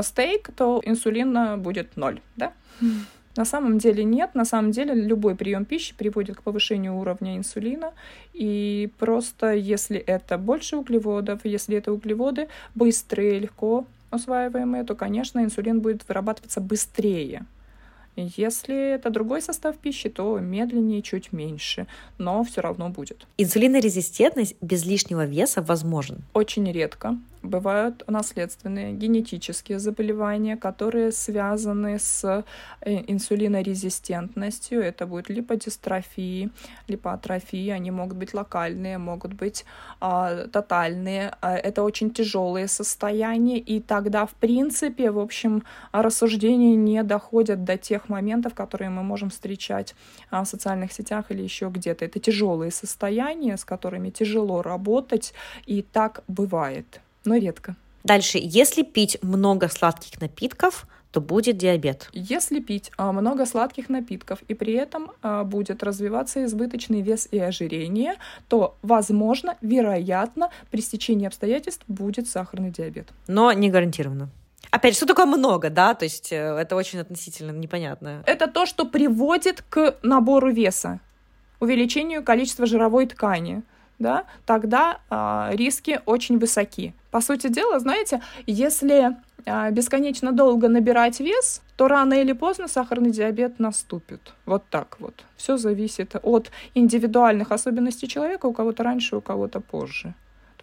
стейк, 0.02 0.50
то 0.56 0.80
инсулина 0.84 1.56
будет 1.58 1.96
ноль, 1.96 2.20
да? 2.36 2.52
На 3.36 3.44
самом 3.44 3.78
деле 3.78 4.04
нет, 4.04 4.34
на 4.34 4.44
самом 4.44 4.70
деле 4.70 4.94
любой 4.94 5.34
прием 5.34 5.64
пищи 5.64 5.92
приводит 5.94 6.36
к 6.36 6.42
повышению 6.42 6.96
уровня 6.96 7.36
инсулина, 7.36 7.92
и 8.32 8.90
просто 8.98 9.54
если 9.54 9.98
это 9.98 10.38
больше 10.38 10.76
углеводов, 10.76 11.40
если 11.44 11.76
это 11.76 11.92
углеводы 11.92 12.48
быстрые, 12.76 13.40
легко 13.40 13.86
усваиваемые, 14.12 14.84
то, 14.84 14.94
конечно, 14.94 15.40
инсулин 15.40 15.80
будет 15.80 16.06
вырабатываться 16.08 16.60
быстрее. 16.60 17.44
Если 18.16 18.94
это 18.94 19.10
другой 19.10 19.42
состав 19.42 19.76
пищи, 19.76 20.08
то 20.08 20.38
медленнее, 20.38 21.02
чуть 21.02 21.32
меньше, 21.32 21.88
но 22.16 22.44
все 22.44 22.60
равно 22.60 22.88
будет. 22.88 23.26
Инсулинорезистентность 23.38 24.54
без 24.60 24.86
лишнего 24.86 25.26
веса 25.26 25.62
возможен? 25.62 26.22
Очень 26.32 26.70
редко 26.70 27.18
бывают 27.44 28.02
наследственные 28.08 28.94
генетические 28.94 29.78
заболевания, 29.78 30.56
которые 30.56 31.12
связаны 31.12 31.98
с 31.98 32.44
э, 32.80 33.04
инсулинорезистентностью. 33.06 34.82
Это 34.82 35.06
будет 35.06 35.28
липодистрофии, 35.28 36.50
липоатрофии. 36.88 37.70
Они 37.70 37.90
могут 37.90 38.16
быть 38.16 38.34
локальные, 38.34 38.98
могут 38.98 39.34
быть 39.34 39.64
а, 40.00 40.48
тотальные. 40.48 41.34
А, 41.40 41.54
это 41.56 41.82
очень 41.82 42.10
тяжелые 42.10 42.68
состояния, 42.68 43.58
и 43.58 43.80
тогда, 43.80 44.26
в 44.26 44.34
принципе, 44.34 45.10
в 45.10 45.18
общем, 45.18 45.62
рассуждения 45.92 46.76
не 46.76 47.02
доходят 47.02 47.64
до 47.64 47.76
тех 47.76 48.08
моментов, 48.08 48.54
которые 48.54 48.90
мы 48.90 49.02
можем 49.02 49.30
встречать 49.30 49.94
а, 50.30 50.42
в 50.42 50.48
социальных 50.48 50.92
сетях 50.92 51.26
или 51.30 51.42
еще 51.42 51.68
где-то. 51.68 52.04
Это 52.04 52.18
тяжелые 52.18 52.70
состояния, 52.70 53.56
с 53.56 53.64
которыми 53.64 54.10
тяжело 54.10 54.62
работать, 54.62 55.34
и 55.66 55.82
так 55.82 56.24
бывает 56.28 57.03
но 57.24 57.36
редко. 57.36 57.76
Дальше, 58.04 58.38
если 58.40 58.82
пить 58.82 59.18
много 59.22 59.68
сладких 59.68 60.20
напитков, 60.20 60.86
то 61.10 61.20
будет 61.20 61.56
диабет. 61.56 62.08
Если 62.12 62.58
пить 62.58 62.90
а, 62.96 63.12
много 63.12 63.46
сладких 63.46 63.88
напитков 63.88 64.42
и 64.48 64.54
при 64.54 64.72
этом 64.72 65.12
а, 65.22 65.44
будет 65.44 65.84
развиваться 65.84 66.44
избыточный 66.44 67.02
вес 67.02 67.28
и 67.30 67.38
ожирение, 67.38 68.14
то, 68.48 68.76
возможно, 68.82 69.56
вероятно, 69.60 70.50
при 70.72 70.80
стечении 70.80 71.26
обстоятельств 71.26 71.84
будет 71.86 72.28
сахарный 72.28 72.72
диабет. 72.72 73.10
Но 73.28 73.52
не 73.52 73.70
гарантированно. 73.70 74.28
Опять, 74.72 74.96
что 74.96 75.06
такое 75.06 75.26
много, 75.26 75.70
да? 75.70 75.94
То 75.94 76.04
есть 76.04 76.32
э, 76.32 76.36
это 76.36 76.74
очень 76.74 76.98
относительно 76.98 77.52
непонятно. 77.52 78.24
Это 78.26 78.48
то, 78.48 78.66
что 78.66 78.84
приводит 78.84 79.62
к 79.62 79.96
набору 80.02 80.50
веса 80.50 80.98
увеличению 81.60 82.24
количества 82.24 82.66
жировой 82.66 83.06
ткани, 83.06 83.62
да, 83.98 84.24
тогда 84.46 84.98
э, 85.10 85.56
риски 85.56 86.00
очень 86.06 86.38
высоки. 86.38 86.94
По 87.10 87.20
сути 87.20 87.48
дела, 87.48 87.78
знаете, 87.78 88.20
если 88.46 89.16
э, 89.44 89.70
бесконечно 89.70 90.32
долго 90.32 90.68
набирать 90.68 91.20
вес, 91.20 91.62
то 91.76 91.88
рано 91.88 92.14
или 92.14 92.32
поздно 92.32 92.68
сахарный 92.68 93.10
диабет 93.10 93.58
наступит. 93.58 94.34
Вот 94.46 94.64
так 94.70 94.96
вот. 94.98 95.24
Все 95.36 95.56
зависит 95.56 96.16
от 96.22 96.50
индивидуальных 96.74 97.52
особенностей 97.52 98.08
человека, 98.08 98.46
у 98.46 98.52
кого-то 98.52 98.82
раньше, 98.82 99.16
у 99.16 99.20
кого-то 99.20 99.60
позже. 99.60 100.14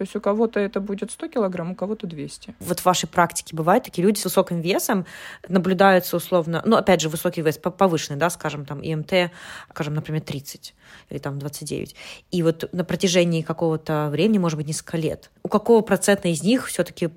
То 0.02 0.04
есть 0.04 0.16
у 0.16 0.20
кого-то 0.20 0.60
это 0.60 0.82
будет 0.82 1.12
100 1.12 1.28
килограмм, 1.28 1.74
у 1.74 1.76
кого-то 1.76 2.08
200. 2.08 2.56
Вот 2.60 2.80
в 2.80 2.86
вашей 2.86 3.08
практике 3.08 3.56
бывают 3.56 3.84
такие 3.84 4.04
люди 4.04 4.18
с 4.18 4.24
высоким 4.24 4.60
весом, 4.60 5.06
наблюдаются 5.48 6.18
условно, 6.18 6.64
ну, 6.66 6.76
опять 6.76 7.02
же, 7.02 7.08
высокий 7.08 7.44
вес 7.44 7.60
повышенный, 7.60 8.18
да, 8.18 8.32
скажем, 8.32 8.66
там, 8.66 8.82
ИМТ, 8.82 9.32
скажем, 9.70 9.94
например, 9.94 10.22
30 10.22 10.74
или 11.12 11.20
там 11.20 11.38
29. 11.38 11.96
И 12.32 12.42
вот 12.42 12.68
на 12.74 12.84
протяжении 12.84 13.44
какого-то 13.44 14.10
времени, 14.10 14.40
может 14.40 14.58
быть, 14.58 14.66
несколько 14.66 14.98
лет, 14.98 15.30
у 15.44 15.50
какого 15.50 15.82
процента 15.82 16.30
из 16.30 16.42
них 16.42 16.68
все-таки 16.68 17.12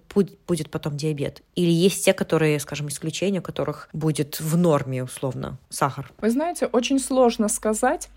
будет 0.46 0.70
потом 0.70 0.94
диабет? 0.94 1.40
Или 1.54 1.70
есть 1.70 2.04
те, 2.04 2.12
которые, 2.12 2.60
скажем, 2.60 2.88
исключения, 2.88 3.38
у 3.38 3.42
которых 3.42 3.88
будет 3.94 4.40
в 4.40 4.58
норме, 4.58 5.04
условно, 5.04 5.56
сахар? 5.70 6.12
Вы 6.18 6.28
знаете, 6.28 6.66
очень 6.66 6.98
сложно 6.98 7.48
сказать, 7.48 8.10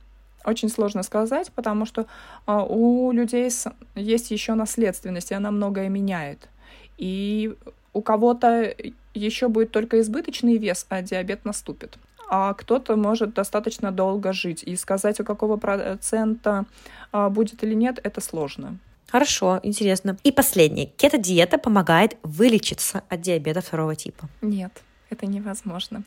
очень 0.47 0.69
сложно 0.69 1.03
сказать, 1.03 1.51
потому 1.51 1.85
что 1.85 2.05
а, 2.45 2.63
у 2.63 3.11
людей 3.11 3.51
есть 3.95 4.31
еще 4.31 4.53
наследственность, 4.53 5.31
и 5.31 5.35
она 5.35 5.51
многое 5.51 5.89
меняет. 5.89 6.49
И 6.97 7.55
у 7.93 8.01
кого-то 8.01 8.73
еще 9.13 9.47
будет 9.47 9.71
только 9.71 9.99
избыточный 9.99 10.57
вес, 10.57 10.85
а 10.89 11.01
диабет 11.01 11.45
наступит. 11.45 11.97
А 12.29 12.53
кто-то 12.53 12.95
может 12.95 13.33
достаточно 13.33 13.91
долго 13.91 14.33
жить. 14.33 14.63
И 14.63 14.75
сказать, 14.75 15.19
у 15.19 15.23
какого 15.23 15.57
процента 15.57 16.65
а, 17.11 17.29
будет 17.29 17.63
или 17.63 17.75
нет, 17.75 17.99
это 18.03 18.21
сложно. 18.21 18.77
Хорошо, 19.07 19.59
интересно. 19.63 20.17
И 20.23 20.31
последнее. 20.31 20.87
Кето-диета 20.97 21.57
помогает 21.57 22.17
вылечиться 22.23 23.03
от 23.09 23.21
диабета 23.21 23.61
второго 23.61 23.95
типа? 23.95 24.27
Нет, 24.41 24.71
это 25.09 25.25
невозможно. 25.25 26.03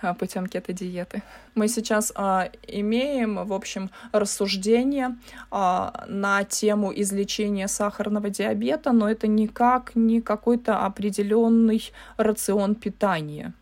А, 0.00 0.14
путем 0.14 0.46
кето-диеты. 0.46 1.22
Мы 1.54 1.68
сейчас 1.68 2.12
а, 2.14 2.50
имеем, 2.66 3.44
в 3.46 3.52
общем, 3.52 3.90
рассуждение 4.12 5.16
а, 5.50 6.04
на 6.08 6.44
тему 6.44 6.92
излечения 6.94 7.66
сахарного 7.66 8.30
диабета, 8.30 8.92
но 8.92 9.10
это 9.10 9.26
никак 9.26 9.96
не 9.96 10.20
какой-то 10.20 10.84
определенный 10.86 11.82
рацион 12.16 12.74
питания. 12.74 13.52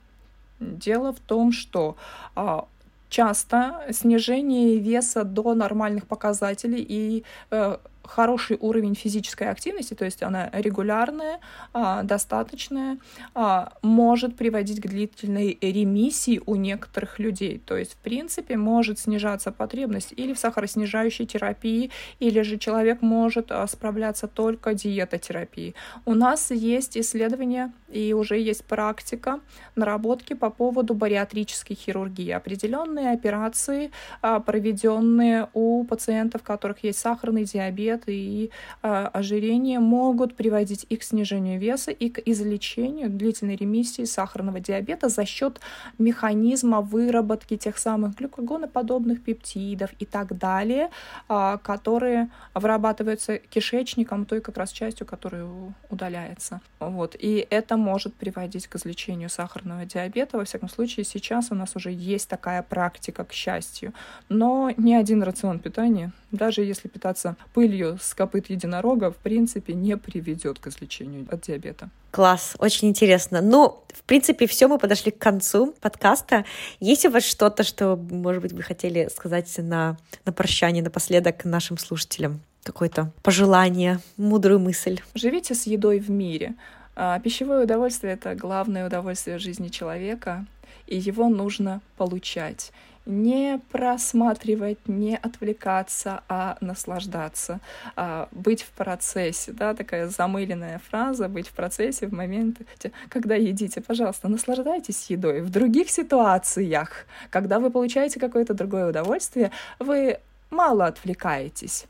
Дело 0.60 1.12
в 1.12 1.20
том, 1.20 1.52
что 1.52 1.96
а, 2.34 2.66
часто 3.08 3.86
снижение 3.90 4.78
веса 4.78 5.24
до 5.24 5.54
нормальных 5.54 6.06
показателей 6.06 6.84
и 6.86 7.24
э, 7.50 7.76
хороший 8.06 8.56
уровень 8.60 8.94
физической 8.94 9.48
активности, 9.48 9.94
то 9.94 10.04
есть 10.04 10.22
она 10.22 10.50
регулярная, 10.52 11.40
а, 11.72 12.02
достаточная, 12.02 12.98
а, 13.34 13.72
может 13.82 14.36
приводить 14.36 14.80
к 14.80 14.86
длительной 14.86 15.58
ремиссии 15.60 16.40
у 16.46 16.56
некоторых 16.56 17.18
людей. 17.18 17.60
То 17.64 17.76
есть, 17.76 17.94
в 17.94 17.96
принципе, 17.96 18.56
может 18.56 18.98
снижаться 18.98 19.52
потребность 19.52 20.12
или 20.16 20.32
в 20.32 20.38
сахароснижающей 20.38 21.26
терапии, 21.26 21.90
или 22.18 22.42
же 22.42 22.58
человек 22.58 23.02
может 23.02 23.50
а, 23.50 23.66
справляться 23.66 24.26
только 24.26 24.74
диетотерапией. 24.74 25.74
У 26.04 26.14
нас 26.14 26.50
есть 26.50 26.96
исследования 26.96 27.72
и 27.88 28.12
уже 28.12 28.38
есть 28.38 28.64
практика, 28.64 29.40
наработки 29.74 30.34
по 30.34 30.50
поводу 30.50 30.94
бариатрической 30.94 31.76
хирургии. 31.76 32.30
Определенные 32.30 33.12
операции, 33.12 33.90
проведенные 34.20 35.48
у 35.54 35.84
пациентов, 35.84 36.40
у 36.42 36.44
которых 36.44 36.84
есть 36.84 36.98
сахарный 36.98 37.44
диабет, 37.44 38.04
и 38.06 38.50
э, 38.82 38.88
ожирение 39.12 39.78
могут 39.78 40.34
приводить 40.34 40.86
и 40.88 40.96
к 40.96 41.02
снижению 41.02 41.60
веса, 41.60 41.90
и 41.90 42.08
к 42.08 42.18
излечению 42.18 43.10
длительной 43.10 43.56
ремиссии 43.56 44.04
сахарного 44.04 44.60
диабета 44.60 45.08
за 45.08 45.24
счет 45.24 45.60
механизма 45.98 46.80
выработки 46.80 47.56
тех 47.56 47.78
самых 47.78 48.16
глюкогоноподобных 48.16 49.22
пептидов 49.22 49.90
и 49.98 50.06
так 50.06 50.36
далее, 50.38 50.90
э, 51.28 51.58
которые 51.62 52.30
вырабатываются 52.54 53.38
кишечником, 53.38 54.26
той 54.26 54.40
как 54.40 54.56
раз 54.56 54.72
частью, 54.72 55.06
которая 55.06 55.46
удаляется. 55.90 56.60
Вот. 56.80 57.16
И 57.18 57.46
это 57.50 57.75
может 57.76 58.14
приводить 58.14 58.66
к 58.66 58.76
излечению 58.76 59.28
сахарного 59.28 59.84
диабета. 59.84 60.38
Во 60.38 60.44
всяком 60.44 60.68
случае, 60.68 61.04
сейчас 61.04 61.48
у 61.50 61.54
нас 61.54 61.76
уже 61.76 61.90
есть 61.90 62.28
такая 62.28 62.62
практика, 62.62 63.24
к 63.24 63.32
счастью. 63.32 63.92
Но 64.28 64.72
ни 64.76 64.94
один 64.94 65.22
рацион 65.22 65.58
питания, 65.58 66.12
даже 66.30 66.62
если 66.62 66.88
питаться 66.88 67.36
пылью 67.54 67.98
с 68.00 68.14
копыт 68.14 68.50
единорога, 68.50 69.10
в 69.10 69.16
принципе, 69.16 69.74
не 69.74 69.96
приведет 69.96 70.58
к 70.58 70.66
излечению 70.68 71.26
от 71.30 71.42
диабета. 71.42 71.90
Класс, 72.10 72.54
очень 72.58 72.88
интересно. 72.88 73.42
Ну, 73.42 73.82
в 73.92 74.02
принципе, 74.04 74.46
все, 74.46 74.68
мы 74.68 74.78
подошли 74.78 75.12
к 75.12 75.18
концу 75.18 75.74
подкаста. 75.80 76.44
Есть 76.80 77.04
у 77.04 77.10
вас 77.10 77.24
что-то, 77.24 77.62
что, 77.62 77.96
может 77.96 78.40
быть, 78.40 78.52
вы 78.52 78.62
хотели 78.62 79.08
сказать 79.14 79.52
на, 79.58 79.98
на 80.24 80.32
прощание 80.32 80.82
напоследок 80.82 81.44
нашим 81.44 81.76
слушателям? 81.76 82.40
Какое-то 82.62 83.12
пожелание, 83.22 84.00
мудрую 84.16 84.58
мысль? 84.58 85.00
Живите 85.14 85.54
с 85.54 85.66
едой 85.66 85.98
в 85.98 86.10
мире. 86.10 86.54
А, 86.96 87.20
пищевое 87.20 87.64
удовольствие— 87.64 88.12
это 88.14 88.34
главное 88.34 88.86
удовольствие 88.86 89.38
жизни 89.38 89.68
человека, 89.68 90.46
и 90.86 90.96
его 90.96 91.28
нужно 91.28 91.82
получать. 91.98 92.72
Не 93.04 93.60
просматривать, 93.70 94.78
не 94.88 95.16
отвлекаться, 95.16 96.22
а 96.28 96.56
наслаждаться, 96.60 97.60
а 97.94 98.28
быть 98.32 98.62
в 98.62 98.70
процессе, 98.70 99.52
да, 99.52 99.74
такая 99.74 100.08
замыленная 100.08 100.80
фраза, 100.88 101.28
быть 101.28 101.48
в 101.48 101.52
процессе 101.52 102.08
в 102.08 102.12
момент, 102.12 102.62
когда 103.10 103.36
едите, 103.36 103.80
пожалуйста, 103.80 104.28
наслаждайтесь 104.28 105.10
едой. 105.10 105.42
В 105.42 105.50
других 105.50 105.90
ситуациях, 105.90 107.06
когда 107.30 107.60
вы 107.60 107.70
получаете 107.70 108.18
какое-то 108.18 108.54
другое 108.54 108.88
удовольствие, 108.88 109.52
вы 109.78 110.18
мало 110.50 110.86
отвлекаетесь 110.86 111.86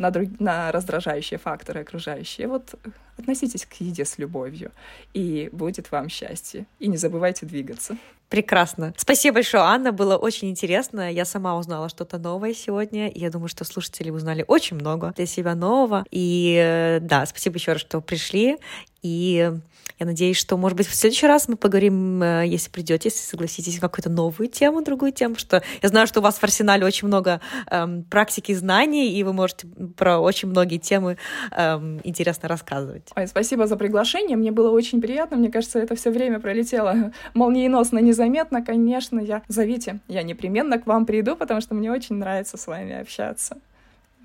на, 0.00 0.10
друг... 0.10 0.40
на 0.40 0.72
раздражающие 0.72 1.38
факторы 1.38 1.80
окружающие. 1.80 2.48
Вот 2.48 2.74
относитесь 3.18 3.66
к 3.66 3.74
еде 3.74 4.04
с 4.04 4.18
любовью, 4.18 4.72
и 5.12 5.50
будет 5.52 5.90
вам 5.92 6.08
счастье. 6.08 6.66
И 6.78 6.88
не 6.88 6.96
забывайте 6.96 7.46
двигаться. 7.46 7.96
Прекрасно. 8.30 8.94
Спасибо 8.96 9.34
большое, 9.34 9.64
Анна. 9.64 9.90
Было 9.90 10.16
очень 10.16 10.50
интересно. 10.50 11.12
Я 11.12 11.24
сама 11.24 11.58
узнала 11.58 11.88
что-то 11.88 12.16
новое 12.16 12.54
сегодня. 12.54 13.10
Я 13.12 13.28
думаю, 13.28 13.48
что 13.48 13.64
слушатели 13.64 14.10
узнали 14.10 14.44
очень 14.46 14.76
много 14.76 15.12
для 15.16 15.26
себя 15.26 15.56
нового. 15.56 16.04
И 16.12 16.56
э, 16.56 17.00
да, 17.00 17.26
спасибо 17.26 17.56
еще 17.56 17.72
раз, 17.72 17.80
что 17.80 18.00
пришли. 18.00 18.56
И 19.02 19.52
я 20.00 20.06
надеюсь, 20.06 20.38
что, 20.38 20.56
может 20.56 20.78
быть, 20.78 20.86
в 20.86 20.94
следующий 20.94 21.26
раз 21.26 21.46
мы 21.46 21.56
поговорим, 21.56 22.22
э, 22.22 22.46
если 22.46 22.70
придете, 22.70 23.10
если 23.10 23.20
согласитесь, 23.20 23.78
какую-то 23.78 24.08
новую 24.08 24.48
тему, 24.48 24.82
другую 24.82 25.12
тему, 25.12 25.34
что 25.36 25.62
я 25.82 25.88
знаю, 25.90 26.06
что 26.06 26.20
у 26.20 26.22
вас 26.22 26.38
в 26.38 26.42
арсенале 26.42 26.86
очень 26.86 27.06
много 27.06 27.42
эм, 27.70 28.04
практики 28.04 28.54
знаний, 28.54 29.12
и 29.12 29.22
вы 29.22 29.34
можете 29.34 29.66
про 29.98 30.18
очень 30.18 30.48
многие 30.48 30.78
темы 30.78 31.18
эм, 31.50 32.00
интересно 32.02 32.48
рассказывать. 32.48 33.08
Ой, 33.14 33.26
спасибо 33.26 33.66
за 33.66 33.76
приглашение, 33.76 34.38
мне 34.38 34.52
было 34.52 34.70
очень 34.70 35.02
приятно, 35.02 35.36
мне 35.36 35.50
кажется, 35.50 35.78
это 35.78 35.94
все 35.96 36.10
время 36.10 36.40
пролетело 36.40 37.12
молниеносно, 37.34 37.98
незаметно, 37.98 38.64
конечно, 38.64 39.20
я 39.20 39.42
зовите, 39.48 39.98
я 40.08 40.22
непременно 40.22 40.78
к 40.78 40.86
вам 40.86 41.04
приду, 41.04 41.36
потому 41.36 41.60
что 41.60 41.74
мне 41.74 41.92
очень 41.92 42.16
нравится 42.16 42.56
с 42.56 42.66
вами 42.66 42.98
общаться. 42.98 43.58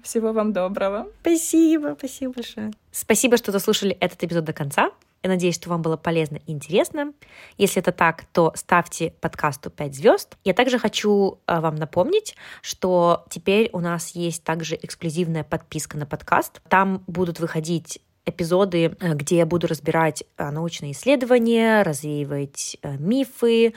Всего 0.05 0.33
вам 0.33 0.53
доброго. 0.53 1.07
Спасибо, 1.21 1.95
спасибо 1.97 2.33
большое. 2.33 2.71
Спасибо, 2.91 3.37
что 3.37 3.51
дослушали 3.51 3.97
этот 3.99 4.23
эпизод 4.23 4.43
до 4.43 4.53
конца. 4.53 4.91
Я 5.23 5.29
надеюсь, 5.29 5.55
что 5.55 5.71
вам 5.71 5.81
было 5.81 5.97
полезно 5.97 6.35
и 6.45 6.51
интересно. 6.51 7.11
Если 7.57 7.81
это 7.81 7.91
так, 7.91 8.25
то 8.31 8.53
ставьте 8.53 9.15
подкасту 9.19 9.71
5 9.71 9.95
звезд. 9.95 10.37
Я 10.43 10.53
также 10.53 10.77
хочу 10.77 11.39
э, 11.47 11.59
вам 11.59 11.73
напомнить, 11.73 12.35
что 12.61 13.25
теперь 13.31 13.71
у 13.73 13.79
нас 13.79 14.11
есть 14.11 14.43
также 14.43 14.75
эксклюзивная 14.79 15.43
подписка 15.43 15.97
на 15.97 16.05
подкаст. 16.05 16.61
Там 16.69 17.03
будут 17.07 17.39
выходить 17.39 17.99
эпизоды, 18.25 18.95
э, 18.99 19.13
где 19.13 19.37
я 19.37 19.45
буду 19.45 19.67
разбирать 19.67 20.23
э, 20.37 20.49
научные 20.49 20.91
исследования, 20.93 21.83
развеивать 21.83 22.77
э, 22.81 22.97
мифы, 22.97 23.73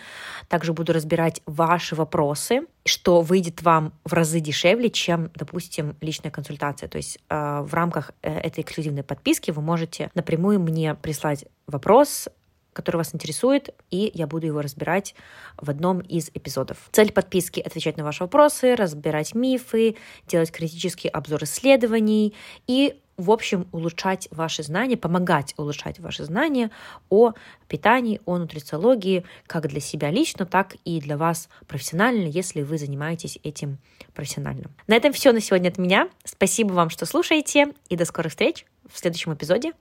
также 0.48 0.72
буду 0.72 0.92
разбирать 0.92 1.42
ваши 1.46 1.94
вопросы, 1.94 2.62
что 2.84 3.20
выйдет 3.20 3.62
вам 3.62 3.92
в 4.04 4.12
разы 4.12 4.40
дешевле, 4.40 4.90
чем, 4.90 5.30
допустим, 5.34 5.96
личная 6.00 6.30
консультация. 6.30 6.88
То 6.88 6.96
есть 6.96 7.18
в 7.28 7.68
рамках 7.70 8.12
этой 8.22 8.62
эксклюзивной 8.62 9.02
подписки 9.02 9.50
вы 9.50 9.60
можете 9.60 10.10
напрямую 10.14 10.58
мне 10.60 10.94
прислать 10.94 11.44
вопрос, 11.66 12.28
который 12.72 12.98
вас 12.98 13.14
интересует, 13.14 13.74
и 13.90 14.10
я 14.14 14.26
буду 14.26 14.46
его 14.46 14.62
разбирать 14.62 15.14
в 15.56 15.68
одном 15.68 15.98
из 15.98 16.30
эпизодов. 16.32 16.88
Цель 16.92 17.12
подписки— 17.12 17.60
отвечать 17.66 17.96
на 17.96 18.04
ваши 18.04 18.22
вопросы, 18.22 18.76
разбирать 18.76 19.34
мифы, 19.34 19.96
делать 20.28 20.52
критический 20.52 21.08
обзор 21.08 21.42
исследований 21.42 22.34
и 22.66 23.00
в 23.18 23.30
общем, 23.30 23.66
улучшать 23.72 24.28
ваши 24.30 24.62
знания, 24.62 24.96
помогать 24.96 25.52
улучшать 25.58 25.98
ваши 25.98 26.24
знания 26.24 26.70
о 27.10 27.32
питании, 27.66 28.20
о 28.24 28.38
нутрициологии, 28.38 29.24
как 29.46 29.66
для 29.68 29.80
себя 29.80 30.10
лично, 30.10 30.46
так 30.46 30.76
и 30.84 31.00
для 31.00 31.18
вас 31.18 31.48
профессионально, 31.66 32.28
если 32.28 32.62
вы 32.62 32.78
занимаетесь 32.78 33.38
этим 33.42 33.78
профессионально. 34.14 34.70
На 34.86 34.94
этом 34.94 35.12
все 35.12 35.32
на 35.32 35.40
сегодня 35.40 35.68
от 35.68 35.78
меня. 35.78 36.08
Спасибо 36.24 36.72
вам, 36.72 36.90
что 36.90 37.04
слушаете, 37.04 37.74
и 37.88 37.96
до 37.96 38.04
скорых 38.04 38.30
встреч 38.30 38.64
в 38.88 38.98
следующем 38.98 39.34
эпизоде. 39.34 39.72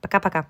Пока-пока. 0.00 0.48